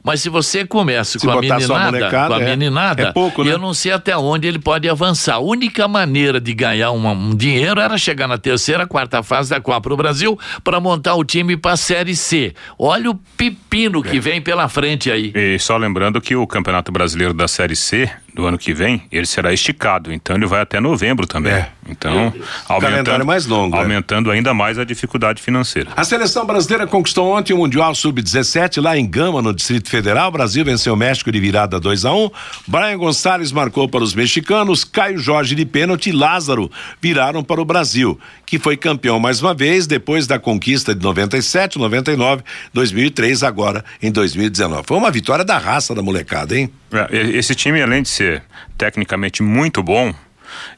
Mas 0.09 0.21
se 0.23 0.29
você 0.29 0.65
começa 0.65 1.19
Se 1.19 1.25
com 1.25 1.31
a 1.31 1.39
meninada, 1.39 1.91
molecada, 1.91 2.27
com 2.29 2.33
a 2.33 2.41
é. 2.41 2.45
meninada, 2.45 3.01
É 3.03 3.11
pouco, 3.11 3.43
né? 3.43 3.51
eu 3.53 3.59
não 3.59 3.75
sei 3.75 3.91
até 3.91 4.17
onde 4.17 4.47
ele 4.47 4.57
pode 4.57 4.89
avançar. 4.89 5.35
A 5.35 5.39
única 5.39 5.87
maneira 5.87 6.41
de 6.41 6.51
ganhar 6.51 6.89
uma- 6.89 7.11
um 7.11 7.35
dinheiro 7.35 7.79
era 7.79 7.95
chegar 7.95 8.27
na 8.27 8.37
terceira, 8.39 8.87
quarta 8.87 9.21
fase 9.21 9.51
da 9.51 9.61
Copa 9.61 9.87
do 9.89 9.95
Brasil 9.95 10.37
para 10.63 10.79
montar 10.79 11.13
o 11.13 11.23
time 11.23 11.55
para 11.55 11.73
a 11.73 11.77
Série 11.77 12.15
C. 12.15 12.55
Olha 12.77 13.11
o 13.11 13.19
pepino 13.37 13.99
É. 13.99 14.09
que 14.09 14.19
vem 14.19 14.41
pela 14.41 14.67
frente 14.67 15.11
aí. 15.11 15.31
E 15.35 15.59
só 15.59 15.77
lembrando 15.77 16.19
que 16.19 16.35
o 16.35 16.47
Campeonato 16.47 16.91
Brasileiro 16.91 17.33
da 17.35 17.47
Série 17.47 17.75
C 17.75 18.09
do 18.39 18.47
ano 18.47 18.57
que 18.57 18.73
vem, 18.73 19.01
ele 19.11 19.25
será 19.25 19.53
esticado, 19.53 20.13
então 20.13 20.35
ele 20.35 20.45
vai 20.45 20.61
até 20.61 20.79
novembro 20.79 21.27
também. 21.27 21.53
É. 21.53 21.69
Então, 21.89 22.31
aumentando, 22.67 23.21
é 23.21 23.25
mais 23.25 23.45
longo, 23.45 23.75
é. 23.75 23.79
aumentando 23.79 24.31
ainda 24.31 24.53
mais 24.53 24.77
a 24.77 24.83
dificuldade 24.83 25.41
financeira. 25.41 25.89
A 25.95 26.03
seleção 26.03 26.45
brasileira 26.45 26.87
conquistou 26.87 27.35
ontem 27.35 27.53
o 27.53 27.57
Mundial 27.57 27.93
Sub-17 27.93 28.81
lá 28.81 28.97
em 28.97 29.05
Gama, 29.05 29.41
no 29.41 29.53
Distrito 29.53 29.89
Federal. 29.89 30.29
O 30.29 30.31
Brasil 30.31 30.63
venceu 30.63 30.93
o 30.93 30.97
México 30.97 31.31
de 31.31 31.39
virada 31.39 31.79
2 31.79 32.05
a 32.05 32.13
1 32.13 32.29
Brian 32.67 32.97
Gonçalves 32.97 33.51
marcou 33.51 33.89
para 33.89 34.03
os 34.03 34.13
mexicanos, 34.13 34.83
Caio 34.83 35.17
Jorge 35.17 35.55
de 35.55 35.65
pênalti 35.65 36.09
e 36.09 36.11
Lázaro 36.11 36.71
viraram 37.01 37.43
para 37.43 37.59
o 37.59 37.65
Brasil, 37.65 38.19
que 38.45 38.59
foi 38.59 38.77
campeão 38.77 39.19
mais 39.19 39.41
uma 39.41 39.53
vez 39.53 39.87
depois 39.87 40.27
da 40.27 40.39
conquista 40.39 40.95
de 40.95 41.03
97, 41.03 41.77
99, 41.77 42.43
2003, 42.73 43.43
agora 43.43 43.83
em 44.01 44.11
2019. 44.11 44.83
Foi 44.85 44.97
uma 44.97 45.11
vitória 45.11 45.43
da 45.43 45.57
raça 45.57 45.93
da 45.95 46.01
molecada, 46.01 46.57
hein? 46.57 46.69
É, 46.91 47.37
Esse 47.37 47.53
time, 47.53 47.81
além 47.81 48.01
de 48.01 48.09
ser 48.09 48.28
tecnicamente 48.77 49.43
muito 49.43 49.81
bom, 49.83 50.13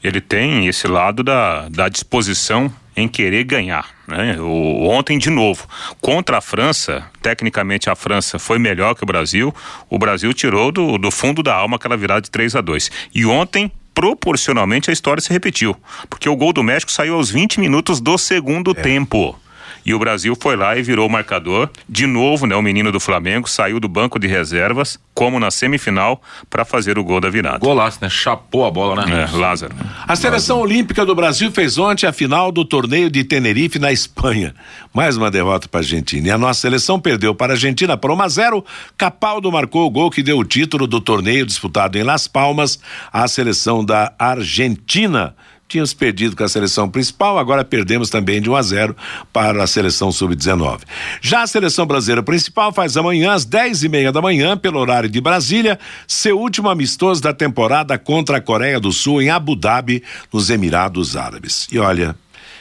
ele 0.03 0.21
tem 0.21 0.67
esse 0.67 0.87
lado 0.87 1.23
da, 1.23 1.69
da 1.69 1.89
disposição 1.89 2.73
em 2.95 3.07
querer 3.07 3.43
ganhar. 3.43 3.89
Né? 4.07 4.37
O, 4.39 4.87
ontem, 4.89 5.17
de 5.17 5.29
novo, 5.29 5.67
contra 6.01 6.37
a 6.37 6.41
França, 6.41 7.05
tecnicamente 7.21 7.89
a 7.89 7.95
França 7.95 8.37
foi 8.37 8.59
melhor 8.59 8.95
que 8.95 9.03
o 9.03 9.07
Brasil, 9.07 9.53
o 9.89 9.97
Brasil 9.97 10.33
tirou 10.33 10.71
do, 10.71 10.97
do 10.97 11.11
fundo 11.11 11.41
da 11.41 11.53
alma 11.53 11.77
aquela 11.77 11.97
virada 11.97 12.21
de 12.21 12.29
3 12.29 12.55
a 12.55 12.61
2 12.61 12.91
E 13.15 13.25
ontem, 13.25 13.71
proporcionalmente, 13.93 14.89
a 14.89 14.93
história 14.93 15.21
se 15.21 15.31
repetiu, 15.31 15.75
porque 16.09 16.27
o 16.27 16.35
gol 16.35 16.53
do 16.53 16.63
México 16.63 16.91
saiu 16.91 17.15
aos 17.15 17.29
20 17.29 17.59
minutos 17.59 18.01
do 18.01 18.17
segundo 18.17 18.73
tempo. 18.73 19.39
E 19.85 19.93
o 19.93 19.99
Brasil 19.99 20.35
foi 20.39 20.55
lá 20.55 20.77
e 20.77 20.83
virou 20.83 21.07
o 21.07 21.11
marcador. 21.11 21.69
De 21.87 22.05
novo, 22.05 22.45
né? 22.45 22.55
O 22.55 22.61
menino 22.61 22.91
do 22.91 22.99
Flamengo 22.99 23.49
saiu 23.49 23.79
do 23.79 23.87
banco 23.87 24.19
de 24.19 24.27
reservas, 24.27 24.99
como 25.13 25.39
na 25.39 25.51
semifinal, 25.51 26.21
para 26.49 26.63
fazer 26.63 26.97
o 26.97 27.03
gol 27.03 27.19
da 27.19 27.29
virada. 27.29 27.59
Golaço, 27.59 27.99
né? 28.01 28.09
Chapou 28.09 28.65
a 28.65 28.71
bola, 28.71 29.05
né? 29.05 29.27
É, 29.31 29.37
Lázaro. 29.37 29.73
A 30.07 30.15
seleção 30.15 30.59
olímpica 30.59 31.05
do 31.05 31.15
Brasil 31.15 31.51
fez 31.51 31.77
ontem 31.77 32.05
a 32.05 32.13
final 32.13 32.51
do 32.51 32.63
torneio 32.63 33.09
de 33.09 33.23
Tenerife 33.23 33.79
na 33.79 33.91
Espanha. 33.91 34.53
Mais 34.93 35.17
uma 35.17 35.31
derrota 35.31 35.67
para 35.67 35.79
a 35.79 35.83
Argentina. 35.83 36.27
E 36.27 36.31
a 36.31 36.37
nossa 36.37 36.61
seleção 36.61 36.99
perdeu 36.99 37.33
para 37.33 37.53
a 37.53 37.55
Argentina 37.55 37.97
por 37.97 38.11
1 38.11 38.21
a 38.21 38.27
0. 38.27 38.65
Capaldo 38.97 39.51
marcou 39.51 39.85
o 39.85 39.89
gol 39.89 40.11
que 40.11 40.23
deu 40.23 40.37
o 40.37 40.45
título 40.45 40.85
do 40.85 41.01
torneio 41.01 41.45
disputado 41.45 41.97
em 41.97 42.03
Las 42.03 42.27
Palmas 42.27 42.79
à 43.11 43.27
seleção 43.27 43.83
da 43.83 44.13
Argentina. 44.17 45.35
Tínhamos 45.71 45.93
perdido 45.93 46.35
com 46.35 46.43
a 46.43 46.49
seleção 46.49 46.89
principal, 46.89 47.39
agora 47.39 47.63
perdemos 47.63 48.09
também 48.09 48.41
de 48.41 48.49
1 48.49 48.55
a 48.57 48.61
0 48.61 48.95
para 49.31 49.63
a 49.63 49.65
seleção 49.65 50.11
sub-19. 50.11 50.81
Já 51.21 51.43
a 51.43 51.47
seleção 51.47 51.85
brasileira 51.85 52.21
principal 52.21 52.73
faz 52.73 52.97
amanhã 52.97 53.31
às 53.31 53.45
10 53.45 53.85
e 53.85 53.87
meia 53.87 54.11
da 54.11 54.21
manhã, 54.21 54.57
pelo 54.57 54.77
horário 54.81 55.07
de 55.07 55.21
Brasília, 55.21 55.79
seu 56.05 56.37
último 56.37 56.67
amistoso 56.69 57.21
da 57.21 57.33
temporada 57.33 57.97
contra 57.97 58.35
a 58.35 58.41
Coreia 58.41 58.81
do 58.81 58.91
Sul 58.91 59.21
em 59.21 59.29
Abu 59.29 59.55
Dhabi, 59.55 60.03
nos 60.29 60.49
Emirados 60.49 61.15
Árabes. 61.15 61.69
E 61.71 61.79
olha, 61.79 62.17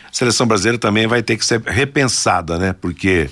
a 0.09 0.13
seleção 0.13 0.47
brasileira 0.47 0.79
também 0.79 1.09
vai 1.09 1.21
ter 1.21 1.37
que 1.37 1.45
ser 1.45 1.61
repensada, 1.63 2.59
né? 2.59 2.73
Porque 2.81 3.29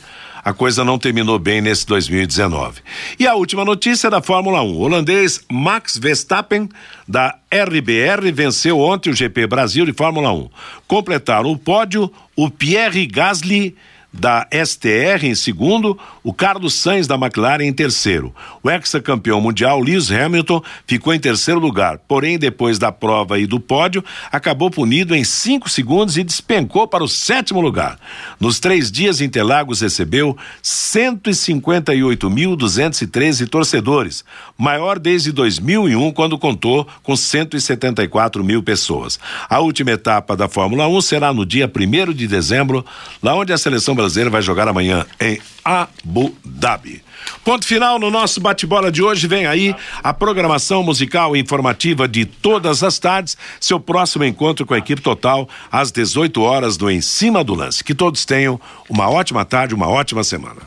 a 0.48 0.54
coisa 0.54 0.82
não 0.82 0.98
terminou 0.98 1.38
bem 1.38 1.60
nesse 1.60 1.84
2019. 1.84 2.80
E 3.18 3.26
a 3.26 3.34
última 3.34 3.66
notícia 3.66 4.08
da 4.08 4.22
Fórmula 4.22 4.62
1. 4.62 4.76
O 4.76 4.78
holandês 4.78 5.44
Max 5.52 5.98
Verstappen, 5.98 6.70
da 7.06 7.36
RBR, 7.52 8.32
venceu 8.32 8.80
ontem 8.80 9.10
o 9.10 9.14
GP 9.14 9.46
Brasil 9.46 9.84
de 9.84 9.92
Fórmula 9.92 10.32
1. 10.32 10.48
Completaram 10.86 11.50
o 11.50 11.58
pódio 11.58 12.10
o 12.34 12.48
Pierre 12.48 13.06
Gasly, 13.06 13.76
da 14.12 14.46
STR 14.50 15.24
em 15.24 15.34
segundo, 15.34 15.98
o 16.24 16.32
Carlos 16.32 16.72
Sainz 16.74 17.06
da 17.06 17.16
McLaren 17.16 17.64
em 17.64 17.72
terceiro. 17.72 18.34
O 18.62 18.70
ex-campeão 18.70 19.40
mundial 19.40 19.80
Lewis 19.80 20.10
Hamilton 20.10 20.62
ficou 20.86 21.12
em 21.12 21.20
terceiro 21.20 21.60
lugar, 21.60 21.98
porém 22.08 22.38
depois 22.38 22.78
da 22.78 22.90
prova 22.90 23.38
e 23.38 23.46
do 23.46 23.60
pódio 23.60 24.02
acabou 24.32 24.70
punido 24.70 25.14
em 25.14 25.24
cinco 25.24 25.68
segundos 25.68 26.16
e 26.16 26.24
despencou 26.24 26.88
para 26.88 27.04
o 27.04 27.08
sétimo 27.08 27.60
lugar. 27.60 27.98
Nos 28.40 28.58
três 28.58 28.90
dias 28.90 29.20
Interlagos 29.20 29.82
recebeu 29.82 30.34
158.213 30.62 33.46
torcedores, 33.46 34.24
maior 34.56 34.98
desde 34.98 35.32
2001 35.32 36.12
quando 36.12 36.38
contou 36.38 36.88
com 37.02 37.14
174 37.14 38.42
mil 38.42 38.62
pessoas. 38.62 39.18
A 39.48 39.60
última 39.60 39.90
etapa 39.90 40.34
da 40.34 40.48
Fórmula 40.48 40.88
1 40.88 41.00
será 41.02 41.30
no 41.32 41.44
dia 41.44 41.70
1 41.70 42.12
de 42.12 42.26
dezembro, 42.26 42.86
lá 43.22 43.34
onde 43.34 43.52
a 43.52 43.58
seleção 43.58 43.97
brasileira 44.02 44.30
vai 44.30 44.42
jogar 44.42 44.68
amanhã 44.68 45.06
em 45.20 45.40
Abu 45.64 46.34
Dhabi. 46.44 47.02
Ponto 47.44 47.66
final 47.66 47.98
no 47.98 48.10
nosso 48.10 48.40
bate-bola 48.40 48.90
de 48.90 49.02
hoje. 49.02 49.26
Vem 49.26 49.46
aí 49.46 49.74
a 50.02 50.14
programação 50.14 50.82
musical 50.82 51.36
e 51.36 51.40
informativa 51.40 52.06
de 52.06 52.24
todas 52.24 52.82
as 52.82 52.98
tardes. 52.98 53.36
Seu 53.60 53.80
próximo 53.80 54.24
encontro 54.24 54.64
com 54.64 54.74
a 54.74 54.78
equipe 54.78 55.02
total 55.02 55.48
às 55.70 55.90
18 55.90 56.40
horas 56.40 56.76
do 56.76 56.90
Em 56.90 57.00
Cima 57.00 57.42
do 57.42 57.54
Lance. 57.54 57.82
Que 57.82 57.94
todos 57.94 58.24
tenham 58.24 58.60
uma 58.88 59.10
ótima 59.10 59.44
tarde, 59.44 59.74
uma 59.74 59.88
ótima 59.88 60.22
semana. 60.22 60.60